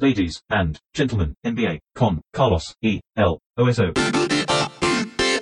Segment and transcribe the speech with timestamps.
[0.00, 3.00] Ladies and gentlemen, NBA con Carlos E.
[3.16, 3.38] L.
[3.56, 3.94] OSO.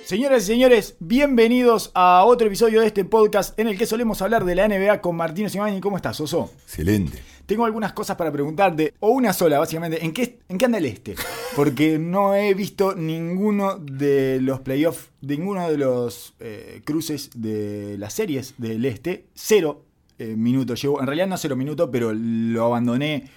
[0.03, 4.45] Señoras y señores, bienvenidos a otro episodio de este podcast en el que solemos hablar
[4.45, 6.49] de la NBA con Martínez y ¿Cómo estás, Oso?
[6.63, 7.21] Excelente.
[7.45, 10.03] Tengo algunas cosas para preguntarte, o una sola, básicamente.
[10.03, 11.13] ¿En qué, en qué anda el este?
[11.55, 18.11] Porque no he visto ninguno de los playoffs, ninguno de los eh, cruces de las
[18.11, 19.27] series del este.
[19.35, 19.83] Cero
[20.17, 20.99] eh, minutos llevo.
[20.99, 23.29] En realidad no cero minutos, pero lo abandoné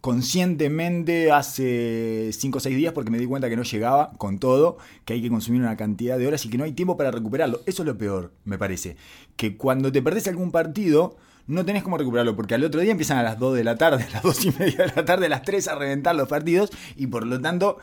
[0.00, 4.78] conscientemente hace 5 o 6 días porque me di cuenta que no llegaba con todo,
[5.04, 7.60] que hay que consumir una cantidad de horas y que no hay tiempo para recuperarlo.
[7.66, 8.96] Eso es lo peor, me parece.
[9.36, 11.16] Que cuando te perdés algún partido,
[11.46, 14.04] no tenés cómo recuperarlo, porque al otro día empiezan a las 2 de la tarde,
[14.08, 16.70] a las 2 y media de la tarde, a las 3 a reventar los partidos
[16.96, 17.78] y por lo tanto...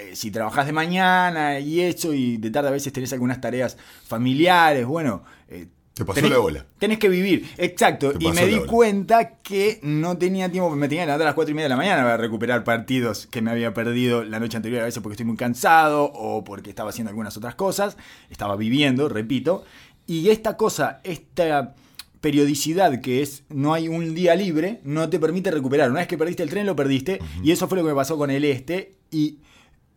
[0.00, 3.76] Eh, si trabajás de mañana y eso, y de tarde a veces tenés algunas tareas
[4.06, 5.66] familiares, bueno, eh,
[5.98, 6.64] te pasó la bola.
[6.78, 8.12] Tenés que vivir, exacto.
[8.18, 11.50] y me di cuenta que no tenía tiempo, me tenía que levantar a las 4
[11.50, 14.82] y media de la mañana para recuperar partidos que me había perdido la noche anterior,
[14.82, 17.96] a veces porque estoy muy cansado o porque estaba haciendo algunas otras cosas.
[18.30, 19.64] Estaba viviendo, repito.
[20.06, 21.74] Y esta cosa, esta
[22.20, 25.90] periodicidad que es no hay un día libre, no te permite recuperar.
[25.90, 27.18] Una vez que perdiste el tren, lo perdiste.
[27.42, 28.94] Y eso fue lo que me pasó con el este.
[29.10, 29.38] Y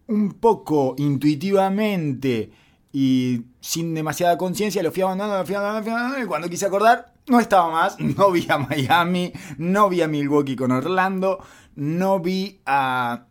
[0.07, 2.52] un poco intuitivamente
[2.91, 7.39] y sin demasiada conciencia lo fui abandonando, lo fui abandonando, y cuando quise acordar, no
[7.39, 11.39] estaba más, no vi a Miami, no vi a Milwaukee con Orlando,
[11.75, 13.27] no vi a...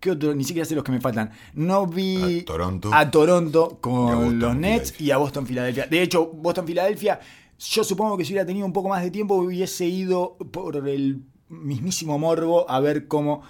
[0.00, 0.32] ¿Qué otro?
[0.34, 1.32] Ni siquiera sé los que me faltan.
[1.54, 5.88] No vi a Toronto, a Toronto con los Nets y a Boston Filadelfia.
[5.88, 7.18] De hecho, Boston Filadelfia,
[7.58, 11.24] yo supongo que si hubiera tenido un poco más de tiempo hubiese ido por el
[11.48, 13.42] mismísimo morbo a ver cómo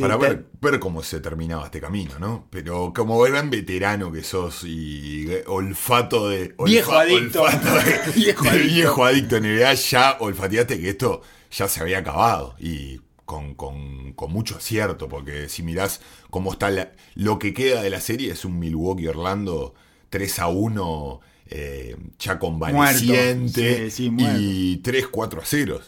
[0.00, 2.46] para ver, ver, cómo se terminaba este camino, ¿no?
[2.50, 6.54] Pero como gran veterano que sos y olfato de...
[6.64, 7.44] viejo adicto.
[8.14, 8.68] viejo, adicto.
[8.74, 12.54] viejo adicto en NBA, ya olfateaste que esto ya se había acabado.
[12.58, 16.70] Y con, mucho acierto, porque si mirás cómo está
[17.14, 19.74] lo que queda de la serie es un Milwaukee Orlando
[20.10, 25.80] 3 a 1 eh, ya convaleciente y 3 4 a 0.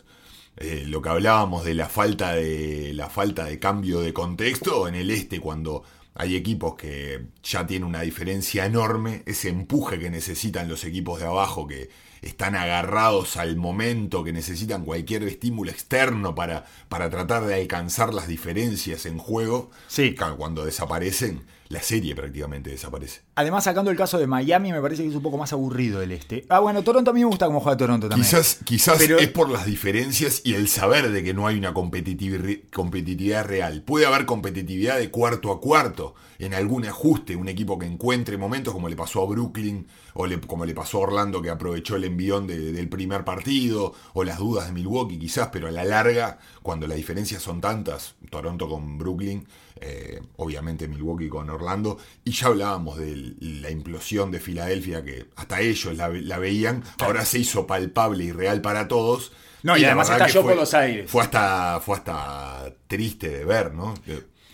[0.57, 4.95] Eh, lo que hablábamos de la falta de la falta de cambio de contexto en
[4.95, 5.85] el este cuando
[6.15, 11.27] hay equipos que ya tienen una diferencia enorme, ese empuje que necesitan los equipos de
[11.27, 11.91] abajo que
[12.23, 18.29] están agarrados al momento, que necesitan cualquier estímulo externo para, para tratar de alcanzar las
[18.29, 20.15] diferencias en juego, sí.
[20.39, 23.23] cuando desaparecen, la serie prácticamente desaparece.
[23.35, 26.13] Además, sacando el caso de Miami, me parece que es un poco más aburrido el
[26.13, 26.45] este.
[26.49, 28.29] Ah, bueno, Toronto a mí me gusta cómo juega Toronto también.
[28.29, 33.45] Quizás, quizás es por las diferencias y el saber de que no hay una competitividad
[33.45, 33.83] real.
[33.83, 38.73] Puede haber competitividad de cuarto a cuarto en algún ajuste, un equipo que encuentre momentos
[38.73, 42.47] como le pasó a Brooklyn o como le pasó a Orlando que aprovechó el envión
[42.47, 46.97] del primer partido o las dudas de Milwaukee quizás, pero a la larga, cuando las
[46.97, 49.47] diferencias son tantas, Toronto con Brooklyn,
[49.81, 55.61] eh, obviamente Milwaukee con Orlando, y ya hablábamos de la implosión de Filadelfia, que hasta
[55.61, 59.33] ellos la, veían, ahora se hizo palpable y real para todos.
[59.63, 61.11] No, y, además estalló por los aires.
[61.11, 63.95] Fue hasta, fue hasta triste de ver, ¿no?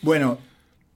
[0.01, 0.39] Bueno,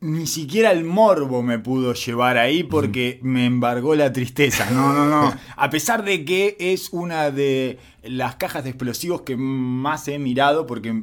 [0.00, 4.70] ni siquiera el morbo me pudo llevar ahí porque me embargó la tristeza.
[4.70, 5.34] No, no, no.
[5.56, 10.66] A pesar de que es una de las cajas de explosivos que más he mirado
[10.66, 11.02] porque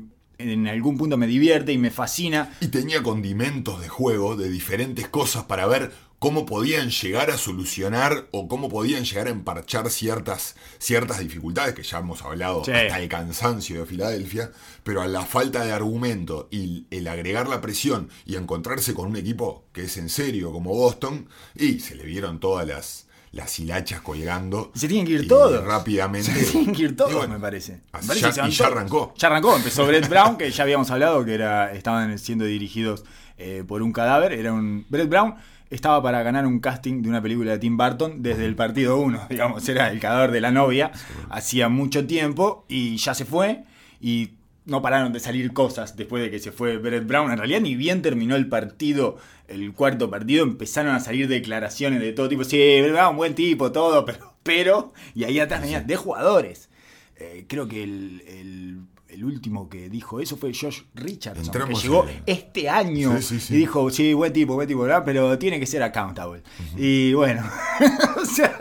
[0.51, 2.55] en algún punto me divierte y me fascina.
[2.59, 5.91] Y tenía condimentos de juego de diferentes cosas para ver
[6.23, 11.83] cómo podían llegar a solucionar o cómo podían llegar a emparchar ciertas, ciertas dificultades que
[11.83, 14.49] ya hemos hablado hasta el cansancio de Filadelfia,
[14.85, 19.17] pero a la falta de argumento y el agregar la presión y encontrarse con un
[19.17, 24.01] equipo que es en serio como Boston, y se le vieron todas las, las hilachas
[24.01, 24.71] colgando.
[24.73, 25.63] se tienen que ir todos.
[25.65, 26.31] Rápidamente.
[26.31, 27.81] Se tienen que ir todos, me parece.
[28.15, 29.13] y ya arrancó.
[29.17, 29.55] Ya arrancó.
[29.55, 33.03] Empezó Brett Brown, que ya habíamos hablado que era, estaban siendo dirigidos
[33.37, 34.33] eh, por un cadáver.
[34.33, 34.85] Era un.
[34.87, 35.35] Brett Brown
[35.71, 39.25] estaba para ganar un casting de una película de Tim Burton desde el partido 1,
[39.29, 40.91] digamos, era el cadáver de la novia,
[41.29, 43.63] hacía mucho tiempo y ya se fue
[43.99, 44.33] y
[44.65, 47.31] no pararon de salir cosas después de que se fue Brett Brown.
[47.31, 49.17] En realidad, ni bien terminó el partido,
[49.53, 52.43] el cuarto partido, empezaron a salir declaraciones de todo tipo.
[52.43, 56.69] Sí, Brett Brown, buen tipo, todo, pero, pero, y ahí atrás venía de jugadores.
[57.17, 58.77] Eh, creo que el el
[59.21, 63.17] último que dijo eso fue Josh Richardson, que llegó este año
[63.49, 66.43] y dijo, sí, buen tipo, buen tipo, pero tiene que ser accountable.
[66.77, 67.43] Y bueno,
[68.21, 68.57] o sea,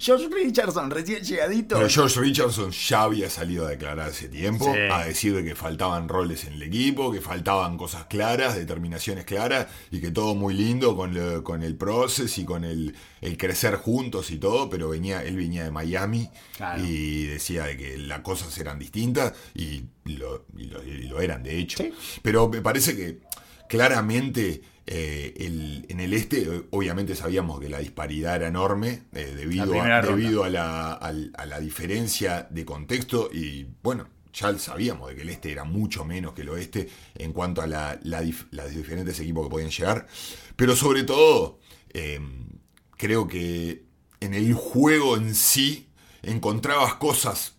[0.00, 1.76] Josh Richardson recién llegadito.
[1.76, 6.08] Pero Josh Richardson ya había salido a declarar hace tiempo, a decir de que faltaban
[6.08, 10.96] roles en el equipo, que faltaban cosas claras, determinaciones claras, y que todo muy lindo
[10.96, 12.94] con, con el proceso y con el,
[13.26, 16.28] el, crecer juntos y todo, pero venía, él venía de Miami
[16.84, 21.42] y decía de que las cosas eran distintas y lo, y lo- y lo eran
[21.42, 21.84] de hecho.
[22.22, 23.20] Pero me parece que
[23.78, 29.64] claramente eh, el- en el este, obviamente sabíamos que la disparidad era enorme eh, debido,
[29.80, 34.08] a, debido a, la, a la diferencia de contexto y bueno.
[34.34, 37.68] Ya sabíamos de que el este era mucho menos que el oeste en cuanto a
[37.68, 40.08] la, la dif- los diferentes equipos que podían llegar.
[40.56, 41.60] Pero sobre todo,
[41.90, 42.18] eh,
[42.96, 43.84] creo que
[44.20, 45.88] en el juego en sí
[46.22, 47.54] encontrabas cosas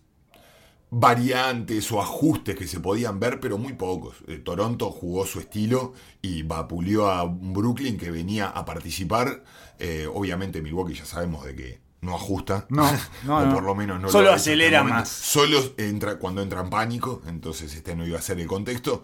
[0.90, 4.16] variantes o ajustes que se podían ver, pero muy pocos.
[4.28, 5.92] Eh, Toronto jugó su estilo
[6.22, 9.42] y vapuleó a Brooklyn que venía a participar.
[9.78, 12.66] Eh, obviamente Milwaukee ya sabemos de que no ajusta.
[12.70, 12.88] No,
[13.24, 15.00] no, o por lo menos no Solo lo acelera momento.
[15.00, 15.08] más.
[15.08, 19.02] Solo entra cuando entra en pánico, entonces este no iba a ser el contexto.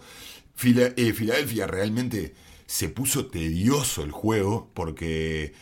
[0.55, 2.35] Fila- eh, Filadelfia realmente
[2.67, 5.53] se puso tedioso el juego porque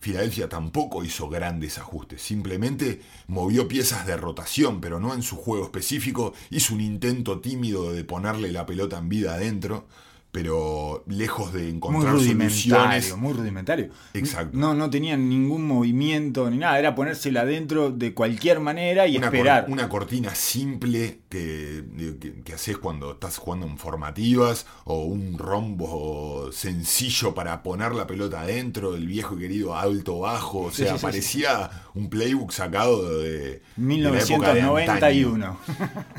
[0.00, 5.64] Filadelfia tampoco hizo grandes ajustes, simplemente movió piezas de rotación, pero no en su juego
[5.64, 9.86] específico, hizo un intento tímido de ponerle la pelota en vida adentro,
[10.30, 13.16] pero lejos de Muy encontrar rudimentario, soluciones.
[13.16, 13.88] muy rudimentario.
[14.14, 14.56] Exacto.
[14.56, 19.28] No, no tenían ningún movimiento ni nada, era ponérsela adentro de cualquier manera y una,
[19.28, 19.66] cor- esperar.
[19.68, 21.82] una cortina simple que,
[22.20, 28.06] que, que haces cuando estás jugando en formativas o un rombo sencillo para poner la
[28.06, 32.52] pelota adentro, el viejo y querido alto bajo, o sea, sí, sí, parecía un playbook
[32.52, 34.62] sacado de, de la época de.
[34.62, 35.58] 1991.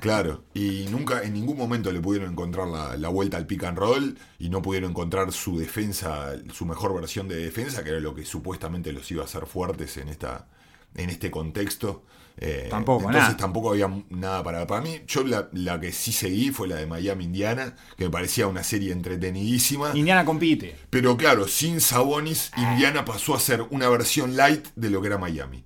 [0.02, 3.78] Claro, y nunca en ningún momento le pudieron encontrar la, la vuelta al pick and
[3.78, 3.99] roll
[4.40, 8.26] y no pudieron encontrar su defensa, su mejor versión de defensa, que era lo que
[8.26, 10.48] supuestamente los iba a hacer fuertes en esta
[10.96, 12.04] en este contexto.
[12.42, 13.38] Eh, Tampoco, entonces nada.
[13.38, 15.02] tampoco había nada para para mí.
[15.08, 18.64] Yo la, la que sí seguí fue la de Miami Indiana, que me parecía una
[18.64, 19.92] serie entretenidísima.
[19.94, 20.76] Indiana compite.
[20.90, 25.18] Pero claro, sin Sabonis, Indiana pasó a ser una versión light de lo que era
[25.18, 25.66] Miami.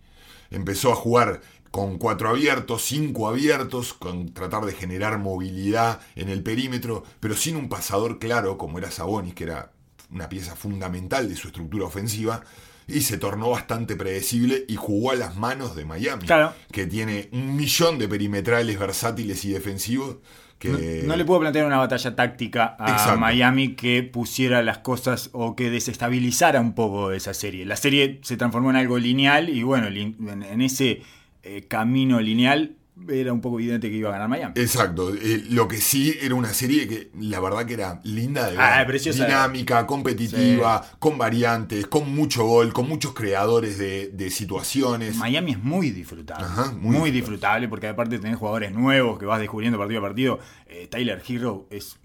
[0.49, 1.41] Empezó a jugar
[1.73, 7.55] con cuatro abiertos, cinco abiertos, con tratar de generar movilidad en el perímetro, pero sin
[7.55, 9.71] un pasador claro como era Sabonis, que era
[10.11, 12.43] una pieza fundamental de su estructura ofensiva,
[12.87, 16.53] y se tornó bastante predecible y jugó a las manos de Miami, Claro.
[16.71, 20.17] que tiene un millón de perimetrales versátiles y defensivos.
[20.59, 23.19] Que No, no le puedo plantear una batalla táctica a Exacto.
[23.19, 27.65] Miami que pusiera las cosas o que desestabilizara un poco esa serie.
[27.65, 31.01] La serie se transformó en algo lineal y bueno, en ese
[31.43, 32.77] eh, camino lineal
[33.09, 34.53] era un poco evidente que iba a ganar Miami.
[34.55, 38.51] Exacto, eh, lo que sí era una serie que la verdad que era linda de
[38.55, 45.15] ver, Ah, dinámica, competitiva, con variantes, con mucho gol, con muchos creadores de, de situaciones.
[45.15, 46.45] Miami es muy disfrutable.
[46.45, 47.11] Ajá, muy muy, disfrutable.
[47.11, 50.39] disfrutable porque aparte tenés jugadores nuevos que vas descubriendo partido a partido.
[50.67, 51.97] Eh, Tyler Hero es,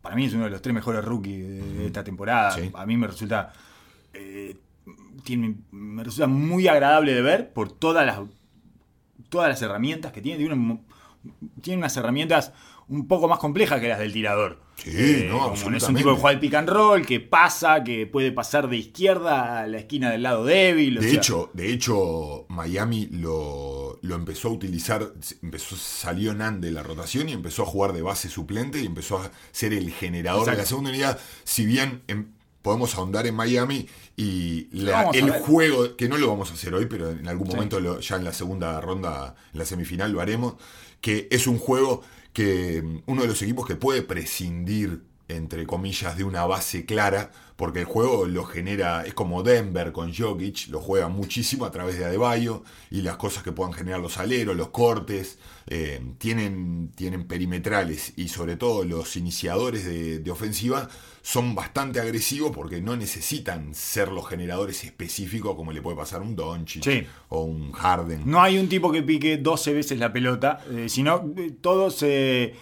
[0.00, 2.52] para mí es uno de los tres mejores rookies de, esta temporada.
[2.52, 2.70] Sí.
[2.74, 3.52] A mí me resulta,
[4.14, 4.56] eh,
[5.24, 8.20] tiene- me resulta muy agradable de ver por todas las,
[9.28, 10.38] todas las herramientas que tiene.
[10.38, 10.84] Tiene, un-
[11.60, 12.52] tiene unas herramientas
[12.88, 14.58] un poco más complejas que las del tirador.
[14.76, 18.06] Sí, no, como Es un tipo que juega el pick and roll, que pasa, que
[18.06, 20.96] puede pasar de izquierda a la esquina del lado débil.
[20.98, 25.12] o De sea, hecho, de hecho, Miami lo, lo empezó a utilizar,
[25.42, 29.18] empezó, salió Nan de la rotación y empezó a jugar de base suplente y empezó
[29.18, 31.20] a ser el generador de la segunda unidad.
[31.44, 32.02] Si bien
[32.62, 33.86] podemos ahondar en Miami
[34.16, 37.54] y la- el juego, que no lo vamos a hacer hoy, pero en algún Sí.
[37.54, 40.54] momento lo- ya en la segunda ronda, en la semifinal lo haremos,
[41.00, 42.02] que es un juego
[42.32, 47.30] que mm, uno de los equipos que puede prescindir entre comillas, de una base clara,
[47.54, 51.96] porque el juego lo genera, es como Denver con Jokic, lo juega muchísimo a través
[51.96, 55.38] de Adebayo y las cosas que puedan generar los aleros, los cortes,
[55.68, 60.88] eh, tienen, tienen perimetrales y sobre todo los iniciadores de, de ofensiva
[61.22, 66.24] son bastante agresivos porque no necesitan ser los generadores específicos como le puede pasar a
[66.24, 67.06] un Doncic Sí.
[67.28, 68.22] o un Harden.
[68.24, 72.54] No hay un tipo que pique 12 veces la pelota, eh, sino eh, todo se.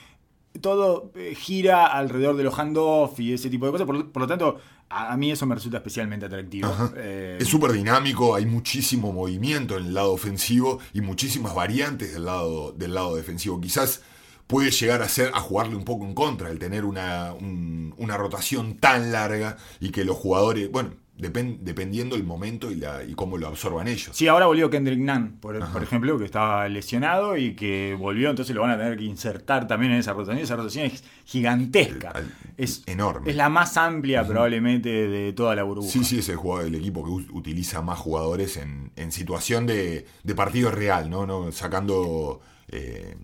[0.61, 3.87] Todo eh, gira alrededor de los handoff y ese tipo de cosas.
[3.87, 6.69] Por, lo- por lo tanto, a, mí eso me resulta especialmente atractivo.
[6.97, 12.25] Eh, Es súper dinámico, hay muchísimo movimiento en el lado ofensivo y muchísimas variantes del
[12.25, 13.61] lado, del lado defensivo.
[13.61, 14.03] Quizás
[14.49, 18.17] puede llegar a ser a jugarle un poco en contra el tener una, un- una
[18.17, 23.14] rotación tan larga y que los jugadores, bueno, depen- dependiendo el momento y, la, y
[23.14, 24.17] cómo lo absorban ellos.
[24.17, 28.55] Sí, ahora volvió Kendrick Nunn, por, por ejemplo, que estaba lesionado y que volvió, entonces
[28.55, 30.38] lo van a tener que insertar también en esa rotación.
[30.38, 32.12] Esa rotación es gigantesca.
[32.57, 33.31] Es enorme.
[33.31, 35.90] Es la más amplia probablemente de toda la burbuja.
[35.90, 40.07] Sí, sí, es el, jugador, el equipo que utiliza más jugadores en, en situación de,
[40.23, 41.26] de partido real, ¿no?
[41.26, 41.50] ¿No?
[41.52, 43.17] Sacando eh,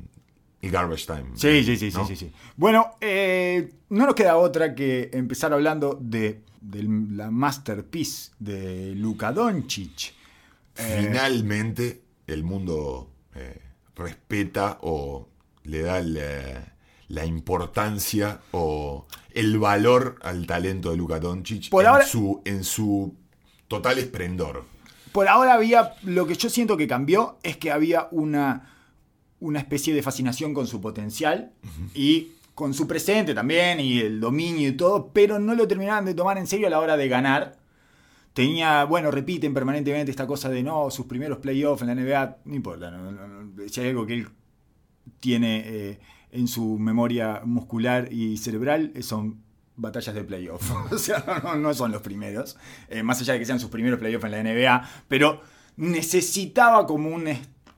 [0.64, 1.25] el garbage time.
[1.35, 2.06] Sí, sí, sí, ¿no?
[2.06, 2.33] sí, sí, sí.
[2.56, 9.33] Bueno, eh, no nos queda otra que empezar hablando de, de la masterpiece de Luka
[9.33, 10.12] Doncic.
[10.76, 13.61] Eh, Finalmente el mundo eh,
[13.94, 15.28] respeta o
[15.64, 16.73] le da la,
[17.09, 22.64] la importancia o el valor al talento de Luka Doncic Por en, ahora- su, en
[22.64, 23.14] su
[23.68, 24.64] total esplendor.
[25.12, 28.74] Por ahora había, lo que yo siento que cambió es que había una,
[29.45, 31.53] una especie de fascinación con su potencial
[31.95, 36.15] y con su presente también y el dominio y todo, pero no lo terminaban de
[36.15, 37.57] tomar en serio a la hora de ganar.
[38.33, 42.55] Tenía, bueno, repiten permanentemente esta cosa de no, sus primeros playoffs en la NBA, no
[42.55, 44.29] importa, no- no- no, si hay algo que él
[45.21, 45.99] tiene eh,
[46.33, 49.43] en su memoria muscular y cerebral, eh, son
[49.77, 50.71] batallas de playoff.
[50.93, 51.25] o sea,
[51.59, 52.57] no son los primeros,
[52.89, 55.41] eh, más allá de que sean sus primeros playoffs en la NBA, pero
[55.77, 57.27] necesitaba como un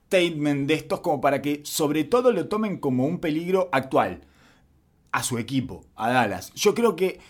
[0.07, 4.21] statement de estos como para que sobre todo lo tomen como un peligro actual
[5.13, 6.53] a su equipo, a Dallas.
[6.55, 7.21] Yo creo que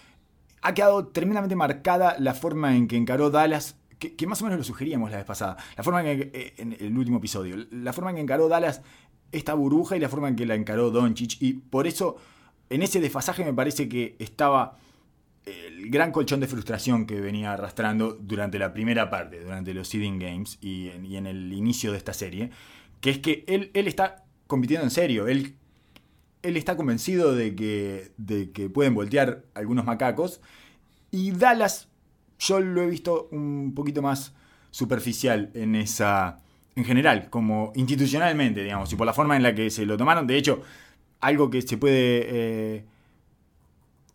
[0.63, 4.65] ha quedado tremendamente marcada la forma en que encaró Dallas, que, más o menos lo
[4.65, 8.11] sugeríamos la vez pasada, la forma en, que, eh, en el último episodio, la forma
[8.11, 8.83] en que encaró Dallas
[9.33, 11.41] esta burbuja y la forma en que la encaró Doncic.
[11.41, 12.17] Y por eso,
[12.69, 14.77] en ese desfasaje me parece que estaba
[15.47, 20.19] el gran colchón de frustración que venía arrastrando durante la primera parte, durante los seeding
[20.19, 22.51] games y en, el inicio de esta serie,
[23.01, 25.55] que es que él, él está compitiendo en serio, él,
[26.43, 30.41] él está convencido de que, de que pueden voltear algunos macacos
[31.11, 31.89] y Dallas
[32.39, 34.35] yo lo he visto un poquito más
[34.71, 36.43] superficial en esa
[36.75, 40.27] en general, como institucionalmente, digamos, y por la forma en la que se lo tomaron,
[40.27, 40.63] de hecho,
[41.21, 42.85] algo que se puede eh,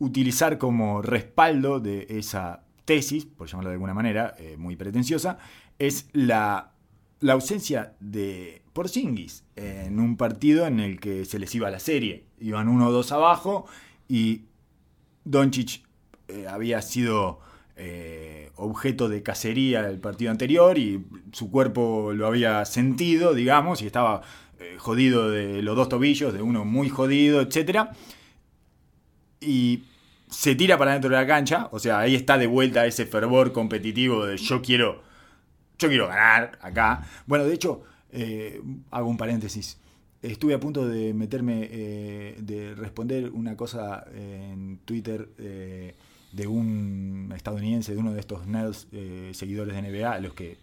[0.01, 5.37] utilizar como respaldo de esa tesis, por llamarlo de alguna manera, eh, muy pretenciosa,
[5.77, 6.71] es la,
[7.19, 12.25] la ausencia de Porzingis en un partido en el que se les iba la serie.
[12.39, 13.67] Iban 1-2 abajo
[14.07, 14.45] y
[15.23, 15.83] Doncic
[16.27, 17.39] eh, había sido
[17.75, 23.85] eh, objeto de cacería el partido anterior y su cuerpo lo había sentido, digamos, y
[23.85, 24.23] estaba
[24.77, 27.93] jodido de los dos tobillos, de uno muy jodido, etcétera
[29.41, 29.83] y
[30.31, 33.51] se tira para dentro de la cancha, o sea, ahí está de vuelta ese fervor
[33.51, 35.03] competitivo de yo quiero,
[35.77, 37.05] yo quiero ganar acá.
[37.27, 38.61] Bueno, de hecho, eh,
[38.91, 39.77] hago un paréntesis.
[40.21, 45.95] Estuve a punto de meterme, eh, de responder una cosa en Twitter eh,
[46.31, 48.87] de un estadounidense, de uno de estos nerds
[49.33, 50.57] seguidores de NBA, los que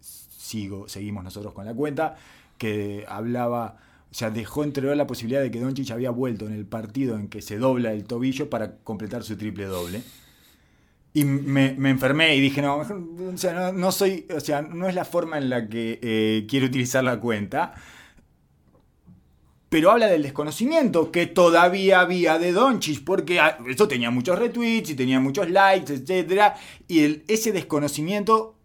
[0.00, 2.16] sigo, seguimos nosotros con la cuenta,
[2.56, 3.76] que hablaba,
[4.12, 7.28] o sea, dejó entrever la posibilidad de que Doncic había vuelto en el partido en
[7.28, 10.02] que se dobla el tobillo para completar su triple doble.
[11.14, 15.06] Y me, enfermé y dije, no, o sea, no, soy, o sea, no es la
[15.06, 17.72] forma en la que eh, quiero utilizar la cuenta.
[19.70, 24.90] Pero habla del desconocimiento que todavía había de Doncic, porque ah, eso tenía muchos retweets
[24.90, 26.54] y tenía muchos likes, etcétera,
[26.86, 28.58] y ese desconocimiento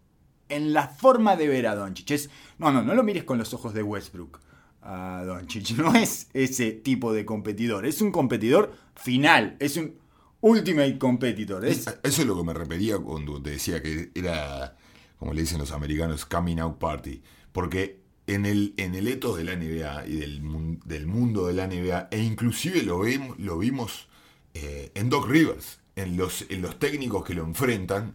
[0.50, 2.28] en la forma de ver a Doncic es,
[2.58, 4.40] no, no, no lo mires con los ojos de Westbrook
[4.82, 9.94] a Doncic, no es ese tipo de competidor, es un competidor final, es un
[10.40, 14.76] ultimate competitor, es Eso es lo que me refería cuando te decía que era,
[15.18, 17.22] como le dicen los americanos, coming out party.
[17.52, 20.42] Porque en el, en el etos de la NBA y del,
[20.84, 24.08] del mundo de la NBA, e inclusive lo, vemos, lo vimos
[24.54, 28.14] eh, en Doc Rivers, en los, en los técnicos que lo enfrentan,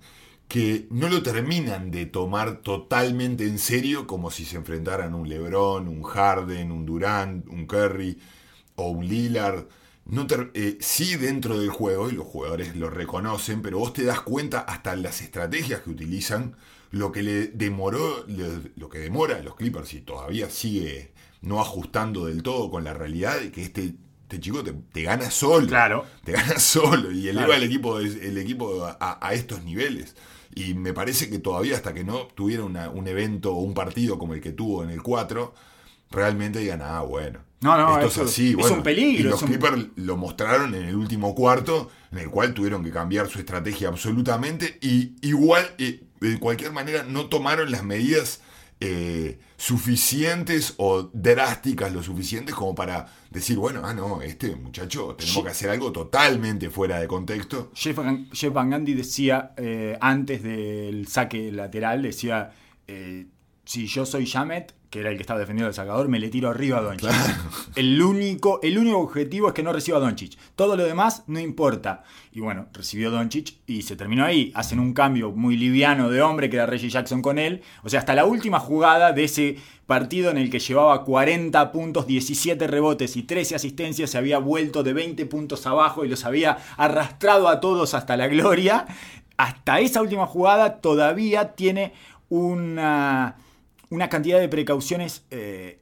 [0.53, 5.87] que no lo terminan de tomar totalmente en serio como si se enfrentaran un LeBron,
[5.87, 8.19] un Harden, un Durant, un Curry
[8.75, 9.65] o un Lillard.
[10.05, 14.21] No eh, sí dentro del juego, y los jugadores lo reconocen, pero vos te das
[14.21, 16.55] cuenta hasta las estrategias que utilizan,
[16.91, 18.23] lo que le demoró,
[18.75, 22.93] lo que demora a los Clippers y todavía sigue no ajustando del todo con la
[22.93, 25.65] realidad de que este, este chico te, te gana solo.
[25.65, 26.05] Claro.
[26.23, 27.53] Te gana solo y eleva Claro.
[27.55, 30.15] el equipo, el equipo a, a estos niveles.
[30.55, 34.17] Y me parece que todavía hasta que no tuviera una- un evento o un partido
[34.19, 35.53] como el que tuvo en el 4,
[36.11, 37.39] realmente digan, ah, bueno.
[37.61, 38.49] No, no, esto eso es así.
[38.51, 38.75] es bueno.
[38.77, 42.53] un peligro, Y los un- Clippers lo mostraron en el último cuarto, en el cual
[42.53, 44.77] tuvieron que cambiar su estrategia absolutamente.
[44.81, 48.41] Y igual, eh, de cualquier manera, no tomaron las medidas
[48.79, 55.43] eh, suficientes o drásticas lo suficientes como para decir, bueno, ah, no, este muchacho tenemos
[55.43, 57.71] que hacer algo totalmente fuera de contexto.
[57.73, 62.51] Jeff, Van- Jeff Van Gundy decía eh, antes del saque lateral, decía,
[62.87, 63.27] eh,
[63.65, 66.51] si yo soy Jamet, que era el que estaba defendiendo el sacador, me le tiro
[66.51, 67.09] arriba a Doncic.
[67.75, 70.37] El, único, el único objetivo es que no reciba a Doncic.
[70.55, 72.03] Todo lo demás no importa.
[72.31, 74.51] Y bueno, recibió Doncic y se terminó ahí.
[74.53, 77.63] Hacen un cambio muy liviano de hombre, que era Reggie Jackson con él.
[77.81, 79.55] O sea, hasta la última jugada de ese
[79.87, 84.83] partido en el que llevaba 40 puntos, 17 rebotes y 13 asistencias, se había vuelto
[84.83, 88.85] de 20 puntos abajo y los había arrastrado a todos hasta la gloria.
[89.37, 91.93] Hasta esa última jugada todavía tiene
[92.29, 93.37] una,
[93.93, 95.79] una cantidad de precauciones eh,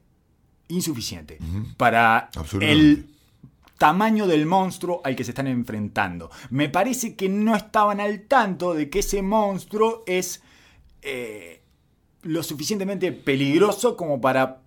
[0.68, 1.38] insuficiente
[1.78, 3.06] para el
[3.78, 6.30] tamaño del monstruo al que se están enfrentando.
[6.50, 10.42] Me parece que no estaban al tanto de que ese monstruo es
[11.00, 11.62] eh,
[12.22, 14.61] lo suficientemente peligroso como para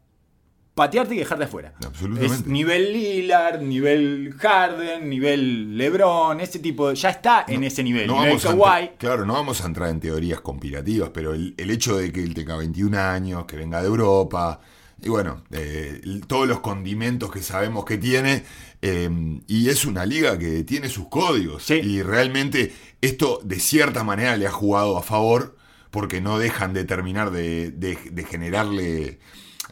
[0.75, 1.74] patearte y dejarte afuera.
[1.86, 2.36] Absolutamente.
[2.36, 8.08] Es nivel Lillard, nivel Harden, nivel LeBron, ese tipo, de- ya está en ese nivel.
[8.08, 8.91] No nivel Kawhi.
[8.98, 12.34] claro, no vamos a entrar en teorías conspirativas, pero el, el hecho de que él
[12.34, 14.60] tenga 21 años, que venga de Europa,
[15.01, 18.44] y bueno, eh, todos los condimentos que sabemos que tiene,
[18.82, 19.10] eh,
[19.48, 21.75] y es una liga que tiene sus códigos, Sí.
[21.75, 25.55] y realmente esto de cierta manera le ha jugado a favor,
[25.89, 29.20] porque no dejan de terminar de, de- de generarle...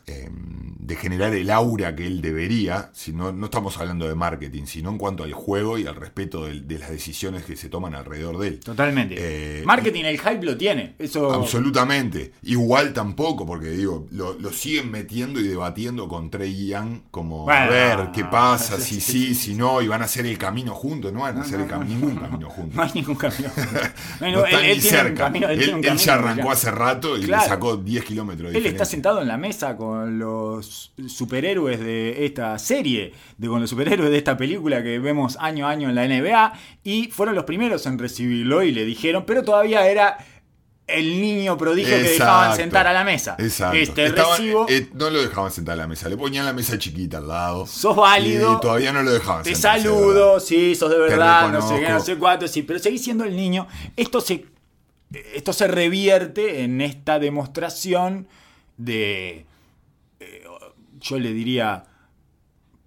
[0.07, 4.65] eh, de generar el aura que él debería, si no, no estamos hablando de marketing,
[4.65, 8.37] sino en cuanto al juego y al respeto de, las decisiones que se toman alrededor
[8.37, 8.59] de él.
[8.59, 9.15] Totalmente.
[9.17, 10.95] Eh, Marketing, el hype lo tiene.
[10.99, 11.31] Eso.
[11.33, 12.33] Absolutamente.
[12.43, 17.67] Igual tampoco, porque digo, lo, lo siguen metiendo y debatiendo con Trey Young como a
[17.67, 21.21] ver qué pasa, si sí, si no, y van a hacer el camino juntos, no
[21.21, 22.75] van a hacer el cam- ningún camino juntos.
[22.75, 23.49] No hay ningún camino.
[24.19, 25.25] No, No él, ni cerca.
[25.25, 27.43] camino, él él, muy arrancó hace rato y Claro.
[27.43, 32.25] le sacó 10 kilómetros de Él está sentado en la mesa con los superhéroes de
[32.25, 35.95] esta serie, de, con los superhéroes de esta película que vemos año a año en
[35.95, 40.17] la NBA, y fueron los primeros en recibirlo y le dijeron, pero todavía era
[40.87, 43.35] el niño prodigio que dejaban sentar a la mesa.
[43.39, 43.77] Exacto.
[43.77, 47.17] Este recibo, eh, no lo dejaban sentar a la mesa, le ponían la mesa chiquita
[47.19, 47.65] al lado.
[47.65, 48.57] sos válido.
[48.57, 51.79] Y todavía no lo dejaban Te sentarse, de saludo, sí, sos de verdad, no sé
[51.79, 53.67] qué, no sé cuánto, sí, pero seguís siendo el niño.
[53.95, 54.45] Esto se,
[55.33, 58.27] esto se revierte en esta demostración
[58.77, 59.45] de,
[61.03, 61.83] yo le diría,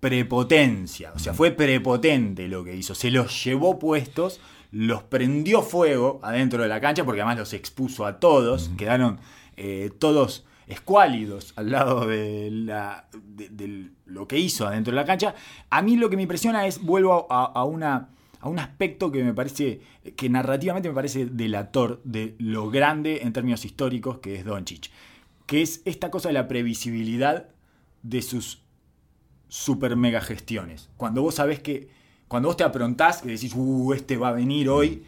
[0.01, 1.13] prepotencia.
[1.15, 2.95] O sea, fue prepotente lo que hizo.
[2.95, 8.05] Se los llevó puestos, los prendió fuego adentro de la cancha, porque además los expuso
[8.07, 8.71] a todos.
[8.77, 9.19] Quedaron
[9.57, 15.05] eh, todos escuálidos al lado de, la, de- de lo que hizo adentro de la
[15.07, 15.35] cancha.
[15.71, 18.09] A mí lo que me impresiona es, vuelvo a, a una,
[18.41, 19.81] a un aspecto que me parece,
[20.17, 24.91] que narrativamente me parece delator de lo grande en términos históricos que es Doncic.
[25.47, 27.49] Que es esta cosa de la previsibilidad
[28.09, 28.63] de sus
[29.49, 30.89] super mega gestiones.
[30.97, 31.89] Cuando vos sabés que,
[32.29, 35.03] cuando vos te aprontás, que decís, uh, este va a venir hoy,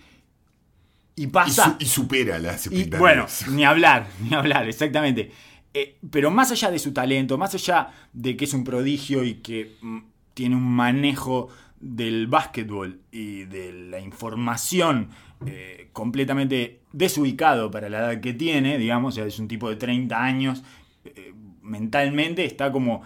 [1.17, 1.77] y Y, pasa.
[1.79, 5.33] su- y supera las Y bueno, ni hablar, ni hablar, exactamente.
[5.75, 9.35] Eh, pero más allá de su talento, más allá de que es un prodigio y
[9.35, 9.99] que mm,
[10.35, 11.49] tiene un manejo
[11.81, 15.11] del básquetbol y de la información
[15.47, 20.63] eh, completamente desubicado para la edad que tiene, digamos, es un tipo de 30 años,
[21.05, 21.33] eh,
[21.69, 23.03] mentalmente está como,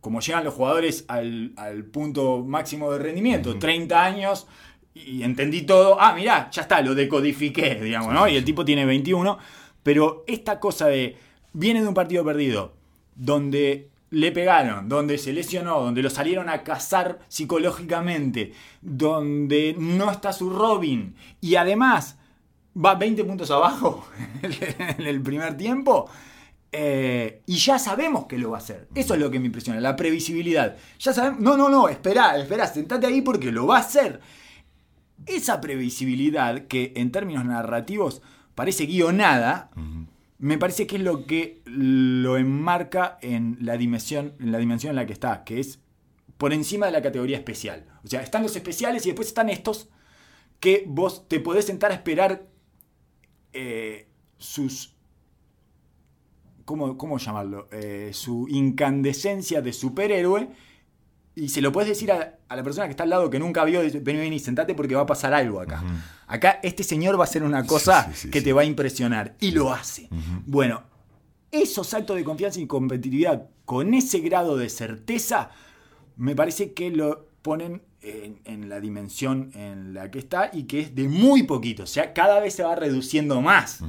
[0.00, 4.46] como llegan los jugadores al, al punto máximo de rendimiento, 30 años
[4.94, 8.28] y entendí todo, ah, mirá, ya está, lo decodifiqué, digamos, ¿no?
[8.28, 9.38] Y el tipo tiene 21,
[9.82, 11.16] pero esta cosa de,
[11.52, 12.74] viene de un partido perdido,
[13.14, 20.32] donde le pegaron, donde se lesionó, donde lo salieron a cazar psicológicamente, donde no está
[20.34, 22.18] su Robin, y además
[22.76, 24.06] va 20 puntos abajo
[24.42, 26.10] en el primer tiempo.
[26.72, 28.88] Eh, y ya sabemos que lo va a hacer.
[28.94, 30.76] Eso es lo que me impresiona, la previsibilidad.
[30.98, 34.20] Ya sabemos, no, no, no, espera, espera, sentate ahí porque lo va a hacer.
[35.26, 38.22] Esa previsibilidad que en términos narrativos
[38.54, 39.70] parece guionada,
[40.38, 44.96] me parece que es lo que lo enmarca en la dimensión, en la dimensión en
[44.96, 45.78] la que está, que es
[46.38, 47.86] por encima de la categoría especial.
[48.02, 49.90] O sea, están los especiales y después están estos
[50.58, 52.46] que vos te podés sentar a esperar
[53.52, 54.08] eh,
[54.38, 54.91] sus.
[56.64, 57.68] ¿Cómo, cómo llamarlo?
[57.72, 60.48] Eh, su incandescencia de superhéroe.
[61.34, 63.64] Y se lo puedes decir a, a la persona que está al lado que nunca
[63.64, 65.82] vio, dice, vení, vení, sentate porque va a pasar algo acá.
[66.26, 69.34] Acá este señor va a hacer una cosa sí, sí, que te va a impresionar.
[69.40, 70.08] Y lo hace.
[70.46, 70.82] Bueno,
[71.50, 75.50] esos saltos de confianza y competitividad con ese grado de certeza,
[76.16, 80.80] me parece que lo ponen en, en la dimensión en la que está y que
[80.80, 81.84] es de muy poquito.
[81.84, 83.80] O sea, cada vez se va reduciendo más.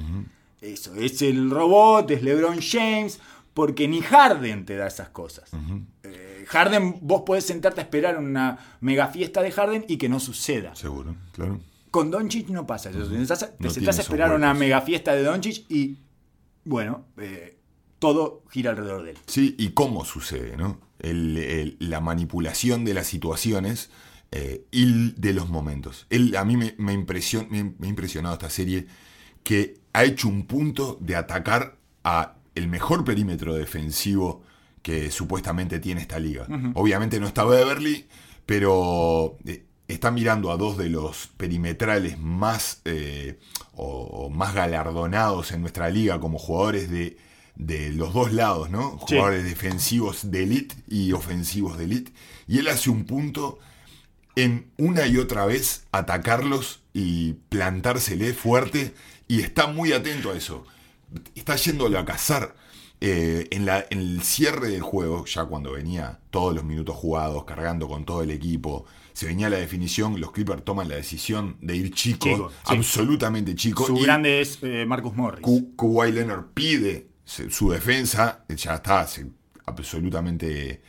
[0.64, 3.20] Eso, es el robot, es LeBron James,
[3.54, 5.50] porque ni Harden te da esas cosas.
[6.04, 10.20] Eh, Harden, vos podés sentarte a esperar una mega fiesta de Harden y que no
[10.20, 10.74] suceda.
[10.76, 11.60] Seguro, claro.
[11.92, 13.00] Con Doncic no pasa eso.
[13.08, 15.70] Te sentás, a- te No sentás tiene a esos esperar una mega fiesta de Doncic
[15.70, 16.00] y,
[16.66, 17.60] bueno, eh,
[18.00, 19.18] todo gira alrededor de él.
[19.28, 20.80] Sí, y cómo sucede, ¿no?
[21.00, 23.90] El- el- la manipulación de las situaciones
[24.32, 26.08] eh, y de los momentos.
[26.10, 28.88] Él, a mí me, me, impresion- me- me ha impresionado esta serie
[29.44, 34.44] que ha hecho un punto de atacar a el mejor perímetro defensivo
[34.82, 36.46] que supuestamente tiene esta liga.
[36.76, 38.06] Obviamente no está Beverly,
[38.46, 43.40] pero eh, está mirando a dos de los perimetrales más, eh,
[43.74, 47.18] o, o más galardonados en nuestra liga como jugadores de,
[47.56, 49.00] de los dos lados, ¿no?
[49.08, 49.16] Sí.
[49.16, 52.12] Jugadores defensivos de elite y ofensivos de elite.
[52.48, 53.60] Y él hace un punto
[54.36, 58.94] en una y otra vez atacarlos y plantársele fuerte
[59.28, 60.66] y está muy atento a eso.
[61.36, 62.56] Está yéndolo a cazar.
[63.06, 67.44] Eh, en, la, en el cierre del juego, ya cuando venía todos los minutos jugados,
[67.44, 71.76] cargando con todo el equipo, se venía la definición, los Clippers toman la decisión de
[71.76, 72.56] ir chico, Chico, sí.
[72.78, 73.86] absolutamente chico.
[73.86, 75.42] Su y grande es eh, Marcus Morris.
[75.42, 79.28] Ku- Kawhi Leonard pide su defensa, ya está se-
[79.66, 80.82] absolutamente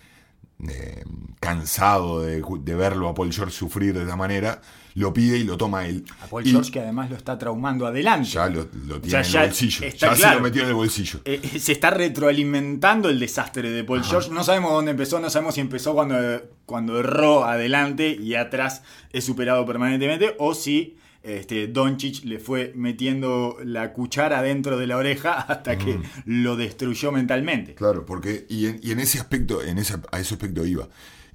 [0.68, 1.05] eh,
[1.40, 4.61] cansado de, de verlo a Paul George sufrir de esa manera,
[4.95, 6.05] lo pide y lo toma él.
[6.23, 8.29] a Paul Y George que además lo está traumando adelante.
[8.29, 10.75] ya lo, lo tiene sea, en el bolsillo, está ya se lo metió en el
[10.75, 11.21] bolsillo.
[11.25, 14.31] Eh, eh, se está retroalimentando el desastre de Paul George.
[14.31, 16.17] No sabemos dónde empezó, no sabemos si empezó cuando,
[16.65, 23.57] cuando erró adelante y atrás es superado permanentemente o si este, Doncic le fue metiendo
[23.65, 27.75] la cuchara dentro de la oreja hasta que lo destruyó mentalmente.
[27.75, 30.87] Claro, porque y en, y en ese aspecto, en ese, a ese aspecto iba.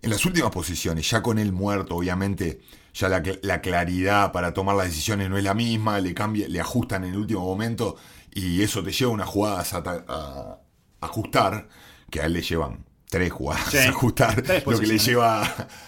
[0.02, 2.62] En las últimas posiciones, ya con él muerto, obviamente,
[2.93, 6.47] ya la, cl- la claridad para tomar las decisiones no es la misma, le cambia,
[6.47, 7.95] le ajustan en el último momento
[8.34, 10.60] y eso te lleva unas jugadas a, a-
[11.02, 11.69] ajustar,
[12.10, 15.41] que a él le llevan tres jugadas Sí, a ajustar, lo que le lleva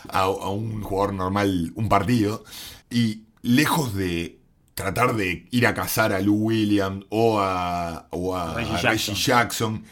[0.09, 2.43] a, a un jugador normal un partido.
[2.89, 4.39] Y lejos de
[4.73, 9.13] tratar de ir a cazar a Lou Williams o a, o a Reggie a Jackson.
[9.13, 9.83] Reggie Jackson.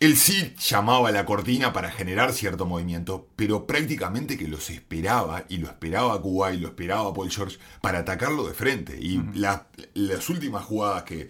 [0.00, 5.44] Él sí llamaba a la cortina para generar cierto movimiento, pero prácticamente que los esperaba,
[5.50, 8.96] y lo esperaba a Kuwait, lo esperaba Paul George, para atacarlo de frente.
[8.98, 11.28] Y la- las últimas jugadas que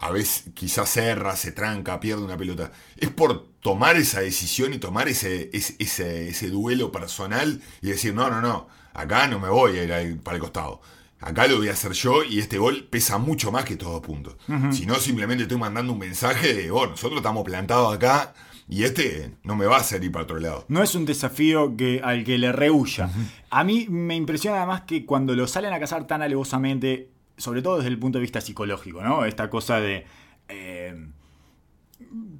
[0.00, 4.78] a veces quizás cerra, se tranca, pierde una pelota, es por tomar esa decisión y
[4.78, 9.48] tomar ese, ese, ese, ese duelo personal y decir, no, no, no, acá no me
[9.48, 10.80] voy a ir para el costado.
[11.20, 14.36] Acá lo voy a hacer yo y este gol pesa mucho más que todos puntos.
[14.70, 18.34] Si no, simplemente estoy mandando un mensaje de, oh, nosotros estamos plantados acá
[18.68, 20.64] y este no me va a hacer ir para otro lado.
[20.68, 23.10] No es un desafío que, al que le rehuya.
[23.50, 27.78] A mí me impresiona además que cuando lo salen a cazar tan alevosamente, sobre todo
[27.78, 29.24] desde el punto de vista psicológico, ¿no?
[29.24, 30.06] Esta cosa de
[30.48, 30.94] eh,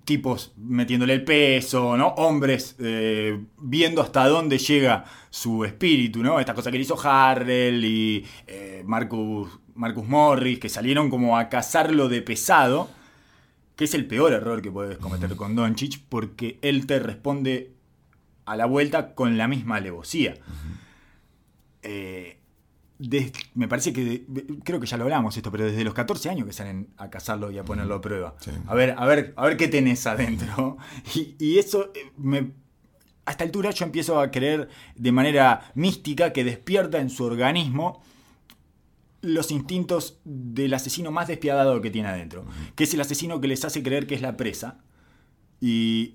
[0.05, 2.09] tipos metiéndole el peso, ¿no?
[2.09, 6.41] Hombres eh, viendo hasta dónde llega su espíritu, ¿no?
[6.41, 11.49] Esta cosa que le hizo Harrell y eh, Marcus, Marcus Morris, que salieron como a
[11.49, 12.89] cazarlo de pesado
[13.79, 17.71] que es el peor error que puedes cometer con Doncic, porque él te responde
[18.45, 20.35] a la vuelta con la misma alevosía.
[21.83, 22.38] Eh,
[23.55, 26.47] me parece que, de- creo que ya lo hablamos esto, pero desde los 14 años
[26.47, 28.35] que salen a cazarlo y a ponerlo a prueba.
[28.41, 28.51] Sí.
[28.67, 30.77] A ver, a ver, a ver qué tenés adentro.
[31.15, 32.53] Y, y eso eh, me...
[33.25, 38.03] A esta altura yo empiezo a creer de manera mística que despierta en su organismo
[39.21, 43.65] los instintos del asesino más despiadado que tiene adentro, que es el asesino que les
[43.65, 44.79] hace creer que es la presa.
[45.61, 46.15] Y,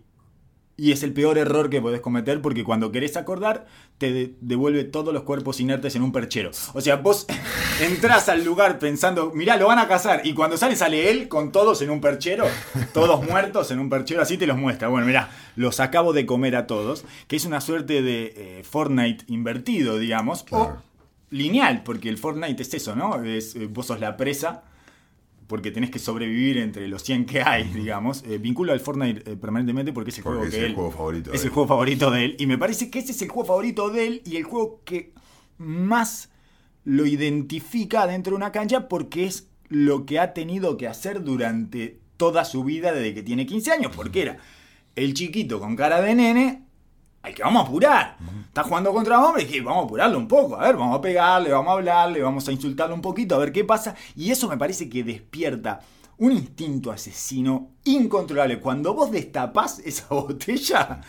[0.76, 3.68] y es el peor error que podés cometer porque cuando querés acordar
[4.00, 6.50] te de- devuelve todos los cuerpos inertes en un perchero.
[6.74, 7.28] O sea, vos
[7.82, 10.22] entras al lugar pensando, mirá, lo van a cazar.
[10.26, 12.46] Y cuando sale, sale él con todos en un perchero,
[12.94, 14.88] todos muertos en un perchero, así te los muestra.
[14.88, 19.26] Bueno, mirá, los acabo de comer a todos, que es una suerte de eh, Fortnite
[19.28, 20.44] invertido, digamos.
[20.44, 20.64] Claro.
[20.64, 20.78] O
[21.30, 23.24] lineal, porque el Fortnite es eso, ¿no?
[23.24, 24.64] Es, eh, vos sos la presa
[25.48, 28.24] porque tenés que sobrevivir entre los 100 que hay, digamos.
[28.28, 30.76] Eh, vinculo al Fortnite eh, permanentemente porque es el Porque juego es que el él...
[30.76, 32.36] juego favorito Es el juego favorito de él.
[32.40, 35.14] Y me parece que ese es el juego favorito de él y el juego que
[35.58, 36.30] más
[36.86, 42.00] lo identifica dentro de una cancha porque es lo que ha tenido que hacer durante
[42.18, 43.92] toda su vida desde que tiene 15 años.
[43.96, 44.38] Porque era
[44.96, 46.64] el chiquito con cara de nene
[47.24, 48.18] al que vamos a apurar.
[48.46, 50.56] Está jugando contra hombres, que vamos a apurarlo un poco.
[50.56, 53.52] A ver, vamos a pegarle, vamos a hablarle, vamos a insultarlo un poquito, a ver
[53.52, 53.96] qué pasa.
[54.16, 55.80] Y eso me parece que despierta
[56.18, 58.60] un instinto asesino incontrolable.
[58.60, 61.02] Cuando vos destapás esa botella,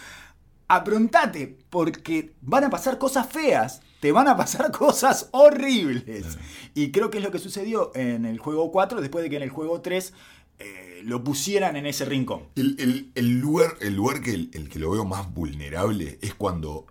[0.68, 3.82] aprontate, porque van a pasar cosas feas.
[4.00, 6.38] Te van a pasar cosas horribles.
[6.74, 9.42] Y creo que es lo que sucedió en el juego 4, después de que en
[9.42, 10.14] el juego 3
[10.58, 12.44] eh, lo pusieran en ese rincón.
[12.56, 16.86] El, el- el lugar, el lugar que, el, que lo veo más vulnerable es cuando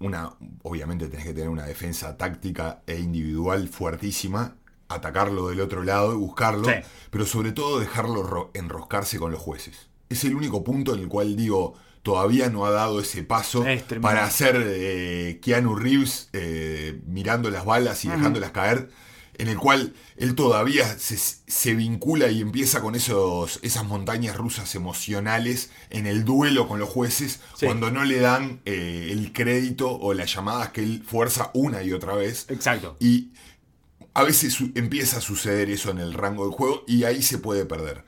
[0.00, 4.56] una, obviamente tenés que tener una defensa táctica e individual fuertísima,
[4.88, 6.74] atacarlo del otro lado y buscarlo, Sí.
[7.10, 9.88] pero sobre todo dejarlo ro- enroscarse con los jueces.
[10.10, 13.82] Es el único punto en el cual digo, todavía no ha dado ese paso Es
[14.02, 18.90] para hacer eh, Keanu Reeves eh, mirando las balas y dejándolas caer,
[19.38, 24.74] en el cual él todavía se, se vincula y empieza con esos, esas montañas rusas
[24.74, 27.66] emocionales en el duelo con los jueces Sí.
[27.66, 31.92] cuando no le dan eh, el crédito o las llamadas que él fuerza una y
[31.92, 32.46] otra vez.
[32.48, 32.96] Exacto.
[33.00, 33.30] Y
[34.14, 37.64] a veces empieza a suceder eso en el rango del juego y ahí se puede
[37.66, 38.04] perder.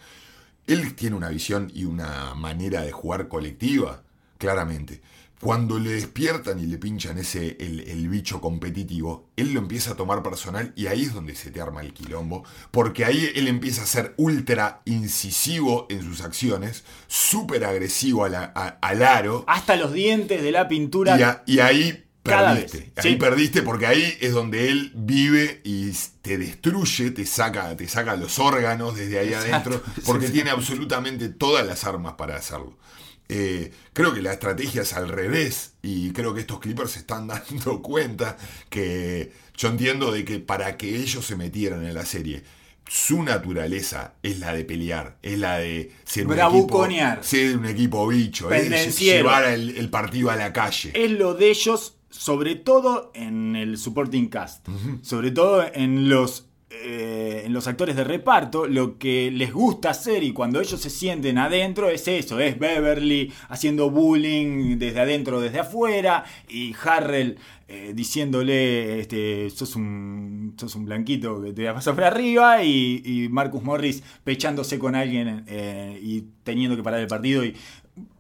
[0.69, 4.03] él tiene una visión y una manera de jugar colectiva,
[4.39, 5.01] claramente.
[5.41, 9.95] Cuando le despiertan y le pinchan ese el, el, bicho competitivo, él lo empieza a
[9.95, 13.83] tomar personal y ahí es donde se te arma el quilombo, porque ahí él empieza
[13.83, 19.77] a ser ultra incisivo en sus acciones, súper agresivo a la- a- al aro, Hasta
[19.77, 21.19] los dientes de la pintura.
[21.19, 22.79] y, a- y ahí Cada perdiste.
[22.79, 23.17] vez, Ahí sí.
[23.19, 25.91] perdiste porque ahí es donde él vive y
[26.23, 29.71] te destruye, te saca, te saca los órganos desde ahí Exacto.
[29.71, 30.33] adentro, porque Sí, sí.
[30.33, 32.77] tiene absolutamente todas las armas para hacerlo.
[33.29, 37.27] Eh, creo que la estrategia es al revés y creo que estos Clippers se están
[37.29, 38.37] dando cuenta
[38.71, 42.45] que yo entiendo de que para que ellos se metieran en la serie,
[42.89, 46.87] su naturaleza es la de pelear, es la de ser un equipo,
[47.21, 49.19] ser un equipo bicho, es Pendenciero.
[49.29, 50.93] llevar el, el partido a la calle.
[50.95, 54.69] es lo de ellos, sobre todo en el supporting cast,
[55.03, 60.25] sobre todo en los, eh, en los actores de reparto, lo que les gusta hacer
[60.25, 65.61] y cuando ellos se sienten adentro es eso, es Beverly haciendo bullying desde adentro, desde
[65.61, 71.95] afuera, y Harrell eh, diciéndole, este, sos un, sos un blanquito que te vas pasar
[71.95, 77.07] por arriba, y, y Marcus Morris pechándose con alguien eh, y teniendo que parar el
[77.07, 77.55] partido y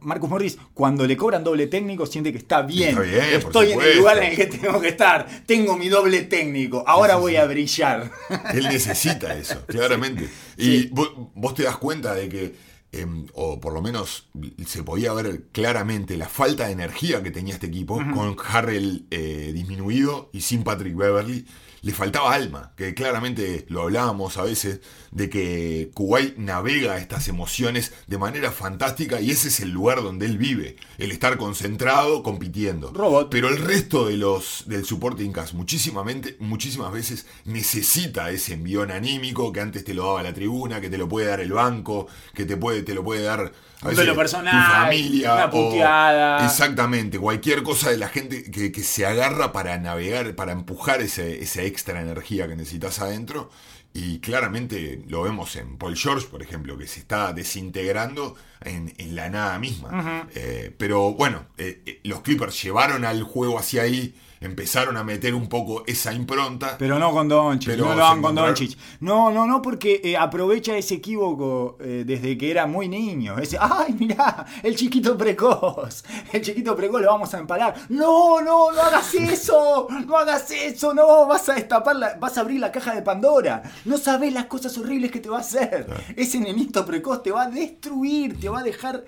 [0.00, 2.90] Marcus Morris, cuando le cobran doble técnico, siente que está bien.
[2.90, 5.26] Está bien, Estoy en el lugar en el que tengo que estar.
[5.44, 6.82] Tengo mi doble técnico.
[6.86, 8.10] Ahora voy a brillar.
[8.54, 10.28] Él necesita eso, claramente.
[10.56, 12.54] Y vos te das cuenta de que,
[12.92, 14.28] em, o por lo menos
[14.66, 19.50] se podía ver claramente la falta de energía que tenía este equipo, con Harrell eh,
[19.52, 21.44] disminuido y sin Patrick Beverly.
[21.82, 27.92] Le faltaba alma, que claramente lo hablábamos a veces, de que Kuwait navega estas emociones
[28.06, 32.92] de manera fantástica y ese es el lugar donde él vive, el estar concentrado, compitiendo.
[32.92, 33.28] Robot.
[33.30, 39.52] Pero el resto de los del supporting cast muchísimamente, muchísimas veces necesita ese envión anímico
[39.52, 42.44] que antes te lo daba la tribuna, que te lo puede dar el banco, que
[42.44, 43.52] te puede te lo puede dar
[43.86, 46.44] veces, duelo personal, tu familia una o- puteada.
[46.44, 51.42] exactamente, cualquier cosa de la gente que, que se agarra para navegar, para empujar ese,
[51.42, 53.50] esa extra energía que necesitas adentro.
[53.94, 59.16] Y claramente lo vemos en Paul George, por ejemplo, que se está desintegrando en, en
[59.16, 60.28] la nada misma.
[60.34, 65.34] Eh, pero bueno, eh, eh, los Clippers llevaron al juego hacia ahí, empezaron a meter
[65.34, 66.76] un poco esa impronta.
[66.78, 68.76] Pero no con Doncic, no lo hagan con Doncic.
[69.00, 73.38] No, no, no, porque eh, aprovecha ese equívoco eh, desde que era muy niño.
[73.38, 76.04] Ese, ay, mirá, el chiquito precoz.
[76.32, 77.74] El chiquito precoz lo vamos a empalar.
[77.88, 79.86] No, no, no hagas eso.
[80.06, 81.26] No hagas eso, no.
[81.26, 83.62] Vas a destapar, la- vas a abrir la caja de Pandora.
[83.84, 85.86] No sabes las cosas horribles que te va a hacer.
[86.16, 89.04] Ese nenito precoz te va a destruir, te va a dejar...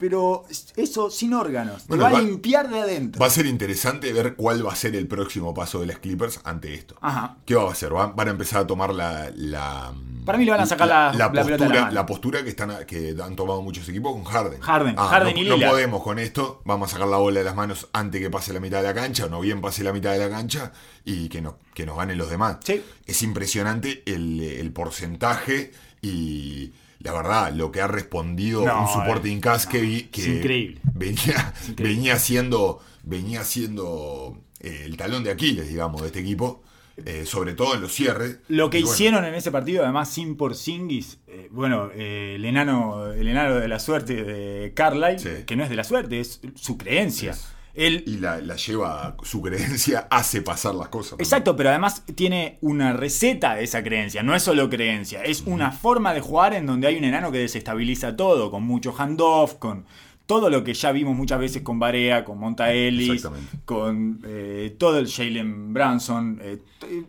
[0.00, 0.44] Pero
[0.76, 1.86] eso sin órganos.
[1.86, 3.20] Bueno, te va, va- a limpiar de adentro.
[3.20, 6.40] Va a ser interesante ver cuál va a ser el próximo paso de las Clippers
[6.42, 6.96] ante esto.
[7.02, 7.36] Ajá.
[7.44, 7.92] ¿Qué va a hacer?
[7.92, 9.92] Van, van a empezar a tomar la, la-
[10.24, 11.90] Para mí le van a sacar la- la postura, mano.
[11.90, 14.60] la postura que están que han tomado muchos equipos con Harden.
[14.60, 15.70] Harden, Ah, Harden no, y no Lillard.
[15.72, 16.62] podemos con esto.
[16.64, 18.94] Vamos a sacar la bola de las manos antes que pase la mitad de la
[18.94, 20.72] cancha, o no bien pase la mitad de la cancha,
[21.04, 22.56] y que, no, que nos ganen los demás.
[22.64, 22.82] Sí.
[23.04, 29.40] Es impresionante el, el porcentaje y la verdad, lo que ha respondido No, un supporting
[29.40, 30.80] cast que, vi- que increíble.
[30.94, 31.94] venía, increíble.
[31.96, 36.62] venía siendo, venía siendo eh, el talón de Aquiles, digamos, de este equipo,
[37.06, 38.38] eh, sobre todo en los cierres.
[38.48, 43.10] Lo que bueno, hicieron en ese partido, además sin Porzingis, eh, bueno, eh, el enano,
[43.12, 45.44] el enano de la suerte de Carlisle, Sí.
[45.46, 47.30] que no es de la suerte, es su creencia.
[47.32, 47.46] Es.
[47.74, 51.18] Él, Y la, la lleva, su creencia hace pasar las cosas.
[51.18, 55.70] exacto, pero además tiene una receta de esa creencia, no es solo creencia, es una
[55.72, 59.84] forma de jugar en donde hay un enano que desestabiliza todo, con mucho handoff, con
[60.26, 63.26] todo lo que ya vimos muchas veces con Barea, con Monta Ellis,
[63.64, 66.38] con eh, todo el Jalen Branson.
[66.40, 66.58] eh,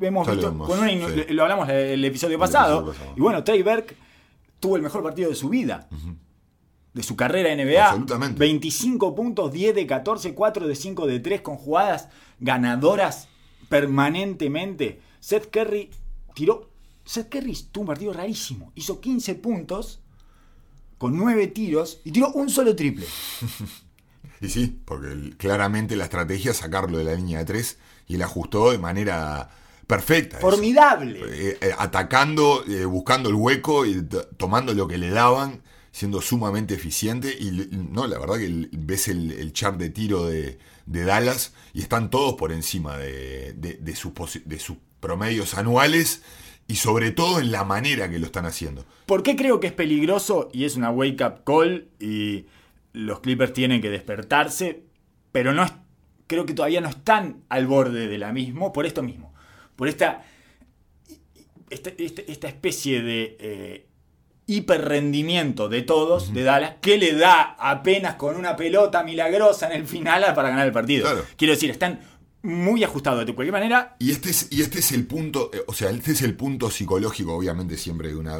[0.02, 1.26] hemos visto, vemos, con una sí.
[1.30, 2.80] lo hablamos el episodio El pasado.
[2.80, 3.13] episodio pasado.
[3.15, 3.95] Y bueno, Trey Burke
[4.60, 5.88] tuvo el mejor partido de su vida.
[6.94, 7.86] De su carrera en NBA.
[7.86, 8.40] Absolutamente.
[8.40, 13.28] 25 puntos, 10 de 14, 4 de 5 de 3 con jugadas ganadoras
[13.70, 15.00] permanentemente.
[15.20, 15.90] Seth Curry
[16.34, 16.70] tiró.
[17.06, 18.72] Seth Curry tuvo un partido rarísimo.
[18.76, 20.00] Hizo 15 puntos
[20.98, 23.06] con 9 tiros y tiró un solo triple.
[24.44, 27.78] Y sí, porque el- claramente la estrategia es sacarlo de la línea de tres
[28.08, 29.52] y él ajustó de manera
[29.86, 30.38] perfecta.
[30.40, 30.50] eso.
[30.50, 31.20] Formidable.
[31.28, 34.04] Eh, eh, atacando, eh, buscando el hueco y
[34.38, 37.36] tomando lo que le daban, siendo sumamente eficiente.
[37.40, 41.82] Y no, la verdad que ves el, el chart de tiro de, de Dallas y
[41.82, 44.12] están todos por encima de, de- sus,
[44.46, 46.24] de sus promedios anuales
[46.68, 48.86] y sobre todo en la manera que lo están haciendo.
[49.06, 52.46] ¿Por qué creo que es peligroso y es una wake up call y
[52.94, 54.84] los Clippers tienen que despertarse?
[55.34, 55.72] Pero no es,
[56.28, 59.34] creo que todavía no están al borde de la misma por esto mismo.
[59.76, 60.24] Por esta,
[61.70, 63.86] esta, esta- esta especie de eh,
[64.52, 69.88] hiperrendimiento de todos de Dallas que le da apenas con una pelota milagrosa en el
[69.88, 71.04] final para ganar el partido.
[71.04, 71.26] Claro.
[71.38, 72.02] Quiero decir, están
[72.44, 73.96] muy ajustados de cualquier manera.
[74.00, 76.70] Y este es, y este es el punto, eh, o sea, este es el punto
[76.70, 78.40] psicológico, obviamente, siempre de una,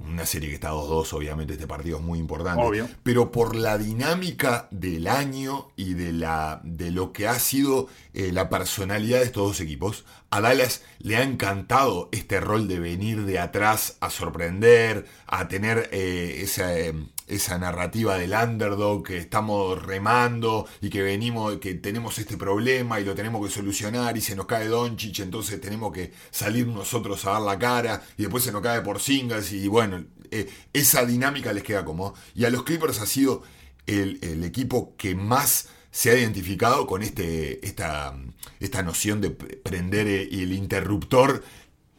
[0.00, 2.62] una serie que está 2-2, obviamente este partido es muy importante.
[2.62, 2.88] Obvio.
[3.02, 8.32] Pero por la dinámica del año y de, la, de lo que ha sido eh,
[8.32, 13.24] la personalidad de estos dos equipos, a Dallas le ha encantado este rol de venir
[13.24, 16.94] de atrás a sorprender, a tener eh, esa, eh,
[17.26, 23.04] esa narrativa del underdog que estamos remando y que venimos, que tenemos este problema y
[23.04, 27.32] lo tenemos que solucionar y se nos cae Doncic, entonces tenemos que salir nosotros a
[27.32, 31.52] dar la cara y después se nos cae por singles y bueno, eh, esa dinámica
[31.52, 32.14] les queda como.
[32.34, 33.42] Y a los Clippers ha sido
[33.86, 38.14] el, el equipo que más se ha identificado con este, esta,
[38.60, 41.42] esta noción de prender el interruptor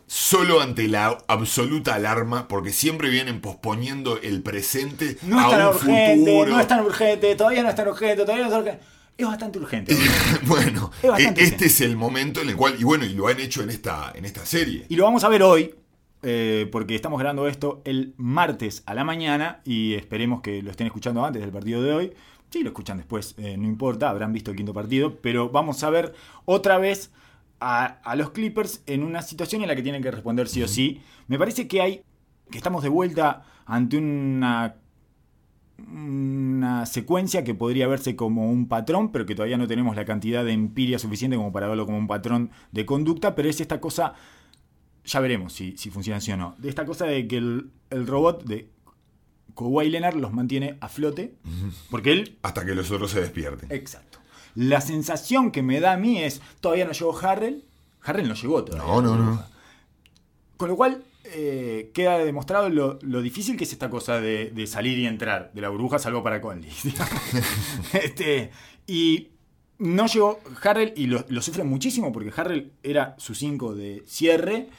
[0.07, 5.67] solo ante la absoluta alarma, porque siempre vienen posponiendo el presente No es tan un
[5.75, 6.51] urgente, futuro.
[6.51, 8.83] no es tan urgente, todavía no es tan urgente, todavía no es tan urgente.
[9.17, 9.95] Es bastante urgente.
[10.43, 11.65] bueno, Es bastante e- este urgente.
[11.65, 14.25] es el momento en el cual, y bueno, y lo han hecho en esta, en
[14.25, 14.85] esta serie.
[14.89, 15.73] Y lo vamos a ver hoy,
[16.23, 20.87] eh, porque estamos grabando esto el martes a la mañana y esperemos que lo estén
[20.87, 22.13] escuchando antes del partido de hoy.
[22.49, 25.89] Si lo escuchan después, eh, no importa, habrán visto el quinto partido, pero vamos a
[25.89, 26.13] ver
[26.45, 27.11] otra vez
[27.59, 30.67] a, a los Clippers en una situación en la que tienen que responder sí o
[30.67, 31.01] sí.
[31.27, 32.01] Me parece que hay,
[32.51, 34.75] que estamos de vuelta ante una
[35.77, 40.43] una secuencia que podría verse como un patrón, pero que todavía no tenemos la cantidad
[40.43, 44.13] de empiria suficiente como para verlo como un patrón de conducta, pero es esta cosa,
[45.05, 48.07] ya veremos si, si funciona así o no, de esta cosa de que el, el
[48.07, 48.69] robot de
[49.55, 51.35] Kawhi Leonard los mantiene a flote,
[51.89, 53.71] porque él Hasta que los otros se despierten.
[53.71, 54.16] Exacto.
[54.57, 57.63] La sensación que me da a mí es, todavía no llegó Harrell.
[58.01, 58.91] Harrell no llegó todavía.
[58.91, 59.45] No, no, no.
[60.57, 64.65] Con lo cual, eh, queda demostrado lo, lo difícil que es esta cosa de, de
[64.65, 66.71] salir y entrar de la burbuja, salvo para Conley.
[67.93, 68.49] este,
[68.87, 69.27] y
[69.77, 74.69] no llegó Harrell y lo, lo sufre muchísimo porque Harrell era su 5 de cierre.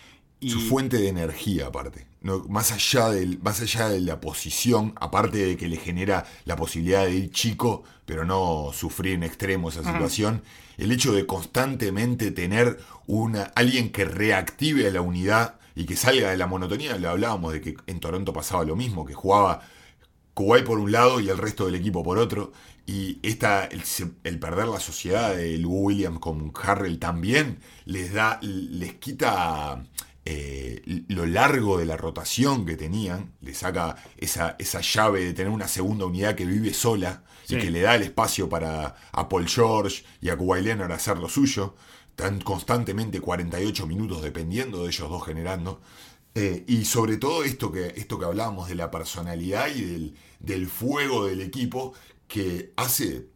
[0.41, 2.09] Y Su fuente de energía, aparte.
[2.21, 6.57] No, más, allá del, más allá de la posición, aparte de que le genera la
[6.57, 10.42] posibilidad de ir chico, pero no sufrir en extremo esa situación,
[10.79, 16.31] el hecho de constantemente tener una, alguien que reactive a la unidad y que salga
[16.31, 19.61] de la monotonía, lo hablábamos de que en Toronto pasaba lo mismo, que jugaba
[20.33, 22.51] Kuwait por un lado y el resto del equipo por otro.
[22.87, 28.94] Y esta, el, perder la sociedad de Lou Williams con Harrell también les da, les
[28.94, 29.85] quita
[30.25, 35.53] eh, lo largo de la rotación que tenían, le saca esa, esa llave de tener
[35.53, 37.56] una segunda unidad que vive sola Sí.
[37.56, 41.16] y que le da el espacio para a Paul George y a Kawhi Leonard hacer
[41.16, 41.74] lo suyo.
[42.11, 45.80] Están constantemente 48 minutos dependiendo de ellos dos generando.
[46.34, 50.66] Eh, y sobre todo esto que, esto que hablábamos de la personalidad y del, del
[50.66, 51.94] fuego del equipo
[52.26, 53.26] que hace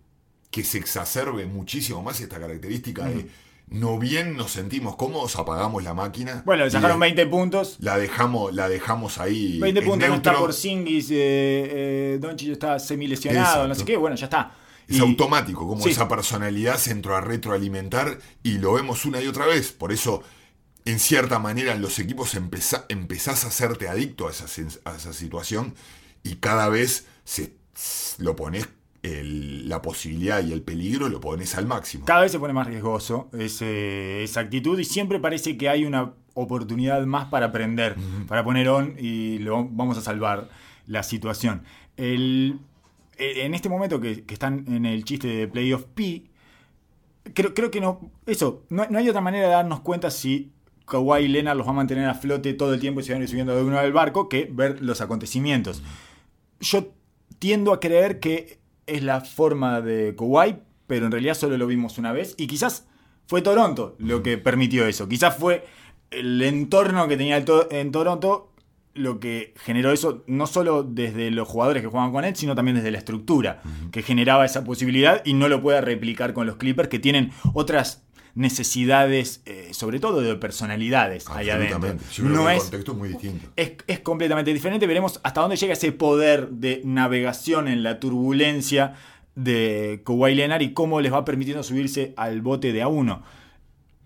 [0.51, 3.31] que se exacerbe muchísimo más esta característica de
[3.73, 6.43] no bien nos sentimos cómodos, apagamos la máquina.
[6.45, 7.77] bueno, le sacaron la- 20 puntos.
[7.81, 9.59] La dejamos, la dejamos ahí.
[9.59, 12.21] 20 en puntos, no está por Singis, eh, eh,
[12.53, 13.85] está semi-lesionado, no sé Exacto.
[13.87, 14.55] qué, bueno, ya está.
[14.89, 15.91] Es Y- automático, como Sí.
[15.91, 19.73] esa personalidad se entró a retroalimentar y lo vemos una y otra vez.
[19.73, 20.23] Por eso,
[20.85, 24.47] en cierta manera, en los equipos empezá- empezás a hacerte adicto a esa,
[24.85, 25.75] a esa situación
[26.25, 27.55] y cada vez se,
[28.19, 28.69] lo pones,
[29.03, 32.05] el- la posibilidad y el peligro lo pones al máximo.
[32.05, 36.15] Cada vez se pone más riesgoso ese- esa actitud y siempre parece que hay una
[36.35, 37.97] oportunidad más para aprender,
[38.29, 40.49] para poner on y lo, vamos a salvar
[40.87, 41.63] la situación.
[41.97, 42.59] El-
[43.19, 46.25] eh, en este momento que, que están en el chiste de Playoff P,
[47.35, 48.11] creo, creo que no.
[48.27, 50.53] Eso, no, no hay otra manera de darnos cuenta si
[50.87, 53.25] Kawhi Leonard los va a mantener a flote todo el tiempo y se van a
[53.25, 55.83] ir subiendo de uno al barco que ver los acontecimientos.
[56.61, 56.93] Yo
[57.39, 58.59] tiendo a creer que
[58.95, 62.87] es la forma de Kawhi, pero en realidad solo lo vimos una vez y quizás
[63.27, 65.09] fue Toronto lo que permitió eso.
[65.09, 65.65] Quizás fue
[66.11, 68.49] el entorno que tenía el to- en Toronto
[68.95, 72.77] lo que generó eso, no solo desde los jugadores que jugaban con él, sino también
[72.77, 76.91] desde la estructura que generaba esa posibilidad y no lo puede replicar con los Clippers
[76.91, 78.03] que tienen otras
[78.35, 81.77] necesidades, eh, sobre todo de personalidades ahí adentro.
[81.77, 82.05] Absolutamente.
[82.15, 83.49] Yo creo No que el es, contexto es muy distinto.
[83.57, 84.87] es, es completamente diferente.
[84.87, 88.95] Veremos hasta dónde llega ese poder de navegación en la turbulencia
[89.35, 93.23] de Kawhi Leonard y cómo les va permitiendo subirse al bote de a uno.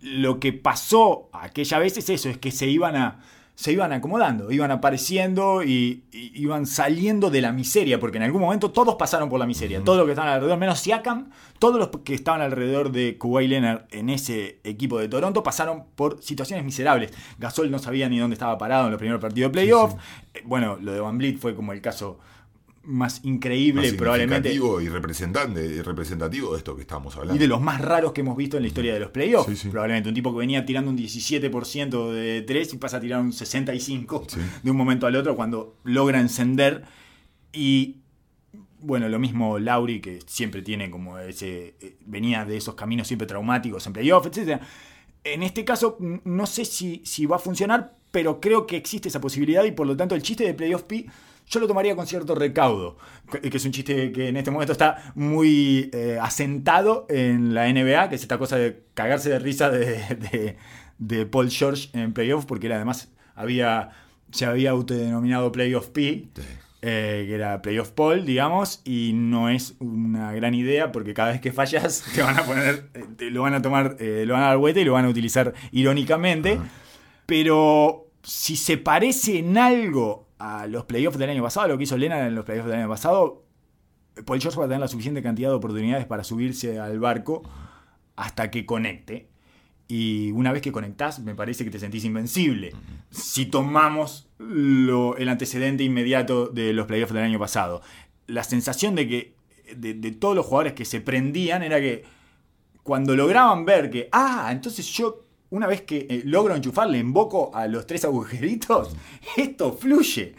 [0.01, 3.20] Lo que pasó aquella vez es eso, es que se iban a
[3.57, 8.42] se iban acomodando, iban apareciendo y, y iban saliendo de la miseria, porque en algún
[8.42, 11.88] momento todos pasaron por la miseria, todos los que estaban alrededor, menos Siakam, todos los
[12.04, 17.12] que estaban alrededor de Kawhi Leonard en ese equipo de Toronto pasaron por situaciones miserables.
[17.38, 19.94] Gasol no sabía ni dónde estaba parado en los primeros partidos de playoff.
[20.34, 22.18] Eh, Bueno, lo de Van Vliet fue como el caso
[22.87, 24.53] más increíble, Más probablemente.
[24.55, 27.34] y representante, y representativo de esto que estamos hablando.
[27.34, 29.49] Y de los más raros que hemos visto en la historia de los playoffs.
[29.51, 29.68] Sí, sí.
[29.68, 33.32] Probablemente un tipo que venía tirando un 17% de 3 y pasa a tirar un
[33.32, 34.41] 65% Sí.
[34.62, 36.84] de un momento al otro cuando logra encender.
[37.53, 37.97] Y
[38.80, 41.74] bueno, lo mismo Lauri, que siempre tiene como ese.
[41.80, 44.61] eh, venía de esos caminos siempre traumáticos en playoffs, etc.
[45.24, 49.20] En este caso, no sé si, si va a funcionar, pero creo que existe esa
[49.20, 51.07] posibilidad y por lo tanto el chiste de Playoff P
[51.49, 52.97] yo lo tomaría con cierto recaudo,
[53.42, 58.09] que es un chiste que en este momento está muy eh, asentado en la NBA,
[58.09, 59.86] que es esta cosa de cagarse de risa de,
[60.30, 60.57] de-
[60.99, 63.90] de Paul George en Playoff, porque él además había,
[64.32, 66.28] se había autodenominado Playoff P.
[66.34, 66.42] Sí.
[66.82, 71.40] eh, que era Playoff Paul, digamos, y no es una gran idea porque cada vez
[71.40, 74.44] que fallas te van a poner, eh, te lo van a tomar, eh, lo van
[74.44, 76.59] a dar vuelta y lo van a utilizar irónicamente.
[77.26, 81.97] Pero si se parece en algo a los playoffs del año pasado, lo que hizo
[81.97, 83.45] Lena en los playoffs del año pasado,
[84.24, 87.43] Paul George va a tener la suficiente cantidad de oportunidades para subirse al barco
[88.16, 89.28] hasta que conecte.
[89.89, 92.72] Y una vez que conectás, me parece que te sentís invencible.
[93.11, 97.82] Si tomamos lo- el antecedente inmediato de los playoffs del año pasado,
[98.26, 99.37] la sensación de que
[99.76, 102.05] de, de todos los jugadores que se prendían era que
[102.82, 107.55] cuando lograban ver que, ah, entonces yo, una vez que eh, logro enchufar, le invoco
[107.55, 108.94] a los tres agujeritos,
[109.36, 110.34] esto fluye.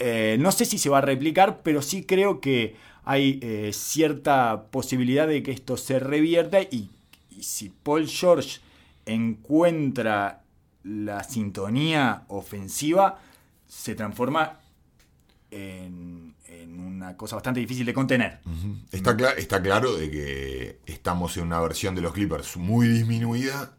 [0.00, 4.66] Eh, no sé si se va a replicar, pero sí creo que hay eh, cierta
[4.70, 6.90] posibilidad de que esto se revierta y,
[7.40, 8.58] si Paul George
[9.06, 10.42] encuentra
[10.82, 13.20] la sintonía ofensiva,
[13.66, 14.58] se transforma
[15.50, 18.40] en, en una cosa bastante difícil de contener.
[18.92, 23.76] Está, cla- está claro de que estamos en una versión de los Clippers muy disminuida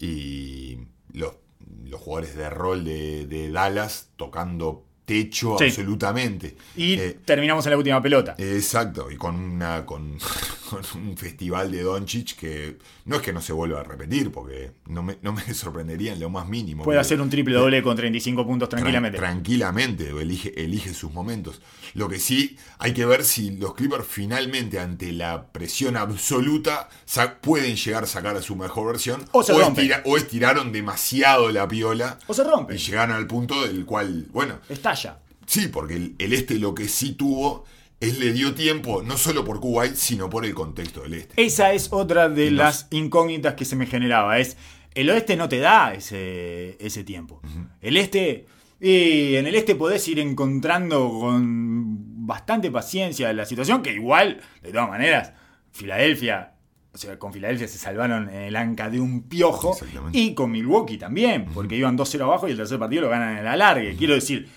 [0.00, 1.36] y los,
[1.84, 5.64] los jugadores de rol de, de Dallas tocando techo Sí.
[5.64, 6.56] absolutamente.
[6.76, 8.36] Y Eh, terminamos en la última pelota.
[8.38, 10.16] Exacto, y con una con,
[10.70, 14.70] con un festival de Doncic que no es que no se vuelva a repetir, porque
[14.86, 16.84] no me, no me sorprendería en lo más mínimo.
[16.84, 19.18] Puede hacer un triple doble con 35 puntos Tran- tranquilamente.
[19.18, 21.60] tranquilamente, elige, elige sus momentos.
[21.94, 26.88] Lo que sí, hay que ver si los Clippers finalmente, ante la presión absoluta,
[27.40, 29.24] pueden llegar a sacar a su mejor versión.
[29.32, 32.76] O se estira- o estiraron demasiado la piola o se rompe.
[32.76, 34.60] y llegaron al punto del cual, bueno,
[35.46, 37.64] Sí, porque el, el este lo que sí tuvo
[38.00, 41.42] es le dio tiempo, no solo por Kuwait, sino por el contexto del este.
[41.42, 44.38] Esa es otra de Y las incógnitas que se me generaba.
[44.38, 44.56] Es
[44.94, 47.40] el oeste no te da ese, ese tiempo.
[47.80, 48.46] El este.
[48.80, 54.72] Y en el este podés ir encontrando con bastante paciencia la situación, que igual, de
[54.72, 55.32] todas maneras,
[55.70, 56.54] Filadelfia.
[56.92, 59.76] O sea, con Filadelfia se salvaron en el anca de un piojo.
[60.12, 63.38] Y con Milwaukee también, porque iban 2-0 abajo y el tercer partido lo ganan en
[63.38, 63.94] el alargue.
[63.96, 64.48] Quiero decir,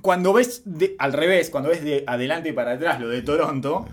[0.00, 3.86] cuando ves de- al revés, cuando ves de adelante para atrás lo de Toronto,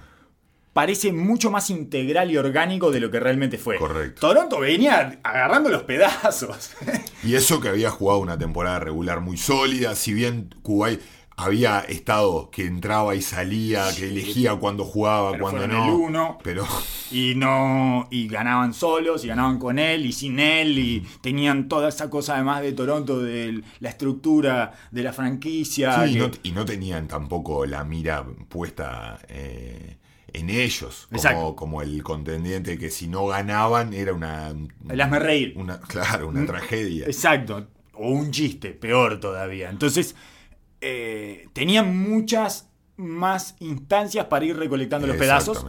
[0.74, 3.78] parece mucho más integral y orgánico de lo que realmente fue.
[3.78, 4.22] Correcto.
[4.22, 6.72] Toronto venía agarrando los pedazos.
[7.24, 11.02] Y eso que había jugado una temporada regular muy sólida, si bien Kuwait
[11.40, 15.86] había estado que entraba y salía, que elegía cuando jugaba, Pero cuando no.
[15.86, 16.38] el uno.
[16.44, 16.66] Pero
[17.12, 18.08] y no.
[18.12, 22.36] Y ganaban solos, y ganaban con él, y sin él, y tenían toda esa cosa
[22.36, 26.06] además de Toronto, de la estructura de la franquicia.
[26.06, 29.98] sí, y, no, y no tenían tampoco la mira puesta eh,
[30.34, 34.54] en ellos, como, como el contendiente que si no ganaban era una.
[34.90, 35.54] El hazme reír.
[35.56, 37.06] Una, claro, una Mm, tragedia.
[37.06, 37.68] Exacto.
[37.94, 39.70] O un chiste, peor todavía.
[39.70, 40.16] Entonces,
[40.82, 42.68] eh, tenían muchas
[42.98, 45.66] más instancias para ir recolectando los pedazos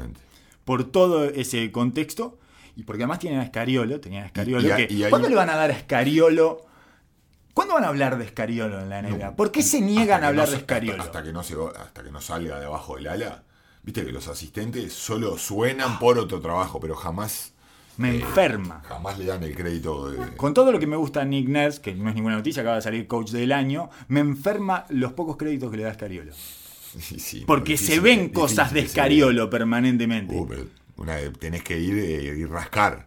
[0.64, 2.38] por todo ese contexto.
[2.76, 4.66] Y porque además tienen a Escariolo, tenían a Escariolo.
[4.68, 6.66] Y- y- que, y hay ¿Cuándo le van a dar a Escariolo?
[7.52, 9.36] ¿Cuándo van a hablar de Escariolo en la NBA?
[9.36, 11.02] ¿Por qué se niegan a hablar no de Escariolo?
[11.02, 13.42] Hasta, hasta que no se, hasta que no salga debajo del ala.
[13.82, 17.54] Viste que los asistentes solo suenan por otro trabajo, pero jamás,
[18.00, 18.82] Me enferma.
[18.88, 20.36] jamás le dan el crédito de.
[20.36, 22.82] Con todo lo que me gusta Nick Nurse, que no es ninguna noticia, acaba de
[22.82, 26.32] salir coach del año, me enferma los pocos créditos que le da Escariolo.
[26.98, 28.80] Sí, sí, Porque difícil, se ven difícil cosas de.
[28.80, 30.34] Escariolo permanentemente.
[30.34, 30.64] Uh, pero
[30.96, 33.06] una, tenés que ir eh, y rascar.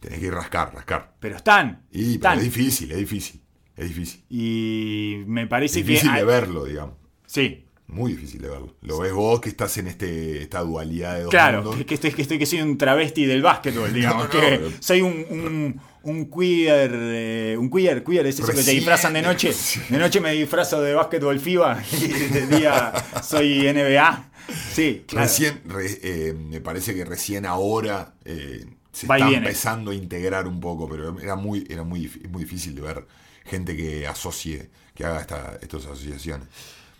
[0.00, 1.14] Tenés que ir rascar, rascar.
[1.18, 1.82] Pero están.
[1.92, 3.40] Y pero es difícil, es difícil.
[3.74, 4.22] Es difícil.
[4.28, 6.14] Y me parece difícil que.
[6.16, 6.96] de hay- verlo, digamos.
[7.24, 7.64] Sí.
[7.88, 8.74] Muy difícil de verlo.
[8.82, 11.76] Lo ves vos que estás en este, esta dualidad de dos Claro, mundos.
[11.76, 14.24] que, que estoy, que, estoy, que soy un travesti del básquetbol, digamos.
[14.24, 16.90] no, que soy un, un, un queer.
[16.94, 19.52] eh, un queer, queer es eso que te disfrazan de noche.
[19.90, 24.30] De noche me disfrazo de básquetbol FIBA y de día soy NBA.
[24.74, 25.26] Sí, claro.
[25.26, 30.48] Recién, re- eh, me parece que recién ahora eh, se Va está empezando a integrar
[30.48, 33.06] un poco, pero era muy, era muy, muy difícil de ver
[33.44, 36.48] gente que asocie, que haga esta, estas asociaciones.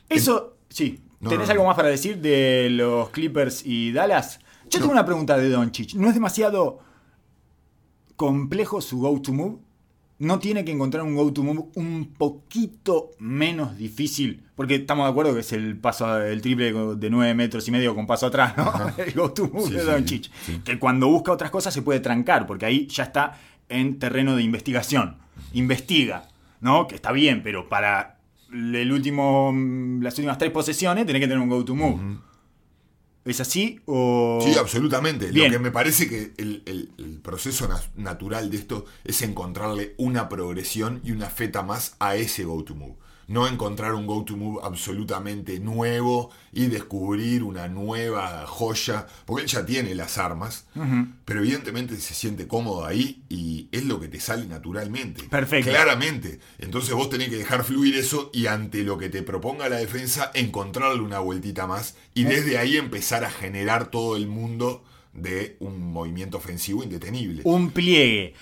[0.09, 1.01] Eso, sí.
[1.21, 4.41] No, ¿Tenés no, algo más para decir de los Clippers y Dallas?
[4.69, 5.95] Yo tengo una pregunta de Doncic.
[5.95, 6.81] ¿No es demasiado
[8.17, 9.59] complejo su go-to move?
[10.19, 14.45] ¿No tiene que encontrar un go-to move un poquito menos difícil?
[14.55, 17.95] Porque estamos de acuerdo que es el paso, el triple de 9 metros y medio
[17.95, 18.73] con paso atrás, ¿no?
[18.99, 20.25] El go-to move Sí, de Doncic.
[20.25, 20.61] sí, sí.
[20.65, 24.43] Que cuando busca otras cosas se puede trancar, porque ahí ya está en terreno de
[24.43, 25.17] investigación.
[25.55, 26.29] Investiga,
[26.61, 26.87] ¿no?
[26.87, 28.19] Que está bien, pero para
[28.53, 29.53] el último,
[30.01, 32.19] las últimas tres posesiones tenés que tener un go-to move.
[33.25, 34.41] ¿Es así o...?
[34.43, 35.31] Sí, absolutamente.
[35.31, 35.53] Bien.
[35.53, 39.95] Lo que me parece que el, el- el proceso na- natural de esto es encontrarle
[39.97, 42.97] una progresión y una feta más a ese go-to move.
[43.33, 49.65] No encontrar un go-to move absolutamente nuevo y descubrir una nueva joya, porque él ya
[49.65, 50.67] tiene las armas,
[51.25, 55.23] pero evidentemente se siente cómodo ahí y es lo que te sale naturalmente.
[55.25, 55.71] Perfecto.
[55.71, 56.41] Claramente.
[56.59, 60.31] Entonces vos tenés que dejar fluir eso y ante lo que te proponga la defensa,
[60.35, 65.81] encontrarle una vueltita más y desde ahí empezar a generar todo el mundo de un
[65.93, 67.41] movimiento ofensivo indetenible.
[67.45, 68.35] Un pliegue.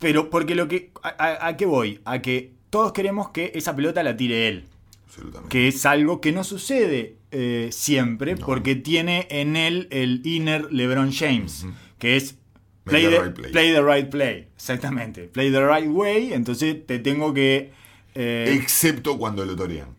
[0.00, 0.90] Pero porque lo que...
[1.02, 2.00] ¿A, a- a qué voy?
[2.04, 4.64] A que todos queremos que esa pelota la tire él.
[5.06, 5.48] Absolutamente.
[5.48, 8.44] Que es algo que no sucede eh, siempre No.
[8.44, 11.66] porque tiene en él el inner LeBron James.
[12.00, 12.34] Que es...
[12.82, 13.52] Play the the, right play.
[13.52, 14.48] play the right play.
[14.56, 15.28] Exactamente.
[15.28, 16.32] Play the right way.
[16.32, 17.70] Entonces te tengo que...
[18.16, 19.90] eh, Excepto cuando lo torean.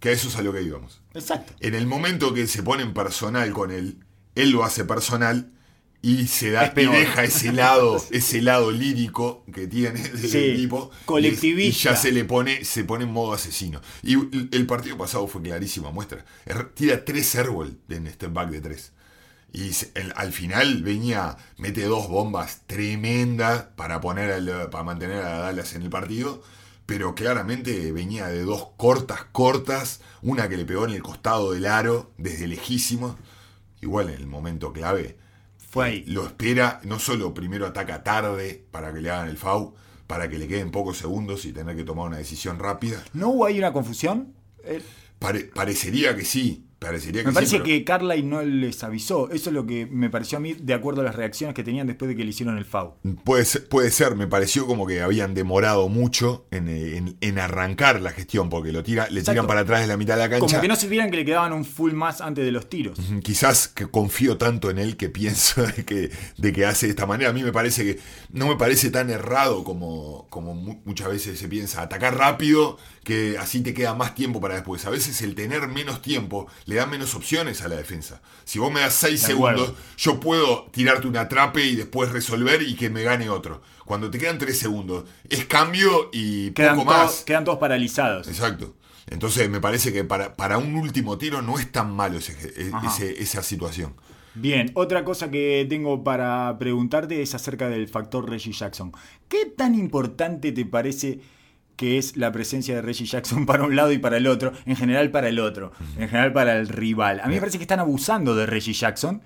[0.00, 1.02] Que a eso es a lo que íbamos.
[1.14, 1.52] exacto.
[1.60, 3.98] En el momento que se pone en personal con él,
[4.34, 5.52] él lo hace personal
[6.06, 10.90] y se da y deja ese lado, ese lado lírico que tiene del Sí, equipo.
[11.06, 11.90] colectivista.
[11.90, 13.80] Y, ya se le pone, se pone en modo asesino.
[14.02, 14.14] Y
[14.54, 16.24] el- partido pasado fue clarísima muestra.
[16.46, 18.92] Er- Tira tres airball en step back de tres.
[19.52, 25.38] Y el- al final venía, mete dos bombas tremendas para poner al- para mantener a
[25.38, 26.42] Dallas en el partido.
[26.86, 30.00] Pero claramente venía de dos cortas, cortas.
[30.20, 33.16] Una que le pegó en el costado del aro, desde lejísimo.
[33.80, 35.16] Igual en el momento clave.
[35.74, 36.04] Fue ahí.
[36.06, 39.74] Lo espera, no solo primero ataca tarde para que le hagan el FAU,
[40.06, 43.02] para que le queden pocos segundos y tener que tomar una decisión rápida.
[43.12, 44.34] ¿No hubo ahí una confusión?
[44.62, 44.80] Eh,
[45.18, 49.30] Pare- parecería que sí, parecería que me sí, parece pero- que Carly no les avisó.
[49.30, 51.86] Eso es lo que me pareció a mí, de acuerdo a las reacciones que tenían
[51.86, 52.94] después de que le hicieron el FAU.
[53.24, 57.38] Puede ser, puede ser, me pareció como que habían demorado mucho en, eh, en- en
[57.38, 59.32] arrancar la gestión, porque lo tira, le Exacto.
[59.32, 60.46] tiran para atrás de la mitad de la cancha.
[60.46, 62.98] Como que no supieran que le quedaban un full más antes de los tiros.
[63.22, 67.06] Quizás que confío tanto en él que pienso de que, de que hace de esta
[67.06, 67.30] manera.
[67.30, 68.00] A mí me parece que
[68.32, 71.82] no me parece tan errado como, como mu- muchas veces se piensa.
[71.82, 74.84] Atacar rápido, que así te queda más tiempo para después.
[74.86, 78.20] A veces el tener menos tiempo le da menos opciones a la defensa.
[78.44, 82.62] Si vos me das 6 De segundos, yo puedo tirarte un atrape y después resolver
[82.62, 83.62] y que me gane otro.
[83.84, 87.22] Cuando te quedan 3 segundos, es cambio y Quedan, poco más.
[87.24, 88.26] quedan todos paralizados.
[88.26, 88.74] Exacto.
[89.06, 92.72] Entonces me parece que para, para un último tiro no es tan malo ese- e-
[92.86, 93.94] ese- esa situación.
[94.36, 98.90] Bien, otra cosa que tengo para preguntarte es acerca del factor Reggie Jackson.
[99.28, 101.20] ¿Qué tan importante te parece
[101.76, 104.52] que es la presencia de Reggie Jackson para un lado y para el otro?
[104.66, 107.20] En general para el otro, en general para el rival.
[107.20, 109.22] A mí me parece que están abusando de Reggie Jackson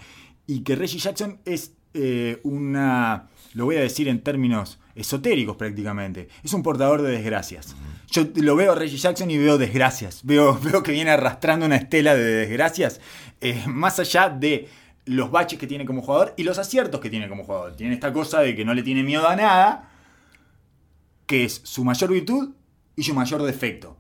[0.47, 6.29] y que Reggie Jackson es eh, una, lo voy a decir en términos esotéricos prácticamente,
[6.43, 7.77] es un portador de desgracias.
[8.11, 11.77] Yo lo veo a Reggie Jackson y veo desgracias, veo, veo que viene arrastrando una
[11.77, 13.01] estela de desgracias,
[13.41, 14.69] eh, más allá de
[15.05, 17.77] los baches que tiene como jugador y los aciertos que tiene como jugador.
[17.77, 19.91] Tiene esta cosa de que no le tiene miedo a nada,
[21.29, 22.51] que es su mayor virtud
[22.97, 23.97] y su mayor defecto.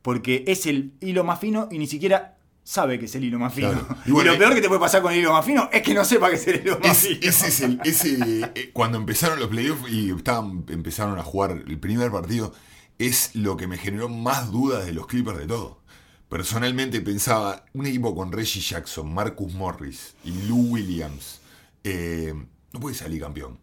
[0.00, 3.52] Porque es el hilo más fino y ni siquiera sabe que es el hilo más
[3.52, 3.70] fino.
[3.72, 3.96] Claro.
[4.06, 5.82] Y, Y bueno, lo peor que te puede pasar con el hilo más fino es
[5.82, 7.20] que no sepa que es el hilo más Es- fino.
[7.30, 7.80] ese es el.
[7.84, 8.18] Ese,
[8.54, 12.54] eh, cuando empezaron los playoffs y estaban, empezaron a jugar el primer partido,
[12.98, 15.82] es lo que me generó más dudas de los Clippers de todo.
[16.28, 21.40] Personalmente pensaba, un equipo con Reggie Jackson, Marcus Morris y Lou Williams,
[21.84, 22.32] eh,
[22.72, 23.58] no puede salir campeón.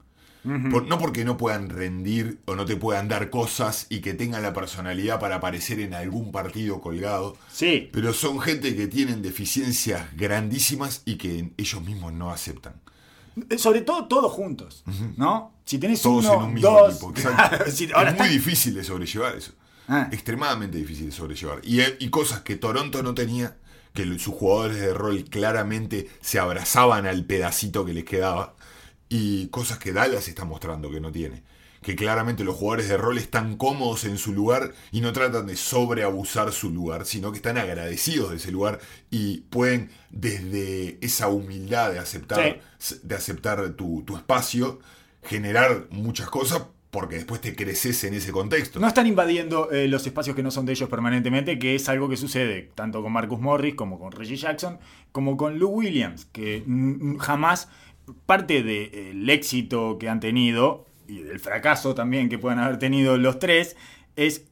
[0.71, 4.41] Por- no porque no puedan rendir o no te puedan dar cosas y que tengan
[4.41, 7.37] la personalidad para aparecer en algún partido colgado.
[7.51, 12.73] Sí, Pero son gente que tienen deficiencias grandísimas y que ellos mismos no aceptan.
[13.57, 14.83] sobre todo todos juntos,
[15.15, 15.53] ¿no?
[15.63, 17.13] Si tenés Todos uno, en un mismo dos, equipo.
[17.13, 17.71] claro, exacto.
[17.71, 19.51] si- ahora es muy difícil de sobrellevar eso.
[19.87, 20.09] Ah.
[20.11, 21.59] Extremadamente difícil de sobrellevar.
[21.63, 23.57] Y, y cosas que Toronto no tenía,
[23.93, 28.55] que sus jugadores de rol claramente se abrazaban al pedacito que les quedaba.
[29.13, 31.43] Y cosas que Dallas está mostrando que no tiene.
[31.81, 35.57] Que claramente los jugadores de rol están cómodos en su lugar y no tratan de
[35.57, 41.91] sobreabusar su lugar, sino que están agradecidos de ese lugar y pueden desde esa humildad
[41.91, 42.61] de aceptar,
[43.03, 44.79] de aceptar tu, tu espacio,
[45.23, 48.79] generar muchas cosas porque después te creces en ese contexto.
[48.79, 52.07] No están invadiendo eh, los espacios que no son de ellos permanentemente, que es algo
[52.07, 54.77] que sucede tanto con Marcus Morris como con Reggie Jackson,
[55.11, 56.63] como con Lou Williams, que
[57.19, 57.69] jamás
[58.25, 63.39] parte del éxito que han tenido y del fracaso también que puedan haber tenido los
[63.39, 63.75] tres
[64.15, 64.45] es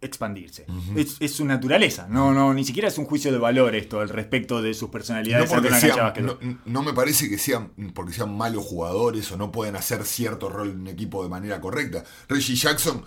[0.00, 0.66] expandirse.
[0.96, 2.08] es, es su naturaleza.
[2.10, 4.90] No, no, ni siquiera es un juicio de valor esto al respecto de sus No,
[4.90, 5.48] personalidades.
[5.50, 9.76] porque sean- no, no me parece que sean porque sean malos jugadores o no pueden
[9.76, 12.02] hacer cierto rol en un equipo de manera correcta.
[12.28, 13.04] Reggie Jackson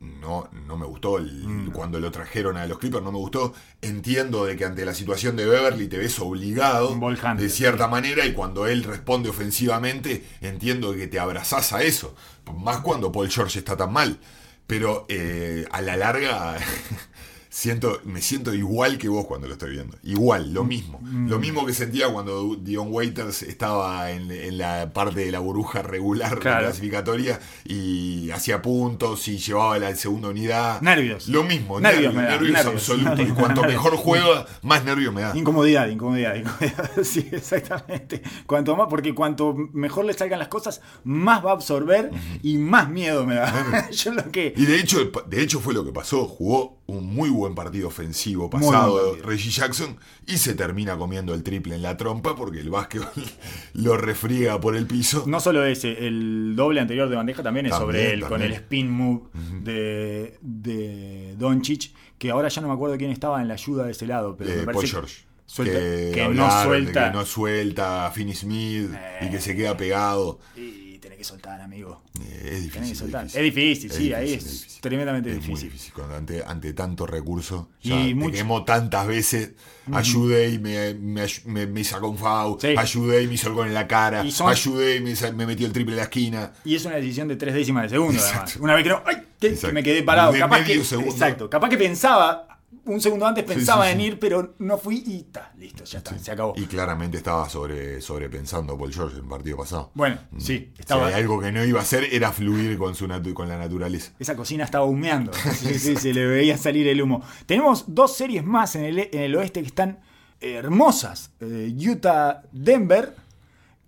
[0.00, 1.70] no, no me gustó el- Mm.
[1.72, 3.52] cuando lo trajeron a los Clippers, no me gustó.
[3.82, 6.94] Entiendo de que ante la situación de Beverly te ves obligado
[7.42, 12.14] de cierta manera y cuando él responde ofensivamente entiendo que te abrazás a eso.
[12.56, 14.18] Más cuando Paul George está tan mal.
[14.66, 16.56] Pero eh, a la larga
[17.54, 19.96] siento, me siento igual que vos cuando lo estoy viendo.
[20.02, 20.98] Igual, lo mismo.
[21.02, 21.28] Mm.
[21.28, 25.80] Lo mismo que sentía cuando Dion Waiters estaba en, en la parte de la burbuja
[25.80, 26.64] regular Claro.
[26.64, 30.80] clasificatoria y hacía puntos y llevaba la segunda unidad.
[30.80, 31.28] Nervios.
[31.28, 32.74] Lo mismo, Nervios nervios, me da, nervios nervios.
[32.90, 33.20] absolutos.
[33.28, 35.36] Y cuanto mejor juega, más nervios me da.
[35.36, 36.74] Incomodidad, incomodidad, incomodidad.
[37.04, 38.20] Sí, exactamente.
[38.46, 42.10] Cuanto más, porque cuanto mejor le salgan las cosas, más va a absorber
[42.42, 43.88] y más miedo me da.
[43.92, 44.52] Yo lo que.
[44.56, 44.98] Y de hecho,
[45.28, 46.26] de hecho fue lo que pasó.
[46.26, 49.26] Jugó un muy buen partido ofensivo pasado partido.
[49.26, 53.08] Reggie Jackson y se termina comiendo el triple en la trompa porque el básquetbol
[53.72, 55.24] lo refriega por el piso.
[55.26, 58.52] No solo ese, el doble anterior de bandeja también es También, sobre él, con el
[58.52, 59.22] spin move
[59.62, 63.92] de, de Doncic, que ahora ya no me acuerdo quién estaba en la ayuda de
[63.92, 65.24] ese lado, pero Eh, me Paul George.
[65.46, 67.10] suelta- que, que no de suelta.
[67.10, 68.90] que no suelta a Finney Smith
[69.22, 70.38] y que se queda pegado.
[70.56, 70.93] Y
[71.24, 72.02] que soltar, amigo.
[72.20, 72.88] Eh, es difícil.
[72.88, 73.24] que soltar.
[73.24, 73.40] difícil.
[73.40, 74.80] Es difícil, sí, ahí difícil, es difícil.
[74.82, 75.70] tremendamente Es muy difícil.
[75.70, 75.92] difícil.
[75.94, 79.52] Cuando ante, ante tanto recurso, Y te mucho- tantas veces,
[79.92, 82.74] ayudé y me, me, me- me sacó un foul, Sí.
[82.76, 85.92] ayudé y me hizo en la cara, son- ayudé y me, me metió el triple
[85.94, 86.52] en la esquina.
[86.64, 88.38] Y es una decisión de tres décimas de segundo, Exacto.
[88.40, 88.56] además.
[88.60, 89.16] Una vez que no, ¡ay!
[89.40, 90.32] que- me quedé parado.
[90.32, 91.10] De capaz que, segundo.
[91.12, 91.50] Exacto.
[91.50, 92.53] Capaz que pensaba,
[92.86, 94.04] un segundo antes pensaba sí, en sí.
[94.06, 96.54] ir, pero no fui y está, listo, ya está, se acabó.
[96.56, 99.90] Y claramente estaba sobre, sobrepensando Paul George en el partido pasado.
[99.94, 101.08] Bueno, sí, Si estaba.
[101.08, 104.12] algo que no iba a hacer era fluir con, su con la naturaleza.
[104.18, 105.32] Esa cocina estaba humeando.
[105.54, 107.22] Sí, sí, se le veía salir el humo.
[107.46, 110.00] Tenemos dos series más en el, en el oeste que están
[110.40, 111.32] hermosas.
[111.40, 113.14] Eh, Utah-Denver,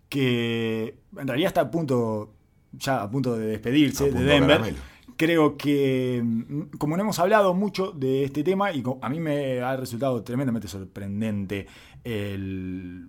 [0.08, 2.34] que en realidad está a punto,
[2.72, 4.58] ya a punto de despedirse de Denver.
[4.58, 4.78] caramelo.
[5.16, 9.60] Creo que, mm, como no hemos hablado mucho de este tema, y a mí me
[9.60, 11.66] ha resultado tremendamente sorprendente
[12.04, 13.08] el,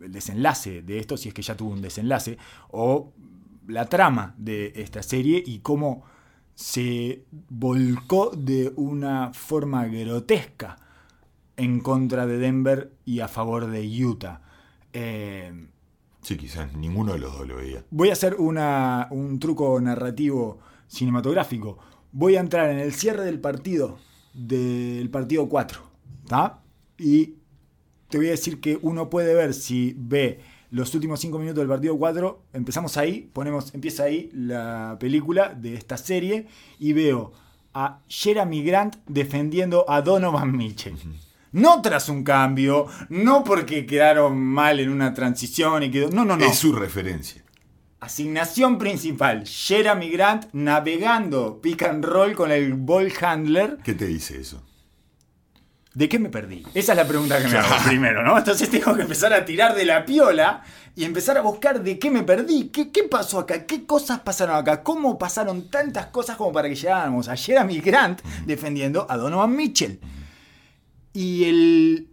[0.00, 2.36] el desenlace de esto, si es que ya tuvo un desenlace,
[2.70, 3.12] o
[3.68, 6.04] la trama de esta serie y cómo
[6.54, 10.76] se volcó de una forma grotesca
[11.56, 14.40] en contra de Denver y a favor de Utah.
[14.92, 15.68] Eh,
[16.22, 17.84] Sí, quizás ninguno de los dos lo veía.
[17.90, 21.78] Voy a hacer una- un truco narrativo cinematográfico.
[22.12, 23.98] Voy a entrar en el cierre del partido,
[24.34, 25.86] del partido 4.
[26.26, 26.62] ¿tá?
[26.98, 27.34] Y
[28.08, 31.68] te voy a decir que uno puede ver si ve los últimos 5 minutos del
[31.68, 32.42] partido 4.
[32.52, 36.46] Empezamos ahí, ponemos, empieza ahí la película de esta serie
[36.78, 37.32] y veo
[37.74, 40.96] a Jeremy Grant defendiendo a Donovan Mitchell.
[41.52, 46.10] No tras un cambio, no porque quedaron mal en una transición y quedó.
[46.10, 46.44] No, no, no.
[46.44, 47.42] Es su referencia.
[48.06, 53.78] Asignación principal, Jeremy Grant navegando pick and roll con el ball handler.
[53.82, 54.62] ¿Qué te dice eso?
[55.92, 56.62] ¿De qué me perdí?
[56.72, 58.38] Esa es la pregunta que me hago primero, ¿no?
[58.38, 60.62] Entonces tengo que empezar a tirar de la piola
[60.94, 64.54] y empezar a buscar de qué me perdí, qué, qué pasó acá, qué cosas pasaron
[64.54, 69.56] acá, cómo pasaron tantas cosas como para que llegáramos a Jeremy Grant defendiendo a Donovan
[69.56, 69.98] Mitchell.
[71.12, 72.08] Y el,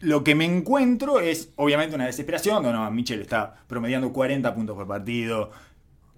[0.00, 2.62] lo que me encuentro es, obviamente, una desesperación.
[2.62, 5.50] Donovan Mitchell está promediando 40 puntos por partido,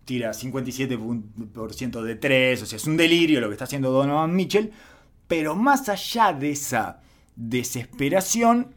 [0.04, 4.72] tira 57% de 3, o sea, es un delirio lo que está haciendo Donovan Mitchell.
[5.28, 7.00] Pero más allá de esa
[7.36, 8.74] desesperación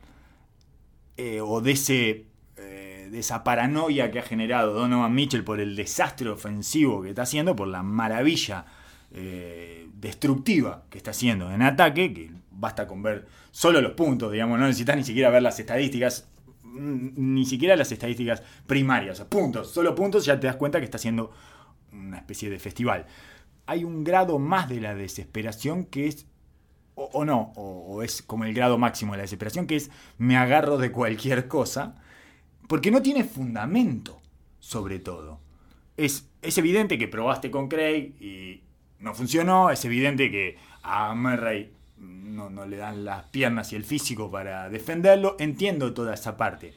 [1.18, 2.26] eh, o de, ese,
[2.58, 7.24] eh, de esa paranoia que ha generado Donovan Mitchell por el desastre ofensivo que está
[7.24, 8.66] haciendo, por la maravilla
[9.12, 12.32] eh, destructiva que está haciendo en ataque, que
[12.64, 16.30] basta con ver solo los puntos, digamos, no necesitas ni siquiera ver las estadísticas,
[16.64, 20.80] mm, ni siquiera las estadísticas primarias, o sea, puntos, solo puntos, ya te das cuenta
[20.80, 21.32] que está haciendo
[21.92, 23.06] una especie de festival.
[23.66, 26.26] Hay un grado más de la desesperación que es
[26.96, 30.38] o, no, o, o es como el grado máximo de la desesperación, que es me
[30.38, 31.96] agarro de cualquier cosa,
[32.68, 34.22] porque no tiene fundamento,
[34.60, 35.40] sobre todo.
[35.98, 38.62] Es, es evidente que probaste con Craig y
[39.00, 41.72] no funcionó, es evidente que a Murray
[42.04, 46.74] no, no le dan las piernas y el físico para defenderlo, entiendo toda esa parte.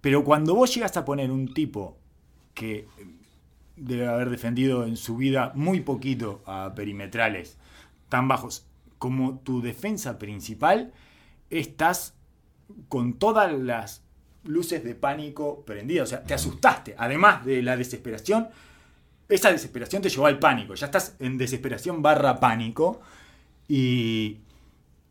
[0.00, 1.98] Pero cuando vos llegas a poner un tipo
[2.54, 2.86] que
[3.76, 7.56] debe haber defendido en su vida muy poquito a perimetrales
[8.08, 8.66] tan bajos
[8.98, 10.92] como tu defensa principal,
[11.50, 12.14] estás
[12.88, 14.02] con todas las
[14.44, 16.04] luces de pánico prendidas.
[16.04, 16.94] O sea, te asustaste.
[16.98, 18.48] Además de la desesperación,
[19.28, 20.74] esa desesperación te llevó al pánico.
[20.74, 23.00] Ya estás en desesperación barra pánico.
[23.68, 24.41] Y,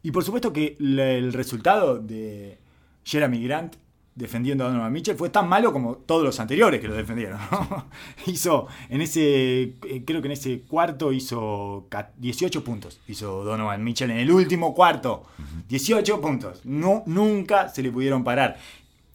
[0.03, 2.57] y por supuesto que el resultado de
[3.03, 3.75] Jeremy Grant
[4.13, 7.39] defendiendo a Donovan Mitchell fue tan malo como todos los anteriores que lo defendieron.
[7.49, 7.85] ¿no?
[8.27, 12.99] hizo en ese, eh, creo que en ese cuarto hizo ca- 18 puntos.
[13.07, 15.23] Hizo Donovan Mitchell en el último cuarto.
[15.69, 16.59] 18 puntos.
[16.65, 18.57] No, nunca se le pudieron parar.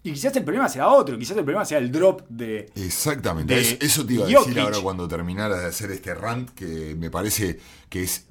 [0.02, 3.78] Y quizás el problema sea otro, quizás el problema sea el drop de, Exactamente, de
[3.80, 4.46] eso te iba a Jokic.
[4.46, 7.58] decir ahora cuando terminara de hacer este rant, que me parece
[7.88, 8.26] que es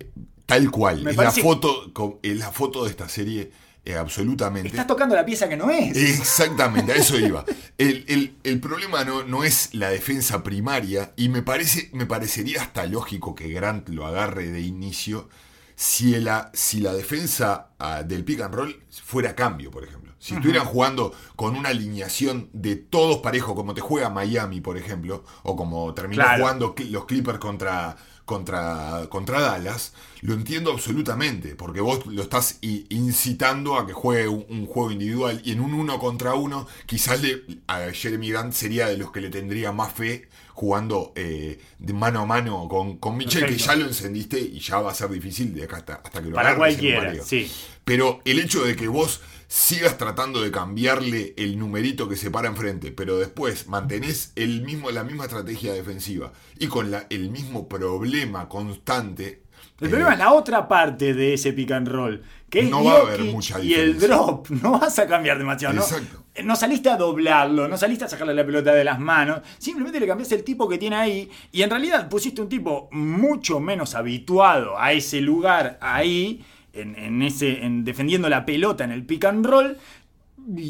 [0.45, 1.01] tal cual.
[1.03, 3.51] Me es, parece- la foto, es la foto de esta serie
[3.83, 4.69] eh, absolutamente.
[4.69, 5.95] Estás tocando la pieza que no es.
[5.95, 7.45] Exactamente, a eso iba.
[7.77, 12.61] El, el- el problema no, no es la defensa primaria y me, parece, me parecería
[12.61, 15.27] hasta lógico que Grant lo agarre de inicio
[15.75, 20.13] si la, si la defensa ah, del pick and roll fuera a cambio, por ejemplo.
[20.19, 25.23] Si estuvieran jugando con una alineación de todos parejos, como te juega Miami, por ejemplo,
[25.43, 26.41] o como terminó Claro.
[26.43, 27.95] jugando los Clippers contra,
[28.25, 34.45] contra, contra Dallas, lo entiendo absolutamente, porque vos lo estás incitando a que juegue un,
[34.49, 38.87] un juego individual y en un uno contra uno, quizás le, a Jeremy Grant sería
[38.87, 43.19] de los que le tendría más fe jugando eh, de mano a mano con, con
[43.19, 46.29] que ya lo encendiste y ya va a ser difícil de acá hasta, hasta que
[46.29, 47.51] lo Para agarres cualquiera, sí.
[47.83, 49.21] Pero el hecho de que vos
[49.55, 54.91] sigas tratando de cambiarle el numerito que se para enfrente, pero después mantenés el mismo,
[54.91, 59.43] la misma estrategia defensiva y con la, el mismo problema constante.
[59.79, 62.83] El eh, problema es la otra parte de ese pick and roll, que es No
[62.83, 64.17] va a haber mucha y el diferencia.
[64.17, 64.49] drop.
[64.61, 65.73] No vas a cambiar demasiado.
[65.73, 65.81] ¿no?
[65.83, 66.23] Exacto.
[66.43, 69.39] No saliste a doblarlo, no saliste a sacarle la pelota de las manos.
[69.57, 71.31] Simplemente le cambiaste el tipo que tiene ahí.
[71.53, 76.43] Y en realidad pusiste un tipo mucho menos habituado a ese lugar ahí,
[76.75, 79.77] en, ese, en defendiendo la pelota en el pick and roll.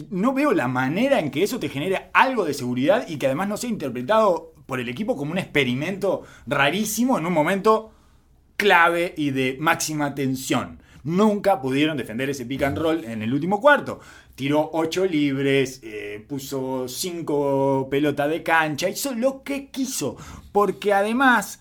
[0.10, 3.50] No veo la manera en que eso te genere algo de seguridad y que además
[3.50, 7.92] no sea interpretado por el equipo como un experimento rarísimo en un momento
[8.58, 10.80] clave y de máxima tensión.
[11.04, 14.00] Nunca pudieron defender ese pick and roll en el último cuarto.
[14.34, 20.18] Tiró 8 libres, eh, puso 5 pelotas de cancha, hizo lo que quiso.
[20.52, 21.60] Porque además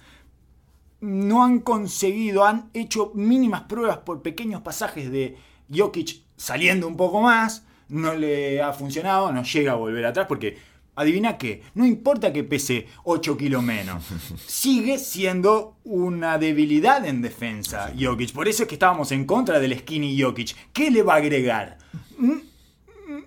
[1.05, 5.37] no han conseguido, han hecho mínimas pruebas por pequeños pasajes de
[5.75, 7.65] Jokic saliendo un poco más.
[7.89, 10.57] No le ha funcionado, no llega a volver atrás porque,
[10.97, 14.03] adivina qué, no importa que pese 8 kilos menos,
[14.47, 18.33] sigue siendo una debilidad en defensa Jokic.
[18.33, 20.57] Por eso es que estábamos en contra del skinny Jokic.
[20.73, 21.77] ¿Qué le va a agregar?
[22.19, 22.43] N-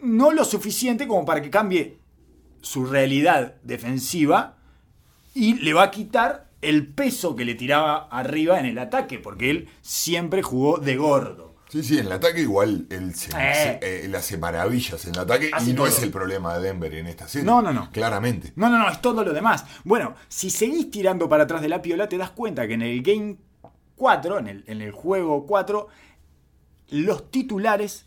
[0.01, 1.99] No lo suficiente como para que cambie
[2.61, 4.57] su realidad defensiva
[5.35, 9.49] y le va a quitar el peso que le tiraba arriba en el ataque, porque
[9.51, 11.55] él siempre jugó de gordo.
[11.69, 13.53] Sí, sí, en el ataque igual él, se, Eh.
[13.53, 15.87] se- eh, él hace maravillas en el ataque y no todo.
[15.87, 17.45] es el problema de Denver en esta serie.
[17.45, 17.91] No, no, no.
[17.91, 18.53] Claramente.
[18.55, 19.65] No, no, no, es todo lo demás.
[19.83, 23.01] Bueno, si seguís tirando para atrás de la piola, te das cuenta que en el
[23.03, 23.35] Game
[23.97, 25.89] 4, en el, en el juego 4,
[26.89, 28.05] los titulares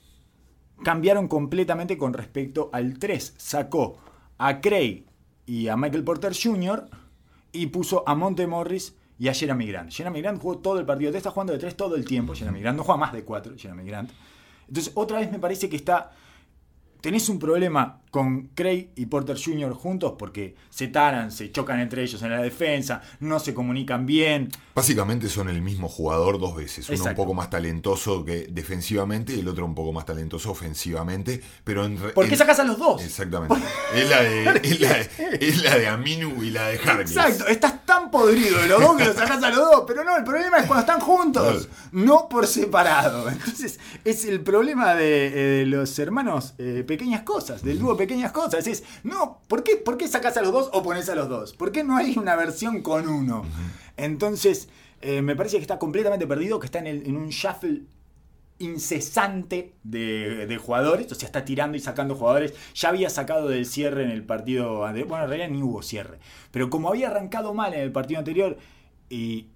[0.83, 3.35] cambiaron completamente con respecto al 3.
[3.37, 3.99] Sacó
[4.39, 5.05] a Craig
[5.45, 6.89] y a Michael Porter Jr.
[7.53, 9.91] y puso a Monte Morris y a Jeremy Grant.
[9.91, 11.13] Jeremy Grant jugó todo el partido.
[11.13, 12.35] Te está jugando de 3 todo el tiempo.
[12.35, 13.55] Jeremy Grant no juega más de 4.
[13.57, 14.11] Jeremy Grant.
[14.69, 16.13] Entonces, otra vez me parece que está
[17.01, 19.73] tenés un problema con Craig y Porter Jr.
[19.73, 24.49] juntos porque se taran, se chocan entre ellos en la defensa, no se comunican bien.
[24.75, 26.89] Básicamente son el mismo jugador dos veces.
[26.89, 27.11] Uno Exacto.
[27.23, 31.41] un poco más talentoso que defensivamente y el otro un poco más talentoso ofensivamente.
[31.65, 33.03] Pero en ¿Por qué en- sacas a los dos?
[33.05, 33.55] Exactamente.
[33.95, 35.09] Es la, de, es, la de,
[35.41, 37.11] es la de Aminu y la de Harkless.
[37.17, 40.17] Exacto, estás tan podrido de los dos que los sacás a los dos, pero no,
[40.17, 43.29] el problema es cuando están juntos, no por separado.
[43.29, 45.31] Entonces, es el problema de, eh,
[45.61, 48.67] de los hermanos eh, Pequeñas Cosas, del dúo Pequeñas Cosas.
[48.67, 51.53] Es, no, ¿por qué, ¿por qué sacás a los dos o pones a los dos?
[51.55, 53.45] ¿Por qué no hay una versión con uno?
[53.97, 54.69] Entonces,
[55.03, 57.83] eh, me parece que está completamente perdido, que está en, el- en un shuffle
[58.59, 62.53] incesante de, de jugadores, o sea, está tirando y sacando jugadores.
[62.75, 66.19] Ya había sacado del cierre en el partido anterior, bueno, en realidad ni hubo cierre,
[66.51, 68.59] pero como había arrancado mal en el partido anterior
[69.09, 69.47] y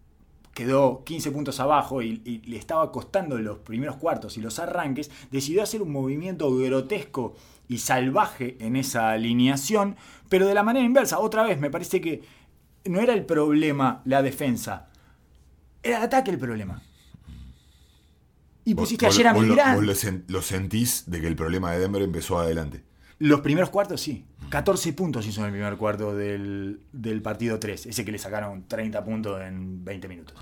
[0.54, 5.10] quedó 15 puntos abajo y, y le estaba costando los primeros cuartos y los arranques,
[5.30, 7.34] decidió hacer un movimiento grotesco
[7.68, 9.96] y salvaje en esa alineación,
[10.28, 11.18] pero de la manera inversa.
[11.18, 12.22] Otra vez, me parece que
[12.84, 14.88] no era el problema la defensa,
[15.82, 16.82] era el ataque el problema.
[18.64, 19.84] Y pusiste vos- ayer a vos lo- vos
[20.28, 22.82] lo sentís de que el problema de Denver empezó adelante.
[23.18, 24.24] Los primeros cuartos sí.
[24.50, 27.86] 14 puntos hizo en el primer cuarto del, del partido 3.
[27.86, 30.34] Ese que le sacaron 30 puntos en 20 minutos.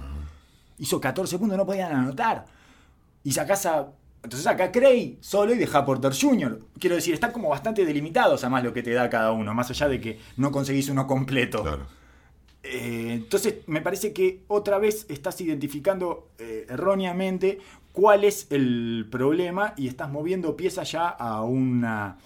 [0.78, 2.46] Hizo 14 puntos, no podían anotar.
[3.24, 3.88] Y sacás a.
[4.22, 6.60] Entonces acá Cray solo y deja a Porter Jr.
[6.78, 9.88] Quiero decir, están como bastante delimitados además lo que te da cada uno, más allá
[9.88, 11.62] de que no conseguís uno completo.
[11.62, 11.86] Claro.
[12.62, 17.58] Eh, entonces, me parece que otra vez estás identificando eh, erróneamente
[17.92, 22.18] cuál es el problema y estás moviendo piezas ya a una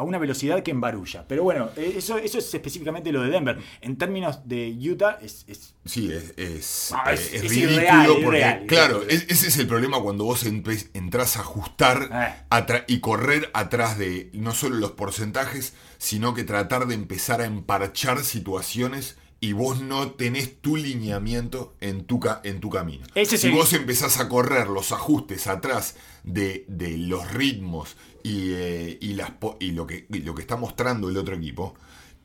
[0.00, 1.24] a una velocidad que embarulla.
[1.28, 3.58] Pero bueno, eh, eso, eso es específicamente lo de Denver.
[3.80, 7.72] En términos de Utah, es, es- Sí, es, es, Ah, eh, es- es es ridículo
[7.74, 9.24] irreal, porque, irreal, claro, irreal.
[9.28, 12.84] ese es el problema cuando vos entras a ajustar Eh.
[12.88, 18.24] y correr atrás de no solo los porcentajes, sino que tratar de empezar a emparchar
[18.24, 23.06] situaciones y vos no tenés tu lineamiento en tu, en tu camino.
[23.14, 28.98] Ese si vos empezás a correr los ajustes atrás de, de los ritmos y, eh,
[29.00, 31.74] y, las, y lo, que, y lo que está mostrando el otro equipo,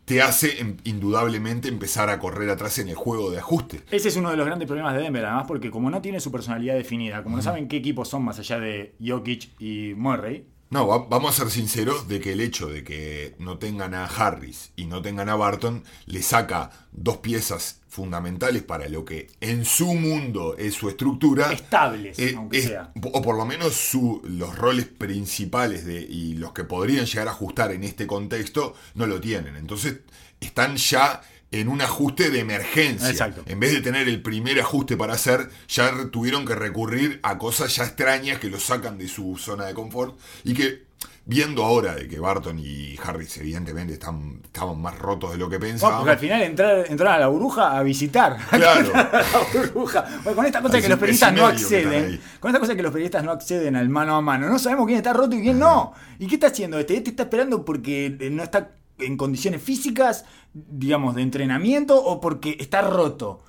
[0.05, 3.81] te hace em- indudablemente empezar a correr atrás en el juego de ajuste.
[3.91, 6.31] ese es uno de los grandes problemas de Denver, además porque como no tiene su
[6.31, 10.87] personalidad definida, como no saben qué equipos son más allá de Jokic y Murray, No,
[10.87, 14.71] va- vamos a ser sinceros de que el hecho de que no tengan a Harris
[14.75, 19.93] y no tengan a Barton le saca dos piezas fundamentales para lo que en su
[19.93, 21.51] mundo es su estructura.
[21.53, 22.91] estables, Eh, aunque es- sea.
[23.01, 27.31] o por lo menos su- los roles principales de, y los que podrían llegar a
[27.31, 29.55] ajustar en este contexto no lo tienen.
[29.55, 29.99] Entonces
[30.39, 31.21] están ya
[31.51, 33.09] en un ajuste de emergencia.
[33.09, 33.43] Exacto.
[33.45, 37.73] En vez de tener el primer ajuste para hacer, ya tuvieron que recurrir a cosas
[37.77, 40.83] ya extrañas que los sacan de su zona de confort y que
[41.27, 45.59] viendo ahora de que Barton y Harris evidentemente están, estaban más rotos de lo que
[45.59, 46.01] pensábamos.
[46.01, 48.37] porque al final entrar, entraron a la burbuja a visitar.
[48.49, 48.91] Claro.
[48.95, 49.23] a la
[49.53, 50.05] burbuja.
[50.23, 52.21] Bueno, con esta cosa que los periodistas no acceden.
[52.39, 54.47] Con esta cosa que los periodistas no acceden al mano a mano.
[54.47, 55.93] No sabemos quién está roto y quién no.
[56.19, 56.95] ¿Y qué está haciendo este?
[56.95, 62.55] Este está esperando porque eh, no está en condiciones físicas, digamos, de entrenamiento o porque
[62.59, 63.41] está roto.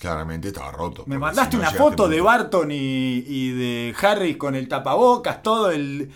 [0.00, 1.04] Claramente estaba roto.
[1.06, 5.42] Me mandaste si no una foto de Barton y, y de Harris con el tapabocas,
[5.42, 6.10] todo el.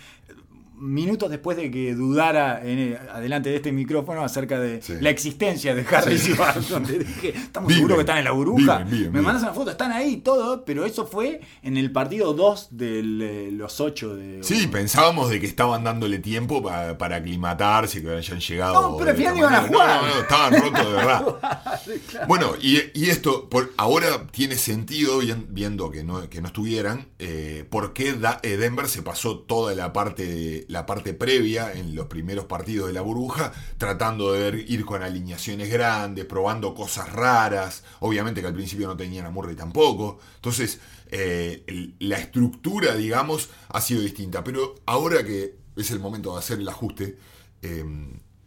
[0.81, 4.93] Minutos después de que dudara en- adelante de este micrófono acerca de Sí.
[4.99, 8.77] la existencia de Harris y Barton, dije, ¿estamos Viven, seguros que están en la burbuja?
[8.79, 12.33] viven, viven, Me mandas una foto, están ahí todo, pero eso fue en el partido
[12.33, 14.43] 2 de los 8 de.
[14.43, 18.73] Sí, pensábamos de que estaban dándole tiempo pa- para aclimatarse, que hayan llegado.
[18.73, 20.01] No, pero al de final iban a jugar.
[20.01, 21.25] No, no, no, estaban rotos de verdad.
[22.27, 27.07] Bueno, y, y esto por, ahora tiene sentido, vien- viendo que no, que no estuvieran,
[27.19, 31.95] eh, por qué Da- eh, Denver se pasó toda la parte, la parte previa en
[31.95, 37.83] los primeros partidos de la burbuja, tratando de ir con alineaciones grandes, probando cosas raras.
[37.99, 40.19] Obviamente que al principio no tenían a Murray tampoco.
[40.35, 40.79] Entonces,
[41.11, 44.43] eh, la estructura, digamos, ha sido distinta.
[44.43, 47.17] Pero ahora que es el momento de hacer el ajuste,
[47.61, 47.83] eh,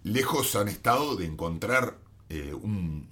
[0.02, 1.98] lejos han estado de encontrar
[2.30, 3.08] eh, un-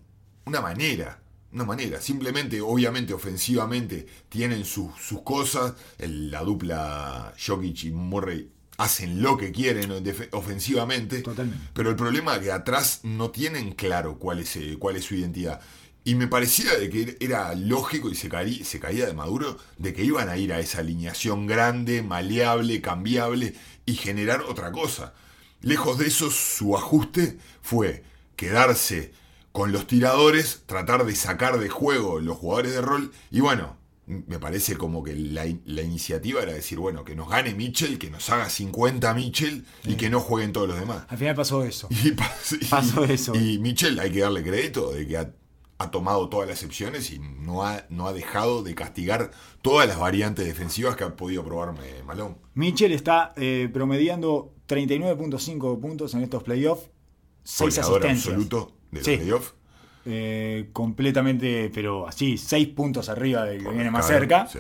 [0.47, 1.19] una manera.
[1.53, 5.75] Una manera, simplemente, obviamente, ofensivamente tienen sus, sus cosas.
[5.99, 9.91] La dupla Jokic y Murray hacen lo que quieren
[10.33, 11.21] ofensivamente.
[11.23, 11.65] Totalmente.
[11.75, 15.15] Pero el problema es que atrás no tienen claro cuál es, eh, cuál es su
[15.15, 15.61] identidad.
[16.05, 19.93] Y me parecía de que era lógico y se, caí- se caía de Maduro de
[19.95, 23.55] que iban a ir a esa alineación grande, maleable, cambiable
[23.87, 25.15] y generar otra cosa.
[25.61, 28.03] Lejos de eso, su ajuste fue
[28.35, 29.13] quedarse
[29.53, 33.77] con los tiradores, tratar de sacar de juego los jugadores de rol y bueno,
[34.07, 38.11] me parece como que la, la iniciativa era decir, bueno, que nos gane Mitchell, que
[38.11, 41.05] nos haga 50 Mitchell y que no jueguen todos los demás.
[41.09, 41.89] Al final pasó eso.
[41.91, 43.35] Y, pas- y- Pasó eso.
[43.35, 45.33] Y Michel, hay que darle crédito de que ha,
[45.79, 49.31] ha tomado todas las excepciones y no ha, no ha dejado de castigar
[49.63, 52.39] todas las variantes defensivas que ha podido probarme Malón.
[52.55, 56.91] Mitchell está eh, promediando 39.5 puntos en estos playoffs,
[57.45, 58.27] 6 Goleador asistencias.
[58.35, 59.17] absoluto de los Sí.
[59.17, 59.55] playoffs.
[60.05, 64.47] Eh, completamente, pero así, 6 puntos arriba del que viene más cerca.
[64.49, 64.59] sí.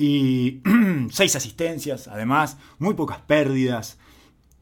[0.00, 0.60] Y
[1.10, 3.98] 6 asistencias, además, muy pocas pérdidas.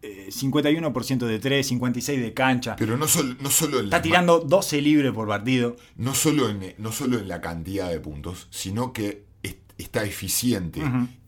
[0.03, 2.77] eh, 51% de 3, 56 de cancha.
[2.77, 5.77] Pero no solo, no solo en Está tirando 12 libres por partido.
[5.97, 10.81] no solo en, no solo en la cantidad de puntos, sino que es- está eficiente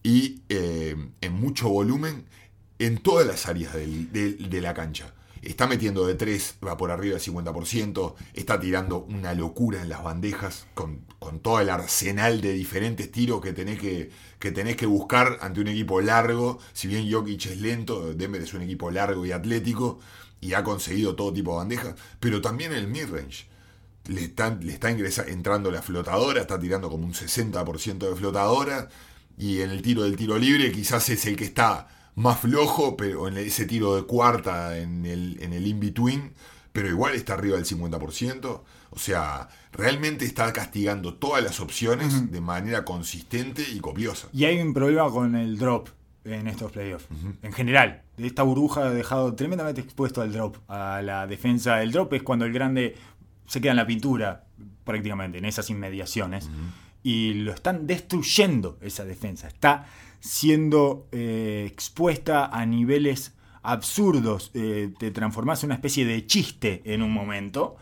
[0.03, 2.25] y eh, en mucho volumen
[2.79, 5.13] en todas las áreas del- del- de la cancha.
[5.43, 10.03] Está metiendo de 3, va por arriba del 50%, está tirando una locura en las
[10.03, 14.86] bandejas con, con todo el arsenal de diferentes tiros que tenés que, que tenés que
[14.86, 16.59] buscar ante un equipo largo.
[16.72, 19.99] Si bien Jokic es lento, Denver es un equipo largo y atlético
[20.41, 23.47] y ha conseguido todo tipo de bandejas, pero también el midrange.
[24.07, 28.89] Le, le está ingresa, entrando la flotadora, está tirando como un 60% de flotadora
[29.36, 31.89] y en el tiro del tiro libre quizás es el que está
[32.19, 36.35] más flojo, pero en ese tiro de cuarta en el, en el in-between,
[36.73, 38.61] pero igual está arriba del 50%.
[38.91, 44.29] O sea, realmente está castigando todas las opciones de manera consistente y copiosa.
[44.33, 45.91] Y hay un problema con el drop
[46.25, 47.07] en estos playoffs.
[47.43, 51.83] En general, esta burbuja ha dejado tremendamente expuesto al drop, a la defensa.
[51.83, 52.97] El drop es cuando el grande
[53.47, 54.45] se queda en la pintura,
[54.85, 56.51] prácticamente, en esas inmediaciones.
[57.03, 59.49] Y lo están destruyendo esa defensa.
[59.49, 59.87] Está
[60.21, 64.51] siendo eh, expuesta a niveles absurdos.
[64.55, 67.77] Eh, te transformas en una especie de chiste en un momento.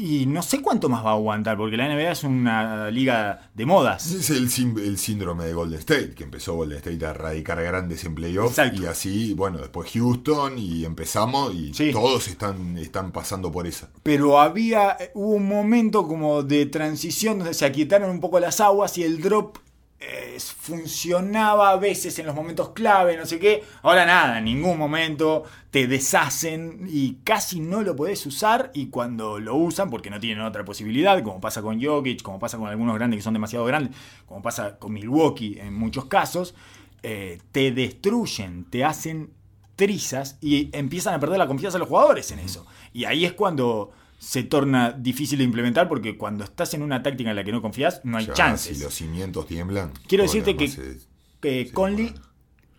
[0.00, 3.66] Y no sé cuánto más va a aguantar, porque la NBA es una liga de
[3.66, 4.12] modas.
[4.12, 8.60] Es el, síndrome de Golden State, que empezó Golden State a radicar grandes en playoffs.
[8.74, 11.90] Y así, bueno, después Houston y empezamos y Sí.
[11.90, 13.90] todos están, están pasando por esa.
[14.04, 18.96] Pero había, hubo un momento como de transición donde se aquietaron un poco las aguas
[18.98, 19.58] y el drop
[20.00, 23.64] eh, funcionaba a veces en los momentos clave, no sé qué.
[23.82, 29.40] Ahora nada, en ningún momento te deshacen y casi no lo podés usar y cuando
[29.40, 32.94] lo usan, porque no tienen otra posibilidad, como pasa con Jokic, como pasa con algunos
[32.94, 33.96] grandes que son demasiado grandes,
[34.26, 36.54] como pasa con Milwaukee en muchos casos,
[37.02, 39.32] eh, te destruyen, te hacen
[39.74, 42.66] trizas y empiezan a perder la confianza de los jugadores en eso.
[42.92, 47.30] Y ahí es cuando se torna difícil de implementar porque cuando estás en una táctica
[47.30, 48.76] en la que no confías, no hay Ya, chances.
[48.76, 49.92] Si los cimientos tiemblan.
[50.06, 51.08] Quiero decirte que, es-
[51.40, 52.28] que sí, Conley, bueno.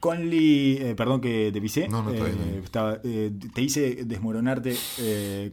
[0.02, 4.74] Conley, eh, perdón que te pisé, No, no, eh, estaba, eh, te hice desmoronarte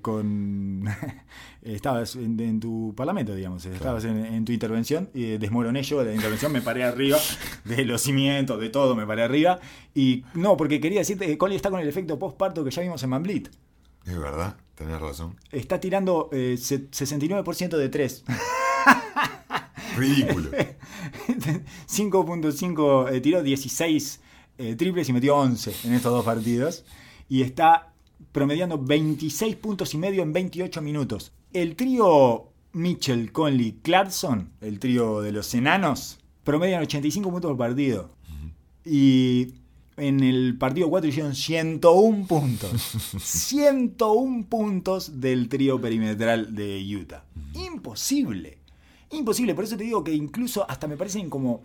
[0.03, 0.85] con...
[1.63, 6.15] estabas en, en tu parlamento, digamos, estabas en, en tu intervención, y desmoroné yo la
[6.15, 7.19] intervención, me paré arriba
[7.65, 9.59] de los cimientos, de todo, me paré arriba,
[9.95, 13.03] y no, porque quería decirte que Conley está con el efecto postparto que ya vimos
[13.03, 13.49] en Manblit.
[14.07, 15.35] Es verdad, tenés razón.
[15.51, 18.25] Está tirando eh, se- 69% de 3.
[19.97, 20.51] Ridículo.
[21.89, 24.21] 5.5 eh, tiró 16
[24.59, 26.85] eh, triples y metió 11 en estos dos partidos.
[27.29, 27.93] Y está
[28.33, 31.33] promediando 26 puntos y medio en 28 minutos.
[31.53, 38.11] El trío Mitchell, Conley, Clarkson, el trío de los enanos, promedian 85 puntos por partido.
[38.85, 39.55] Y
[39.97, 42.71] en el partido 4 hicieron 101 puntos.
[43.19, 47.25] 101 puntos del trío perimetral de Utah.
[47.55, 48.59] Imposible.
[49.11, 49.55] Imposible.
[49.55, 51.63] Por eso te digo que incluso hasta me parecen como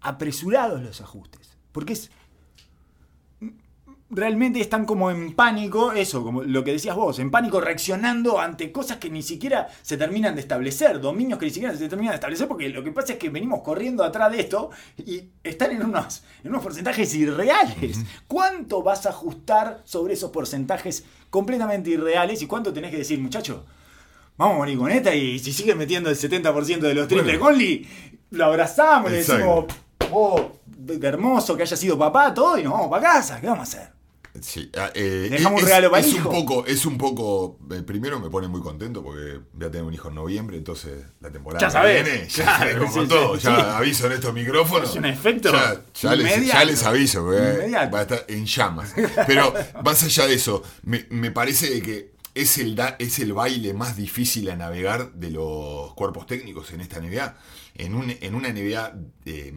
[0.00, 1.56] apresurados los ajustes.
[1.72, 2.10] Porque es.
[4.08, 8.70] Realmente están como en pánico, eso, como lo que decías vos, en pánico reaccionando ante
[8.70, 12.16] cosas que ni siquiera se terminan de establecer, dominios que ni siquiera se terminan de
[12.16, 15.84] establecer, porque lo que pasa es que venimos corriendo atrás de esto y están en
[15.84, 17.98] unos, en unos porcentajes irreales.
[18.28, 23.64] ¿Cuánto vas a ajustar sobre esos porcentajes completamente irreales y cuánto tenés que decir, muchacho?
[24.36, 27.44] Vamos a morir con esta y si sigue metiendo el 70% de los triples Bueno.
[27.44, 27.88] Conley,
[28.30, 29.64] lo abrazamos, le decimos,
[30.12, 30.52] oh,
[31.02, 33.40] hermoso que haya sido papá, todo, y nos vamos para casa.
[33.40, 33.96] ¿Qué vamos a hacer?
[34.38, 36.28] Sí, ah, eh, Dejamos es, un regalo para es hijo.
[36.28, 37.58] un poco, es un poco.
[37.70, 41.04] eh, primero me pone muy contento porque voy a tener un hijo en noviembre, entonces
[41.20, 42.04] la temporada Ya que sabés.
[42.04, 44.90] viene, ya Claro, como sí, todo, sí, ya aviso en estos micrófonos.
[44.90, 46.58] Es un efecto Ya, ya les, inmediato.
[46.58, 47.90] ya les aviso, Inmediato.
[47.94, 48.94] va a estar en llamas.
[49.26, 53.72] Pero más allá de eso, me, me parece que es el, da- es el baile
[53.72, 57.34] más difícil a navegar de los cuerpos técnicos en esta NBA.
[57.76, 58.92] En, un, en una NBA
[59.24, 59.54] eh,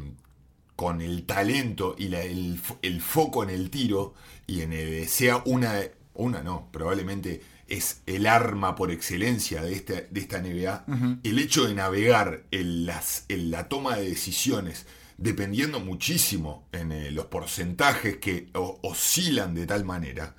[0.80, 4.14] con el talento y la- el, el foco en el tiro
[4.48, 5.82] y en el, sea una,
[6.14, 10.86] una no, probablemente es el arma por excelencia de esta, de esta NBA,
[11.26, 14.86] el hecho de navegar en, las, en la toma de decisiones
[15.18, 20.34] dependiendo muchísimo en eh, los porcentajes que o- oscilan de tal manera,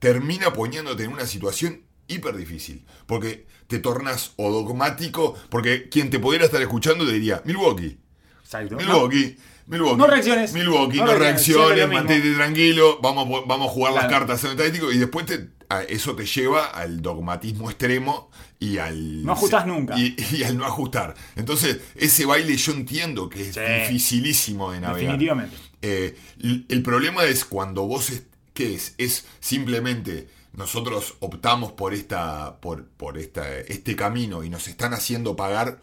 [0.00, 2.84] termina poniéndote en una situación hiper difícil.
[3.06, 7.98] Porque te tornas o dogmático, porque quien te pudiera estar escuchando te diría, Milwaukee.
[8.84, 9.36] Milwaukee.
[9.70, 9.96] Milwaukee.
[9.98, 10.52] No reacciones.
[10.52, 14.56] Milwaukee, No no, reacciones, mantente tranquilo, vamos, a- vamos a jugar las cartas en el
[14.56, 15.48] táctico y después te-
[15.88, 19.24] eso te lleva al dogmatismo extremo y al...
[19.24, 19.96] No ajustás nunca.
[19.98, 21.14] Y, y al no ajustar.
[21.36, 23.60] Entonces, ese baile yo entiendo que es Sí.
[23.82, 25.12] dificilísimo de navegar.
[25.12, 25.56] Definitivamente.
[25.82, 26.16] Eh,
[26.68, 28.94] el problema es cuando vos, es- ¿qué es?
[28.98, 35.36] Es simplemente nosotros optamos por, esta, por, por esta, este camino y nos están haciendo
[35.36, 35.80] pagar,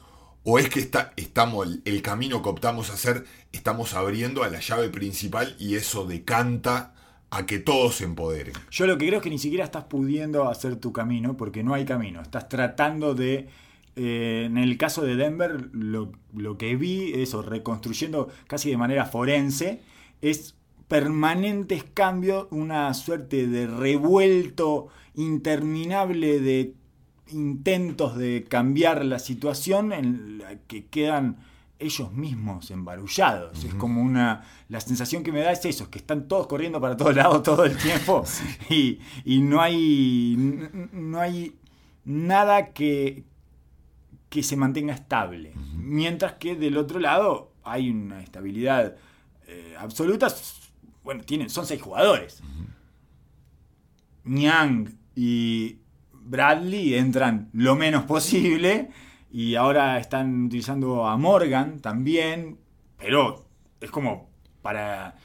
[0.50, 4.62] o es que está, estamos, el, camino que optamos a hacer, estamos abriendo a la
[4.62, 6.94] llave principal y eso decanta
[7.30, 8.54] a que todos se empoderen.
[8.72, 11.74] Yo lo que creo es que ni siquiera estás pudiendo hacer tu camino, porque no
[11.74, 12.22] hay camino.
[12.22, 13.50] Estás tratando de.
[13.98, 19.06] eh, en el caso de Denver, lo, lo que vi, eso, reconstruyendo casi de manera
[19.06, 19.82] forense,
[20.22, 20.56] es
[20.88, 26.74] permanentes cambios, una suerte de revuelto interminable de
[27.32, 31.38] intentos de cambiar la situación en la que quedan
[31.80, 33.64] ellos mismos embarullados.
[33.64, 34.44] Es como una.
[34.70, 37.44] La sensación que me da es eso, es que están todos corriendo para todos lados
[37.44, 38.24] todo el tiempo.
[38.70, 40.36] Y, y no hay.
[40.92, 41.56] No hay
[42.06, 43.24] nada que.
[44.30, 45.54] que se mantenga estable.
[45.76, 48.96] Mientras que del otro lado hay una estabilidad
[49.48, 50.28] eh, absoluta.
[51.04, 52.42] Bueno, tienen, son seis jugadores.
[54.24, 55.78] Niang y
[56.28, 58.90] Bradley entran lo menos posible
[59.32, 62.58] y ahora están utilizando a Morgan también,
[62.98, 63.46] pero
[63.82, 64.30] es como
[64.62, 65.16] para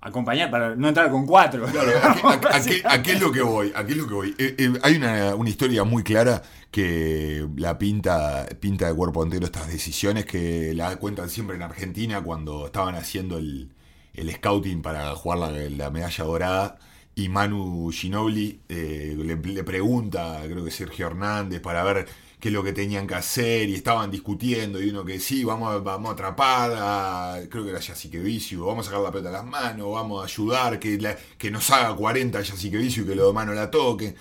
[0.00, 1.66] acompañar, para no entrar con cuatro.
[1.66, 1.90] Claro,
[2.28, 3.72] ¿a qué, a- a qué- a qué es lo que voy?
[3.74, 4.34] ¿A qué es lo que voy?
[4.38, 9.46] Eh, eh, hay una, una historia muy clara que la pinta, pinta de cuerpo entero
[9.46, 13.72] estas decisiones que la cuentan siempre en Argentina cuando estaban haciendo el,
[14.14, 16.78] el scouting para jugar la, la medalla dorada.
[17.18, 22.06] Y Manu Ginobili eh, le, pregunta, creo que Sergio Hernández, para ver
[22.38, 23.70] qué es lo que tenían que hacer.
[23.70, 24.82] Y estaban discutiendo.
[24.82, 28.86] Y uno que sí, vamos a, vamos a atrapar a, creo que era Yasiqueviciu, vamos
[28.86, 32.42] a sacar la pelota a las manos, vamos a ayudar, que, que nos haga 40
[32.42, 34.14] Yasiqueviciu y que los demás no la toquen.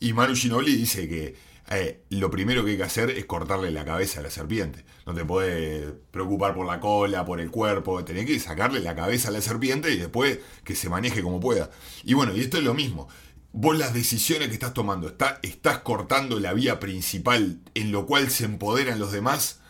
[0.00, 1.34] Y Manu Ginobili dice que
[1.76, 4.84] eh, lo primero que hay que hacer es cortarle la cabeza a la serpiente.
[5.06, 9.28] No te puedes preocupar por la cola, por el cuerpo, tenés que sacarle la cabeza
[9.28, 11.70] a la serpiente y después que se maneje como pueda.
[12.04, 13.08] Y bueno, y esto es lo mismo.
[13.52, 18.30] Vos las decisiones que estás tomando, está- estás cortando la vía principal en lo cual
[18.30, 19.60] se empoderan los demás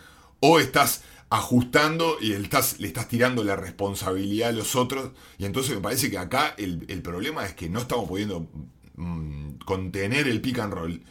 [0.40, 5.12] o estás ajustando y estás, le estás tirando la responsabilidad a los otros.
[5.38, 8.48] Y entonces me parece que acá el, el problema es que no estamos pudiendo
[8.96, 11.02] mm, contener el pick and roll.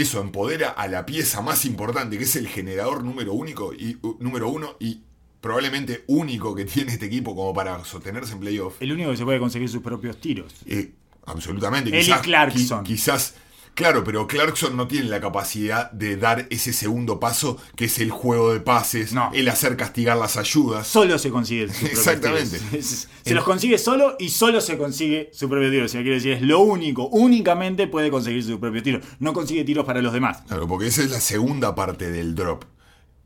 [0.00, 4.48] Eso empodera a la pieza más importante, que es el generador número, único y, número
[4.48, 5.00] uno y
[5.40, 8.76] probablemente único que tiene este equipo como para sostenerse en playoff.
[8.80, 10.52] El único que se puede conseguir sus propios tiros.
[10.66, 10.92] Eh,
[11.26, 11.90] absolutamente.
[11.98, 12.84] Él y Clarkson.
[12.84, 13.34] qui- quizás,
[13.74, 18.10] claro, pero Clarkson no tiene la capacidad de dar ese segundo paso, que es el
[18.10, 19.30] juego de pases, No.
[19.34, 20.86] el hacer castigar las ayudas.
[20.86, 22.60] Solo se consigue Exactamente.
[22.82, 25.84] Se los consigue solo y solo se consigue su propio tiro.
[25.84, 27.06] O sea, quiere decir, es lo único.
[27.08, 29.00] Únicamente puede conseguir su propio tiro.
[29.18, 30.42] No consigue tiros para los demás.
[30.48, 32.64] Claro, porque esa es la segunda parte del drop.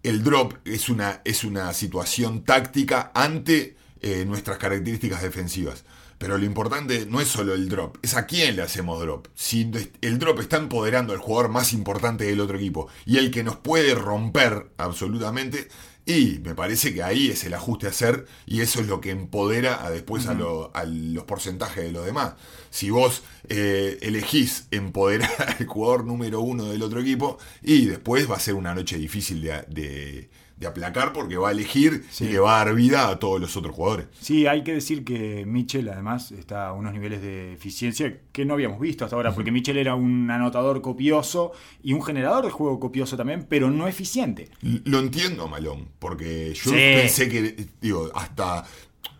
[0.02, 5.84] El drop es una, es una situación táctica ante eh, nuestras características defensivas.
[6.24, 9.26] Pero lo importante no es solo el drop, es a quién le hacemos drop.
[9.34, 9.70] Si
[10.00, 13.56] el drop está empoderando al jugador más importante del otro equipo y el que nos
[13.56, 15.68] puede romper absolutamente,
[16.06, 19.10] y me parece que ahí es el ajuste a hacer y eso es lo que
[19.10, 22.32] empodera a después a, lo- a los porcentajes de los demás.
[22.70, 28.36] Si vos eh, elegís empoderar al jugador número uno del otro equipo y después va
[28.36, 32.26] a ser una noche difícil de, de- de aplacar porque va a elegir Sí.
[32.26, 34.06] y le va a dar vida a todos los otros jugadores.
[34.20, 38.54] Sí, hay que decir que Mitchell además está a unos niveles de eficiencia que no
[38.54, 41.52] habíamos visto hasta ahora, porque Mitchell era un anotador copioso
[41.82, 44.48] y un generador de juego copioso también, pero no eficiente.
[44.62, 46.76] Lo entiendo, Malón, porque yo Sí.
[46.76, 48.64] pensé que, digo, hasta...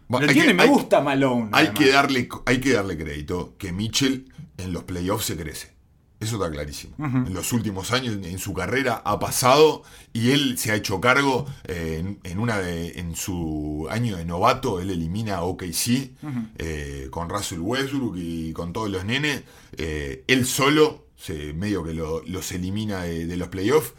[0.09, 1.49] Lo que- me hay- gusta Malone.
[1.53, 1.79] Hay además.
[1.81, 5.74] que, darle, hay que darle crédito que Mitchell en los playoffs se crece.
[6.21, 6.95] Eso está clarísimo.
[7.27, 9.83] En los últimos años en su carrera ha pasado
[10.15, 14.25] y él se ha hecho cargo eh, en, en una de, en su año de
[14.25, 14.81] novato.
[14.81, 16.13] Él elimina a OKC
[16.59, 19.43] eh, con Russell Westbrook y con todos los nenes.
[19.77, 23.93] Eh, él solo, se, medio que lo- los elimina de, de los playoffs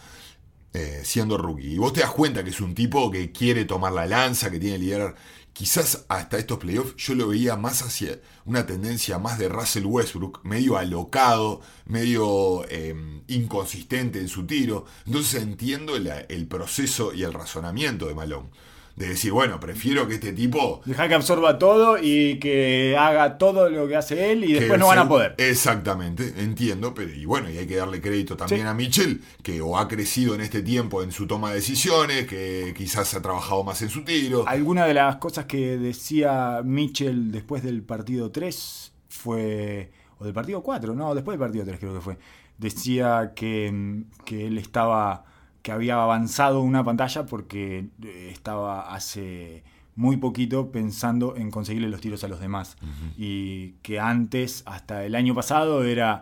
[1.03, 1.73] siendo rookie.
[1.73, 4.59] Y vos te das cuenta que es un tipo que quiere tomar la lanza, que
[4.59, 5.15] tiene liderar.
[5.55, 10.41] Quizás hasta estos playoffs yo lo veía más hacia una tendencia más de Russell Westbrook,
[10.43, 12.93] medio alocado, medio eh,
[13.27, 14.85] inconsistente en su tiro.
[15.05, 18.49] Entonces entiendo el proceso y el razonamiento de Malone.
[18.95, 23.69] De decir, bueno, prefiero que este tipo Dejar que absorba todo y que haga todo
[23.69, 25.35] lo que hace él y después no van a poder.
[25.37, 28.67] Exactamente, entiendo, pero y bueno, y hay que darle crédito también Sí.
[28.67, 32.73] a Mitchell, que o ha crecido en este tiempo en su toma de decisiones, que
[32.77, 34.47] quizás ha trabajado más en su tiro.
[34.47, 39.91] Alguna de las cosas que decía Mitchell después del partido 3 fue.
[40.19, 42.17] O del partido 4, no, después del partido 3 creo que fue.
[42.57, 45.25] Decía que, que él estaba.
[45.65, 49.63] Que había avanzado una pantalla porque eh, estaba hace
[49.95, 52.77] muy poquito pensando en conseguirle los tiros a los demás.
[53.17, 56.21] Y que antes, hasta el año pasado, era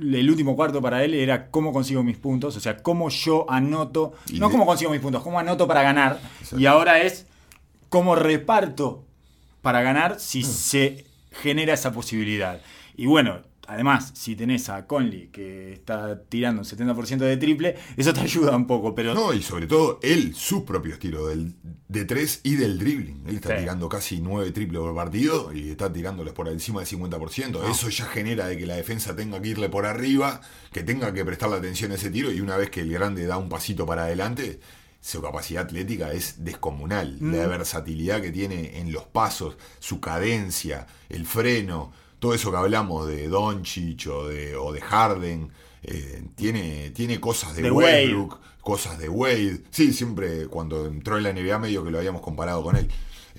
[0.00, 4.12] el último cuarto para él era cómo consigo mis puntos, o sea, cómo yo anoto,
[4.30, 6.20] Y no de- cómo consigo mis puntos, cómo anoto para ganar.
[6.38, 6.60] Exacto.
[6.60, 7.26] Y ahora es
[7.88, 9.04] cómo reparto
[9.62, 12.60] para ganar si se genera esa posibilidad.
[12.96, 18.12] Y bueno, además, si tenés a Conley que está tirando un 70% de triple, eso
[18.12, 19.14] te ayuda un poco, pero...
[19.14, 21.54] No, y sobre todo él, su propio estilo del,
[21.88, 23.24] de tres y del dribbling.
[23.26, 23.60] Él está Sí.
[23.62, 27.70] tirando casi 9 triples por partido y está tirándoles por encima del 50%.
[27.70, 30.40] Eso ya genera de que la defensa tenga que irle por arriba,
[30.72, 33.36] que tenga que prestarle atención a ese tiro y una vez que el grande da
[33.36, 34.60] un pasito para adelante,
[35.00, 37.18] su capacidad atlética es descomunal.
[37.20, 43.08] La versatilidad que tiene en los pasos, su cadencia, el freno, todo eso que hablamos
[43.08, 45.50] de Doncic o de, o de Harden,
[45.82, 48.04] eh, tiene, tiene cosas de, De Wade.
[48.04, 49.64] Westbrook, cosas de Wade.
[49.70, 52.88] Sí, siempre cuando entró en la NBA medio que lo habíamos comparado con él.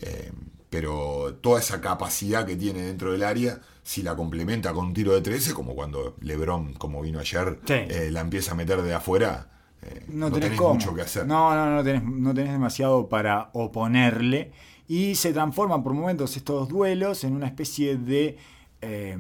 [0.01, 0.33] Eh,
[0.69, 5.13] pero toda esa capacidad que tiene dentro del área, si la complementa con un tiro
[5.13, 7.73] de 13, como cuando LeBron, como vino ayer, Sí.
[7.75, 9.49] eh, la empieza a meter de afuera,
[9.81, 11.25] eh, no, no, tenés, mucho que hacer.
[11.25, 14.51] No, no, no tenés, no tenés demasiado para oponerle.
[14.89, 18.37] Y se transforman por momentos estos duelos en una especie de,
[18.83, 19.17] eh,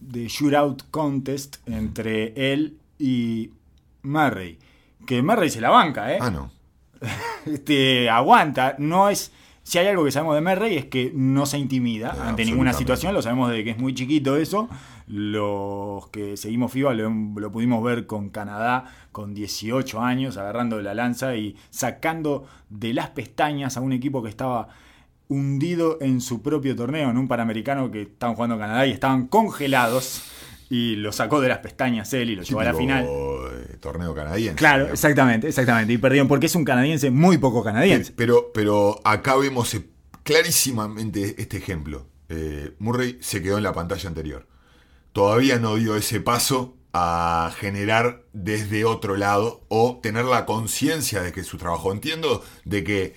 [0.00, 3.50] de shootout contest entre él y
[4.02, 4.58] Murray.
[5.06, 6.18] Que Murray se la banca, ¿eh?
[6.20, 6.50] Ah, no.
[7.46, 8.76] este, aguanta.
[8.78, 9.32] No es.
[9.62, 12.72] Si hay algo que sabemos de Murray es que no se intimida Eh, ante ninguna
[12.72, 13.14] situación.
[13.14, 14.68] Lo sabemos de que es muy chiquito eso.
[15.06, 20.94] Los que seguimos FIBA lo, lo pudimos ver con Canadá con 18 años, agarrando la
[20.94, 24.68] lanza y sacando de las pestañas a un equipo que estaba
[25.30, 29.28] hundido en su propio torneo, en un panamericano que estaban jugando en Canadá y estaban
[29.28, 30.22] congelados.
[30.68, 33.04] Y lo sacó de las pestañas él y lo llevó a la final.
[33.80, 34.56] torneo canadiense.
[34.56, 35.00] Claro, digamos.
[35.00, 35.92] exactamente, exactamente.
[35.92, 38.12] Y perdieron porque es un canadiense muy poco canadiense.
[38.14, 39.84] Pero, pero acá vemos eh,
[40.22, 42.06] clarísimamente este ejemplo.
[42.28, 44.46] Eh, Murray se quedó en la pantalla anterior.
[45.12, 51.32] Todavía no dio ese paso a generar desde otro lado o tener la conciencia de
[51.32, 51.92] que su trabajo.
[51.92, 53.16] Entiendo de que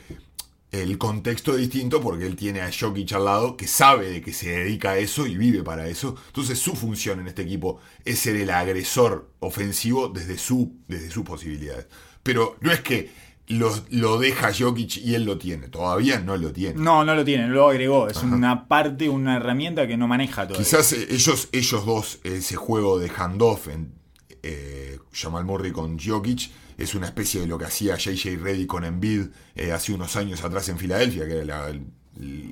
[0.74, 4.34] el contexto es distinto porque él tiene a Jokic al lado que sabe de que
[4.34, 6.16] se dedica a eso y vive para eso.
[6.28, 11.24] Entonces su función en este equipo es ser el agresor ofensivo desde, su, desde sus
[11.24, 11.86] posibilidades.
[12.24, 13.12] Pero no es que
[13.50, 15.68] lo, lo deja Jokic y él lo tiene.
[15.68, 16.82] Todavía no lo tiene.
[16.82, 18.10] No, no lo tiene, lo agregó.
[18.10, 20.66] Es una parte, una herramienta que no maneja todavía.
[20.66, 23.94] Quizás eh, ellos, ellos dos, ese juego de handoff en
[24.42, 28.84] eh, Jamal Murray con Jokic, es una especie de lo que hacía JJ Reddy con
[28.86, 31.80] Embiid eh, hace unos años atrás en Filadelfia, que era la,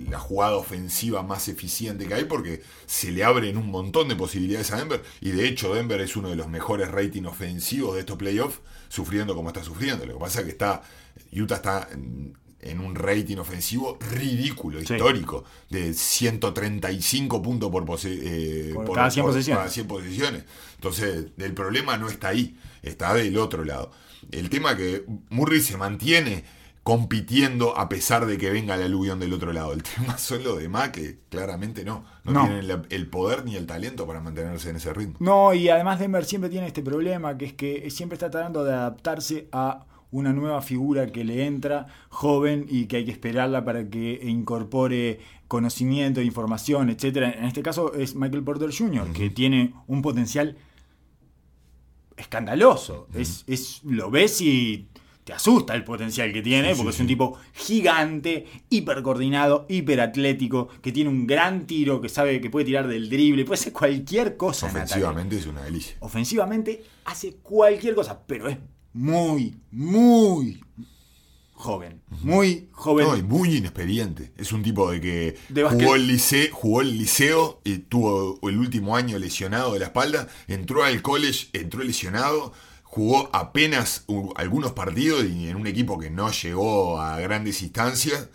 [0.10, 4.72] la jugada ofensiva más eficiente que hay porque se le abren un montón de posibilidades
[4.72, 8.18] a Denver y de hecho Denver es uno de los mejores rating ofensivos de estos
[8.18, 10.06] playoffs sufriendo como está sufriendo.
[10.06, 10.82] Lo que pasa es que está
[11.32, 12.36] Utah está en,
[12.80, 14.94] un rating ofensivo ridículo, Sí.
[14.94, 19.58] histórico, de 135 puntos por, pose- eh, Por cada 100 posiciones.
[19.60, 20.44] cada 100 posiciones.
[20.76, 23.92] Entonces, el problema no está ahí, está del otro lado.
[24.32, 26.44] El tema que Murray se mantiene
[26.84, 29.72] compitiendo a pesar de que venga el aluvión del otro lado.
[29.74, 32.04] El tema son los demás que claramente no.
[32.24, 32.42] No, No.
[32.48, 35.16] tienen el poder ni el talento para mantenerse en ese ritmo.
[35.20, 38.74] No, y además Denver siempre tiene este problema, que es que siempre está tratando de
[38.74, 43.88] adaptarse a una nueva figura que le entra joven y que hay que esperarla para
[43.90, 47.32] que incorpore conocimiento, información, etcétera.
[47.32, 50.58] En este caso es Michael Porter Jr., que tiene un potencial
[52.22, 53.08] escandaloso.
[53.14, 54.88] es, es, lo ves y
[55.24, 57.02] te asusta el potencial que tiene, Sí, sí, porque es sí.
[57.04, 62.50] un tipo gigante, hiper coordinado, hiper atlético, que tiene un gran tiro, que sabe que
[62.50, 64.66] puede tirar del drible, puede hacer cualquier cosa.
[64.68, 65.96] Ofensivamente es una delicia.
[66.00, 68.58] Ofensivamente hace cualquier cosa, pero es
[68.94, 70.60] muy, muy
[71.62, 72.02] joven.
[72.10, 73.08] Muy joven.
[73.08, 74.34] No, y muy inexperiente.
[74.38, 78.58] Es un tipo de que De jugó el, liceo, jugó el liceo y tuvo el
[78.58, 80.28] último año lesionado de la espalda.
[80.48, 82.54] Entró al college, entró lesionado.
[82.84, 84.06] Jugó apenas
[84.36, 88.28] algunos partidos y en un equipo que no llegó a grandes instancias.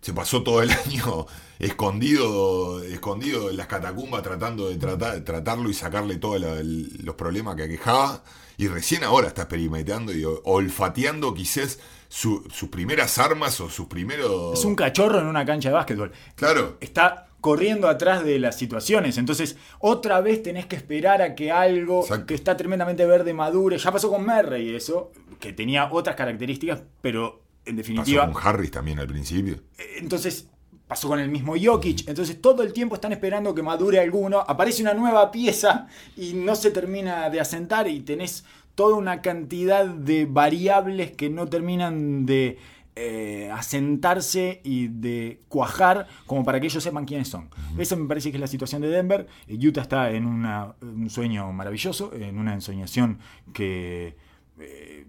[0.00, 1.26] Se pasó todo el año
[1.58, 7.64] escondido, escondido en las catacumbas tratando de tratar, tratarlo y sacarle todos los problemas que
[7.64, 8.24] aquejaba.
[8.56, 11.78] Y recién ahora está experimentando y olfateando quizás
[12.14, 14.56] su- sus primeras armas o sus primeros...
[14.56, 16.12] Es un cachorro en una cancha de básquetbol.
[16.36, 19.18] Claro, Está corriendo atrás de las situaciones.
[19.18, 22.26] Entonces, otra vez tenés que esperar a que algo Exacto.
[22.26, 23.78] que está tremendamente verde madure.
[23.78, 25.10] Ya pasó con Murray eso,
[25.40, 28.30] que tenía otras características, pero en pasó definitiva.
[28.32, 29.56] con Harris también al principio.
[29.98, 30.48] Entonces
[30.86, 32.06] pasó con el mismo Jokic.
[32.08, 34.38] Entonces todo el tiempo están esperando que madure alguno.
[34.46, 38.44] Aparece una nueva pieza y no se termina de asentar y tenés
[38.74, 42.58] toda una cantidad de variables que no terminan de
[42.96, 47.48] eh, asentarse y de cuajar como para que ellos sepan quiénes son.
[47.78, 49.26] Esa me parece que es la situación de Denver.
[49.48, 53.18] Eh, Utah está en una- un sueño maravilloso, en una ensoñación
[53.52, 54.16] que...
[54.60, 55.06] eh,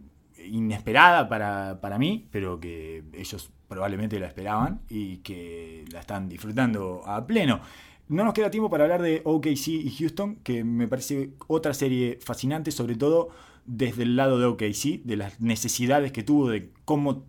[0.48, 7.02] inesperada para, para mí, pero que ellos probablemente la esperaban y que la están disfrutando
[7.06, 7.62] a pleno.
[8.10, 12.20] No nos queda tiempo para hablar de OKC y Houston, que me parece otra serie
[12.24, 13.30] fascinante, sobre todo
[13.66, 17.26] desde el lado de OKC, de las necesidades que tuvo, de cómo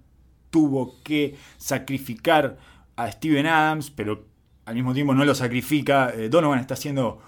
[0.51, 2.59] tuvo que sacrificar
[2.97, 4.27] a Steven Adams, pero
[4.65, 6.11] al mismo tiempo no lo sacrifica.
[6.11, 7.21] Eh, Donovan está haciendo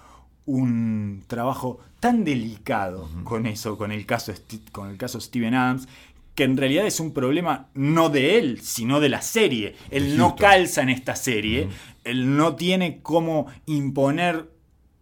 [0.45, 4.33] un trabajo tan delicado con eso, con el, caso,
[4.71, 5.87] con el caso Steven Adams,
[6.33, 9.75] que en realidad es un problema no de él, sino de la serie.
[9.91, 11.67] Él no calza en esta serie,
[12.03, 14.49] él no tiene cómo imponer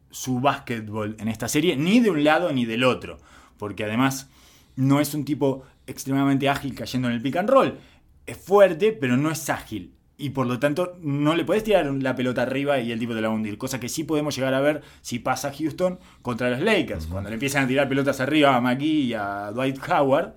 [0.10, 3.20] su básquetbol en esta serie, ni de un lado ni del otro,
[3.58, 4.30] porque además
[4.76, 7.78] no es un tipo extremadamente ágil cayendo en el pick and roll.
[8.26, 12.16] Es fuerte, pero no es ágil y por lo tanto no le puedes tirar la
[12.16, 13.58] pelota arriba y el tipo te la va a hundir.
[13.58, 17.06] Cosa que sí podemos llegar a ver si pasa Houston contra los Lakers.
[17.06, 20.34] Cuando le empiezan a tirar pelotas arriba a McGee y a Dwight Howard,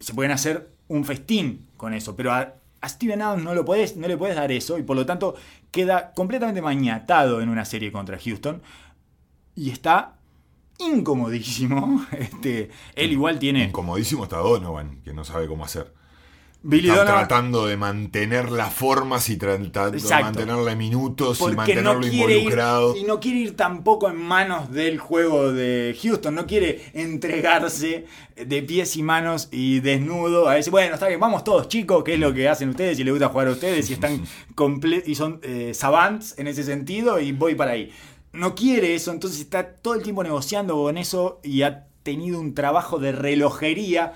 [0.00, 2.16] se pueden hacer un festín con eso.
[2.16, 5.06] Pero a, Steven Adams no, lo puedes, no le puedes dar eso y por lo
[5.06, 5.34] tanto
[5.70, 8.62] queda completamente mañatado en una serie contra Houston
[9.54, 10.13] y está
[10.78, 12.04] incomodísimo.
[12.12, 13.64] Este, él igual tiene...
[13.64, 15.92] Incomodísimo está Donovan, que no sabe cómo hacer.
[16.66, 22.96] Billy tratando de mantener las formas y tratando de mantenerle minutos y mantenerlo involucrado.
[22.96, 28.62] y no quiere ir tampoco en manos del juego de Houston, no quiere entregarse de
[28.62, 32.18] pies y manos y desnudo a decir, bueno, está bien, vamos todos chicos, que es
[32.18, 34.24] lo que hacen ustedes y les gusta jugar a ustedes y están
[35.04, 37.92] y son eh, savants en ese sentido y voy para ahí.
[38.34, 42.52] No quiere eso, entonces está todo el tiempo negociando con eso y ha tenido un
[42.52, 44.12] trabajo de relojería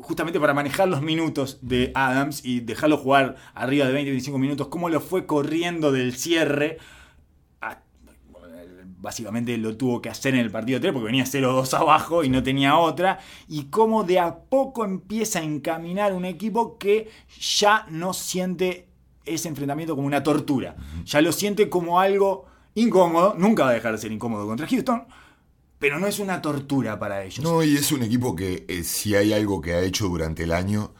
[0.00, 4.88] justamente para manejar los minutos de Adams y dejarlo jugar arriba de 20-25 minutos, cómo
[4.88, 6.78] lo fue corriendo del cierre.
[8.98, 12.44] básicamente lo tuvo que hacer en el partido 3 porque venía 0-2 abajo y no
[12.44, 13.18] tenía otra.
[13.48, 17.10] Y cómo de a poco empieza a encaminar un equipo que
[17.40, 18.86] ya no siente
[19.24, 20.76] ese enfrentamiento como una tortura.
[21.04, 23.34] Ya lo siente como algo incómodo.
[23.38, 25.06] Nunca va a dejar de ser incómodo contra Houston
[25.82, 27.40] pero no es una tortura para ellos.
[27.40, 30.52] No, y es un equipo que eh, si hay algo que ha hecho durante el
[30.52, 30.94] año,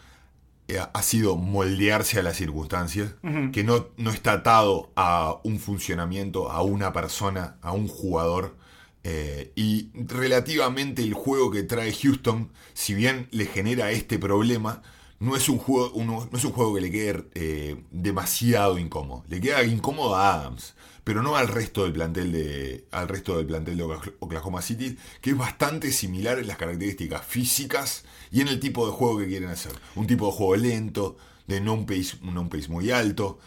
[0.66, 3.15] eh, ha sido moldearse a las circunstancias,
[3.53, 8.57] que no, no está atado a un funcionamiento, a una persona, a un jugador.
[9.05, 14.82] Eh, y relativamente el juego que trae Houston, si bien le genera este problema,
[15.20, 19.23] no es un juego, no es un juego que le quede demasiado incómodo.
[19.28, 20.74] Le queda incómodo a Adams
[21.05, 23.83] pero no al resto del plantel de, al resto del plantel de
[24.20, 28.93] Oklahoma City, que es bastante similar en las características físicas y en el tipo de
[28.93, 29.73] juego que quieren hacer.
[29.97, 31.16] Un tipo de juego lento,
[31.47, 32.16] de no un pace,
[32.51, 33.39] pace muy alto.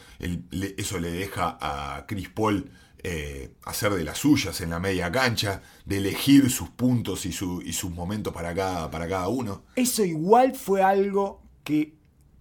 [0.77, 2.69] eso le deja a Chris Paul
[3.07, 7.73] eh, hacer de las suyas en la media cancha, de elegir sus puntos y, y
[7.73, 9.64] sus momentos para cada, para cada uno.
[9.76, 11.94] Eso igual fue algo que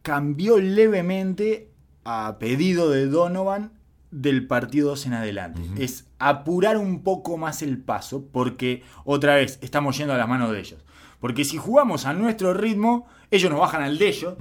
[0.03, 1.71] cambió levemente
[2.05, 3.73] a pedido de Donovan
[4.15, 5.61] del partido 2 en adelante.
[5.77, 10.53] Es apurar un poco más el paso porque otra vez estamos yendo a las manos
[10.53, 10.85] de ellos.
[11.19, 14.35] Porque si jugamos a nuestro ritmo, ellos nos bajan al de ellos.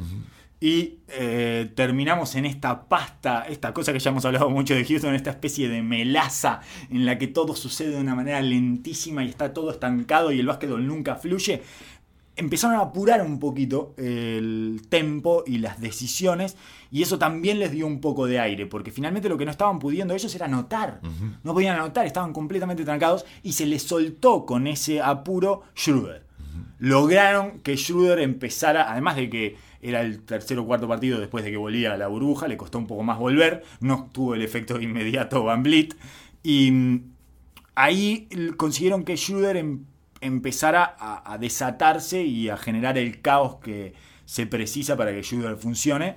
[0.59, 5.13] Y eh, terminamos en esta pasta, esta cosa que ya hemos hablado mucho de Houston,
[5.13, 9.53] esta especie de melaza en la que todo sucede de una manera lentísima y está
[9.53, 11.63] todo estancado y el básquetbol nunca fluye
[12.35, 16.57] empezaron a apurar un poquito el tempo y las decisiones
[16.91, 19.79] y eso también les dio un poco de aire porque finalmente lo que no estaban
[19.79, 21.01] pudiendo ellos era anotar.
[21.43, 26.25] No podían anotar estaban completamente trancados y se les soltó con ese apuro Schroeder.
[26.79, 31.51] Lograron que Schroeder empezara además de que era el tercer o cuarto partido después de
[31.51, 34.79] que volvía a la burbuja le costó un poco más volver no tuvo el efecto
[34.79, 35.93] inmediato Van Vliet
[36.41, 37.11] y mm,
[37.75, 39.92] ahí consiguieron que Schroeder empezara
[40.25, 43.93] empezara a, desatarse y a generar el caos que
[44.25, 46.15] se precisa para que Shooter funcione.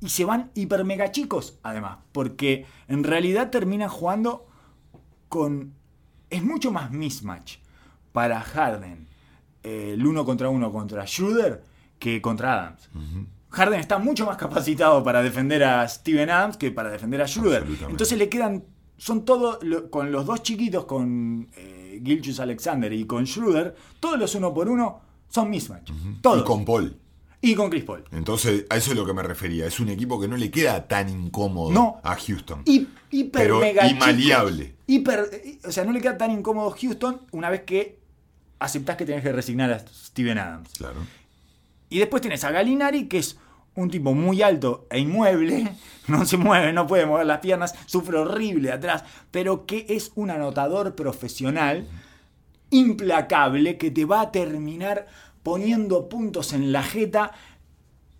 [0.00, 4.46] Y se van hiper mega chicos, además, porque en realidad terminan jugando
[5.28, 5.74] con.
[6.30, 7.56] Es mucho más mismatch
[8.12, 9.08] para Harden
[9.62, 11.62] eh, el uno contra uno contra Schroeder
[11.98, 12.88] que contra Adams.
[13.50, 17.66] Harden está mucho más capacitado para defender a Steven Adams que para defender a Schroeder.
[17.88, 18.64] Entonces le quedan.
[18.96, 19.58] Son todos.
[19.90, 21.48] Con los dos chiquitos, con.
[21.56, 25.90] Eh, Gilchus Alexander y con Schroeder, todos los uno por uno son mismatch.
[26.20, 26.42] Todos.
[26.42, 26.96] Y con Paul.
[27.42, 28.04] Y con Chris Paul.
[28.12, 29.66] Entonces, a eso es lo que me refería.
[29.66, 32.62] Es un equipo que no le queda tan incómodo a Houston.
[32.66, 34.74] Y, hiper pero mega y maleable.
[34.86, 35.30] Hiper,
[35.64, 37.98] o sea, no le queda tan incómodo Houston una vez que
[38.58, 40.70] aceptás que tenés que resignar a Steven Adams.
[40.76, 41.00] Claro.
[41.88, 43.38] Y después tienes a Galinari, que es
[43.74, 45.70] un tipo muy alto e inmueble,
[46.08, 50.30] no se mueve, no puede mover las piernas, sufre horrible atrás, pero que es un
[50.30, 51.88] anotador profesional
[52.70, 55.06] implacable que te va a terminar
[55.42, 57.32] poniendo puntos en la jeta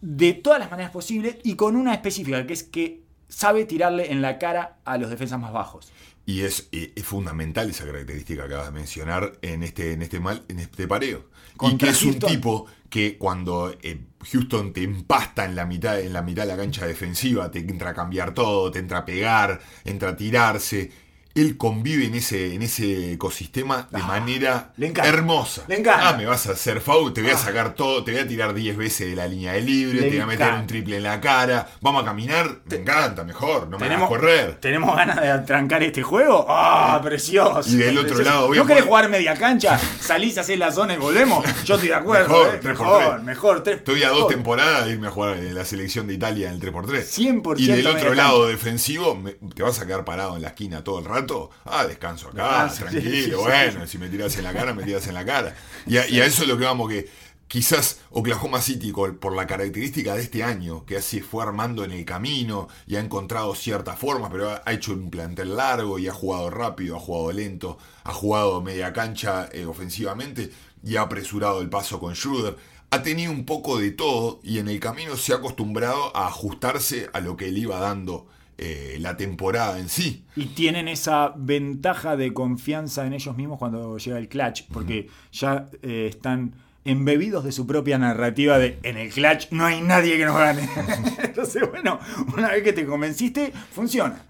[0.00, 4.22] de todas las maneras posibles y con una específica, que es que sabe tirarle en
[4.22, 5.92] la cara a los defensas más bajos.
[6.26, 10.20] Y es, eh, es fundamental esa característica que acabas de mencionar en este, en este,
[10.20, 11.28] mal, en este pareo.
[11.60, 12.30] y que es un Houston.
[12.30, 16.56] tipo que cuando eh, Houston te empasta en la, mitad, en la mitad de la
[16.56, 20.90] cancha defensiva, te entra a cambiar todo, te entra a pegar, entra a tirarse.
[21.34, 25.08] Él convive en ese, en ese ecosistema de Ah, manera le encanta.
[25.08, 25.62] hermosa.
[25.68, 26.08] Le encanta.
[26.08, 28.52] Ah, me vas a hacer foul, te voy a sacar todo, te voy a tirar
[28.52, 30.60] 10 veces de la línea de libre, te voy a meter encanta.
[30.62, 34.08] un triple en la cara, vamos a caminar, me encanta, mejor, no me hagas ¿Tenemos,
[34.08, 34.54] correr.
[34.60, 36.46] ¿Tenemos ganas de trancar este juego?
[36.48, 37.70] ¡Ah, precioso!
[37.70, 38.30] Y del otro precioso.
[38.30, 39.78] lado voy ¿No a querés jugar media cancha?
[40.00, 41.44] ¿Salís, hacés la zona y volvemos?
[41.64, 42.28] Yo estoy de acuerdo.
[42.28, 42.58] Mejor, ¿eh?
[42.60, 43.22] tres por mejor, tres.
[43.24, 46.48] mejor, tres Estoy a dos temporadas de irme a jugar en la selección de Italia
[46.48, 47.04] en el 3x3.
[47.04, 48.14] 100% Y del otro cancha.
[48.16, 51.20] lado defensivo, me- ¿te vas a quedar parado en la esquina todo el rato?
[51.64, 54.82] Ah, descanso acá, Descanso, tranquilo, sí, sí, bueno, si me tiras en la cara, me
[54.82, 55.54] tiras en la cara.
[55.86, 57.08] Y a, y a eso es lo que vamos, que
[57.50, 62.04] quizás Oklahoma City, por la característica de este año, que así fue armando en el
[62.04, 66.48] camino y ha encontrado ciertas formas, pero ha, hecho un plantel largo y ha jugado
[66.48, 70.52] rápido, ha jugado lento, ha jugado media cancha eh, ofensivamente
[70.84, 72.56] y ha apresurado el paso con Schroeder.
[72.90, 77.10] Ha tenido un poco de todo y en el camino se ha acostumbrado a ajustarse
[77.12, 78.28] a lo que le iba dando
[78.62, 80.24] eh, la temporada en sí.
[80.36, 85.70] Y tienen esa ventaja de confianza en ellos mismos cuando llega el clutch, porque ya
[85.82, 86.54] eh, están
[86.84, 90.68] embebidos de su propia narrativa de en el clutch no hay nadie que nos gane.
[91.22, 91.98] Entonces, bueno,
[92.36, 94.22] una vez que te convenciste, funciona.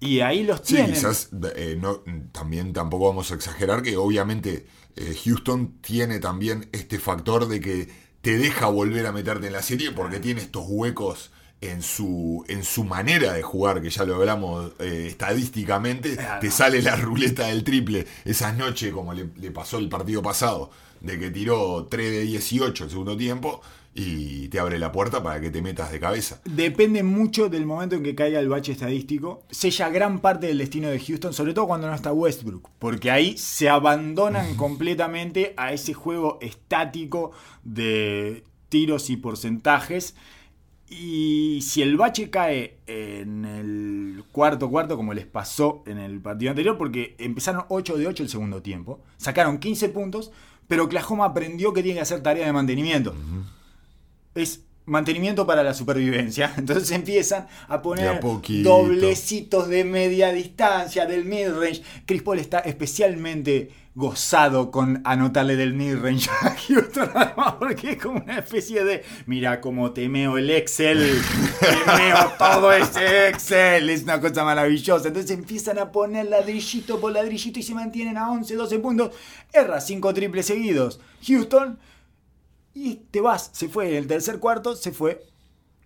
[0.00, 0.92] Y ahí los Sí, tienen.
[0.92, 4.66] quizás eh, no, también tampoco vamos a exagerar que obviamente
[4.96, 7.88] eh, Houston tiene también este factor de que
[8.20, 11.30] te deja volver a meterte en la serie porque tiene estos huecos
[11.62, 16.40] en su, en su manera de jugar, que ya lo hablamos eh, estadísticamente, Claro.
[16.40, 20.70] te sale la ruleta del triple esas noches como le, le pasó el partido pasado,
[21.00, 23.60] de que tiró 3 de 18 el segundo tiempo
[23.94, 26.40] y te abre la puerta para que te metas de cabeza.
[26.46, 29.42] Depende mucho del momento en que caiga el bache estadístico.
[29.50, 32.70] Sella gran parte del destino de Houston, sobre todo cuando no está Westbrook.
[32.78, 37.32] Porque ahí se abandonan completamente a ese juego estático
[37.64, 40.14] de tiros y porcentajes.
[40.94, 46.50] Y si el bache cae en el cuarto cuarto, como les pasó en el partido
[46.50, 50.32] anterior, porque empezaron 8 de 8 el segundo tiempo, sacaron 15 puntos,
[50.68, 53.14] pero Oklahoma aprendió que tiene que hacer tarea de mantenimiento.
[54.34, 56.52] Es mantenimiento para la supervivencia.
[56.58, 58.20] Entonces empiezan a poner
[58.62, 61.82] doblecitos de media distancia, del midrange.
[62.06, 67.10] Chris Paul está especialmente gozado con anotarle del midrange a Houston,
[67.58, 71.20] porque es como una especie de, mira cómo temeo el Excel,
[71.60, 75.08] temeo todo ese Excel, es una cosa maravillosa.
[75.08, 79.10] Entonces empiezan a poner ladrillito por ladrillito y se mantienen a 11, 12 puntos.
[79.52, 80.98] Erra 5 triples seguidos.
[81.26, 81.78] Houston
[82.74, 85.26] y te vas, se fue en el tercer cuarto, se fue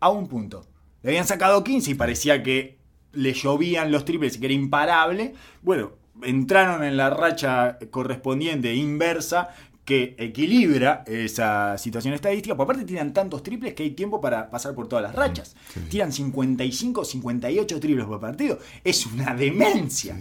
[0.00, 0.66] a un punto.
[1.02, 2.78] Le habían sacado 15 y parecía que
[3.12, 5.34] le llovían los triples y que era imparable.
[5.62, 5.92] Bueno,
[6.22, 9.50] entraron en la racha correspondiente inversa
[9.84, 12.56] que equilibra esa situación estadística.
[12.56, 15.54] Por aparte tiran tantos triples que hay tiempo para pasar por todas las rachas.
[15.88, 18.58] Tiran 55, 58 triples por partido.
[18.82, 20.16] Es una demencia.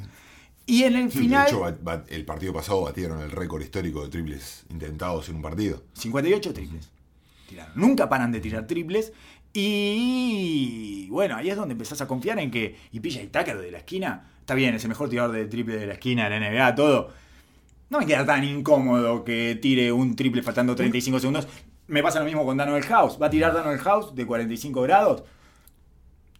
[0.68, 1.48] Y en el De final...
[1.48, 5.42] hecho, bat- bat- el partido pasado batieron el récord histórico de triples intentados en un
[5.44, 5.84] partido.
[5.94, 6.90] 58 triples.
[7.48, 7.74] Tiraron.
[7.76, 9.14] Nunca paran de tirar triples.
[9.90, 12.76] Y bueno, ahí es donde empezás a confiar en que.
[12.92, 14.28] Y PJ Tucker de la esquina.
[14.40, 17.12] Está bien, es el mejor tirador de triple de la esquina de la NBA, todo.
[17.90, 21.48] No me queda tan incómodo que tire un triple faltando 35 segundos.
[21.88, 23.18] Me pasa lo mismo con Daniel House.
[23.22, 25.24] Va a tirar Daniel House de 45 grados.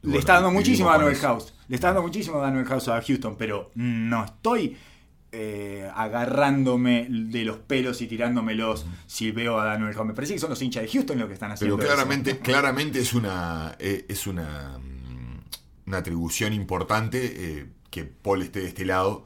[0.06, 1.16] Le Bueno, está dando muchísimo a Daniel.
[1.18, 1.54] House.
[1.68, 4.78] Le está dando muchísimo a Daniel House a Houston, pero no estoy
[5.32, 10.08] eh, agarrándome de los pelos y tirándomelos si veo a Daniel House.
[10.08, 11.96] Me parece que son los hinchas de Houston los que están haciendo Pero eso.
[11.96, 18.60] claramente, claramente es una eh, es una, mm, una atribución importante eh, que Paul esté
[18.62, 19.26] de este lado,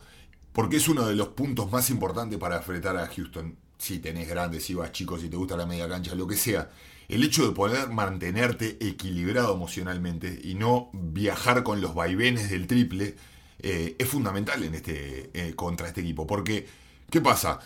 [0.54, 3.58] porque es uno de los puntos más importantes para enfrentar a Houston.
[3.78, 6.70] Si tenés grandes, si vas chicos, si te gusta la media cancha, lo que sea.
[7.10, 13.16] El hecho de poder mantenerte equilibrado emocionalmente y no viajar con los vaivenes del triple
[13.58, 16.28] eh, es fundamental en este eh, contra este equipo.
[16.28, 16.68] Porque,
[17.10, 17.60] ¿qué pasa?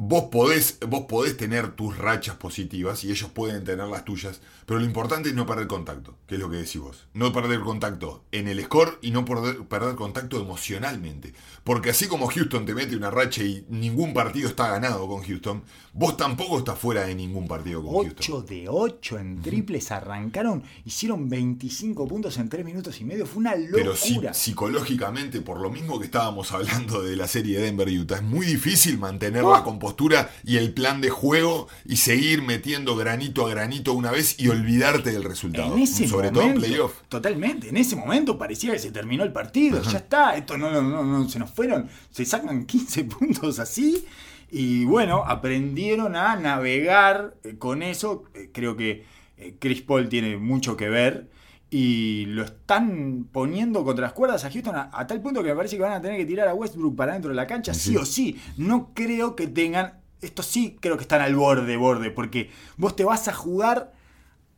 [0.00, 4.78] Vos podés, vos podés tener tus rachas positivas y ellos pueden tener las tuyas, pero
[4.78, 7.08] lo importante es no perder contacto, que es lo que decís vos.
[7.14, 11.34] No perder contacto en el score y no perder, perder contacto emocionalmente.
[11.64, 15.64] Porque así como Houston te mete una racha y ningún partido está ganado con Houston,
[15.92, 18.46] vos tampoco estás fuera de ningún partido con 8 Houston.
[18.46, 23.26] de 8 en triples arrancaron, hicieron 25 puntos en 3 minutos y medio.
[23.26, 24.32] Fue una Pero sí- locura.
[24.32, 28.96] psicológicamente, por lo mismo que estábamos hablando de la serie de Denver-Utah, es muy difícil
[28.96, 33.94] mantener la compostura postura y el plan de juego y seguir metiendo granito a granito
[33.94, 35.74] una vez y olvidarte del resultado.
[35.74, 36.92] En ese Sobre momento, todo en playoff.
[37.08, 37.68] Totalmente.
[37.70, 39.80] En ese momento parecía que se terminó el partido.
[39.82, 40.36] Ya está.
[40.36, 41.88] Esto no, no, no, no, se nos fueron.
[42.10, 44.04] Se sacan 15 puntos así.
[44.50, 48.24] Y bueno, aprendieron a navegar eh, con eso.
[48.34, 49.06] Eh, Creo que
[49.38, 51.30] eh, Chris Paul tiene mucho que ver.
[51.70, 55.56] Y lo están poniendo contra las cuerdas a Houston a, a tal punto que me
[55.56, 57.90] parece que van a tener que tirar a Westbrook para dentro de la cancha, sí,
[57.90, 57.96] Sí.
[57.96, 58.40] o sí.
[58.56, 60.00] No creo que tengan.
[60.22, 62.10] Esto sí creo que están al borde, borde.
[62.10, 63.92] Porque vos te vas a jugar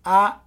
[0.04, 0.42] a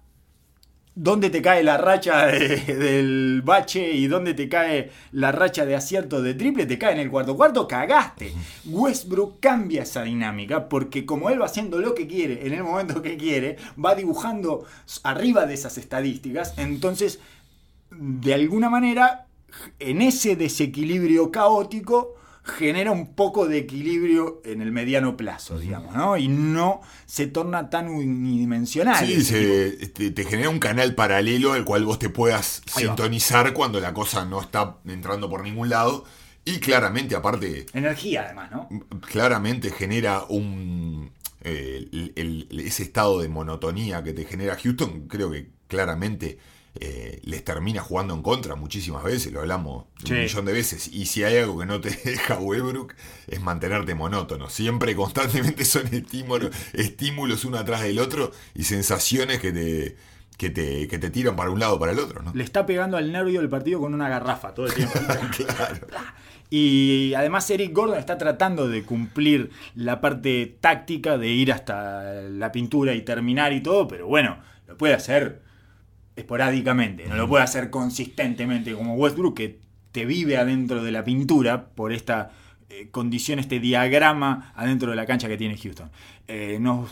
[0.96, 5.74] dónde te cae la racha de- del bache y dónde te cae la racha de
[5.74, 8.32] acierto de triple, te cae en el cuarto cuarto, cagaste.
[8.66, 13.02] Westbrook cambia esa dinámica porque como él va haciendo lo que quiere en el momento
[13.02, 14.64] que quiere, va dibujando
[15.02, 17.18] arriba de esas estadísticas, entonces
[17.90, 19.26] de alguna manera
[19.78, 26.16] en ese desequilibrio caótico genera un poco de equilibrio en el mediano plazo, digamos, ¿no?
[26.18, 29.06] Y no se torna tan unidimensional.
[29.06, 33.80] Sí, se- te, te genera un canal paralelo al cual vos te puedas sintonizar cuando
[33.80, 36.04] la cosa no está entrando por ningún lado.
[36.44, 38.68] Y claramente, aparte, Energía, además, ¿no?
[39.10, 41.10] claramente genera un.
[41.46, 42.12] eh, el-
[42.50, 46.38] el- ese estado de monotonía que te genera Houston, creo que claramente
[46.80, 50.88] eh, les termina jugando en contra muchísimas veces, lo hablamos un millón de veces.
[50.88, 52.94] Y si hay algo que no te deja Westbrook,
[53.28, 54.48] es mantenerte monótono.
[54.50, 59.96] Siempre, constantemente son estímulos, estímulos uno atrás del otro y sensaciones que te,
[60.36, 62.22] que te, que te tiran para un lado o para el otro.
[62.22, 62.32] ¿no?
[62.34, 64.98] Le está pegando al nervio del partido con una garrafa todo el tiempo.
[65.36, 65.86] Claro.
[66.50, 72.52] Y además Eric Gordon está tratando de cumplir la parte táctica de ir hasta la
[72.52, 74.38] pintura y terminar y todo, pero bueno,
[74.68, 75.42] lo puede hacer
[76.16, 79.58] esporádicamente, no lo puede hacer consistentemente como Westbrook que
[79.92, 82.30] te vive adentro de la pintura por esta
[82.70, 85.90] eh, condición, este diagrama adentro de la cancha que tiene Houston.
[86.26, 86.90] Eh, nos-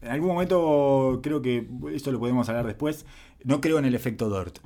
[0.00, 3.06] en algún momento creo que esto lo podemos hablar después,
[3.44, 4.58] no creo en el efecto Dort.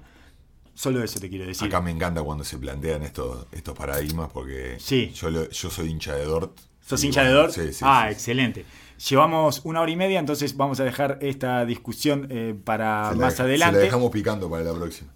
[0.74, 1.69] Solo eso te quiero decir.
[1.69, 5.11] Acá me encanta cuando se plantean estos, estos paradigmas porque Sí.
[5.15, 6.59] yo, lo- yo soy hincha de Dort.
[6.85, 7.53] ¿Sos hincha de Dort?
[7.53, 8.65] Sí, sí, ah, excelente.
[9.09, 13.20] Llevamos una hora y media, entonces vamos a dejar esta discusión eh, para Se la-
[13.27, 13.77] más Se adelante.
[13.77, 15.10] la dejamos picando para la próxima.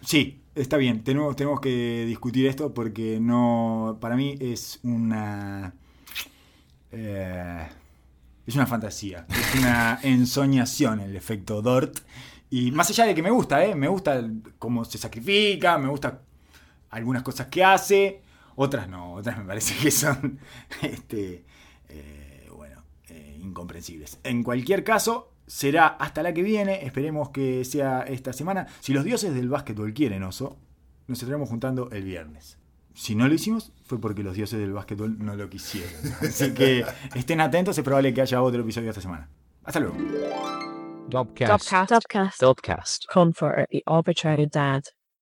[0.00, 1.04] Sí, está bien.
[1.04, 3.98] Tenemos, tenemos que discutir esto porque no.
[4.00, 5.74] Para mí es una.
[6.92, 7.66] eh,
[8.46, 9.26] es una fantasía.
[9.28, 11.98] Es una ensoñación el efecto Dort.
[12.50, 13.74] Y más allá de que me gusta, ¿eh?
[13.74, 14.24] Me gusta
[14.58, 16.22] cómo se sacrifica, me gusta
[16.90, 18.22] algunas cosas que hace,
[18.56, 20.38] otras no, otras me parece que son.
[20.82, 21.44] Este,
[23.40, 24.18] incomprensibles.
[24.24, 26.84] En cualquier caso, será hasta la que viene.
[26.84, 28.66] Esperemos que sea esta semana.
[28.80, 30.58] Si los dioses del básquetbol quieren, oso,
[31.06, 32.58] nos estaremos juntando el viernes.
[32.94, 35.90] Si no lo hicimos, fue porque los dioses del básquetbol no lo quisieron.
[36.20, 36.84] Así que
[37.14, 39.28] estén atentos, es probable que haya otro episodio esta semana.
[39.64, 39.96] Hasta luego.
[41.08, 41.70] Dubcast.
[41.88, 42.40] Dubcast.
[42.40, 43.04] Dubcast.
[43.06, 44.82] Con for the arbitrary dad.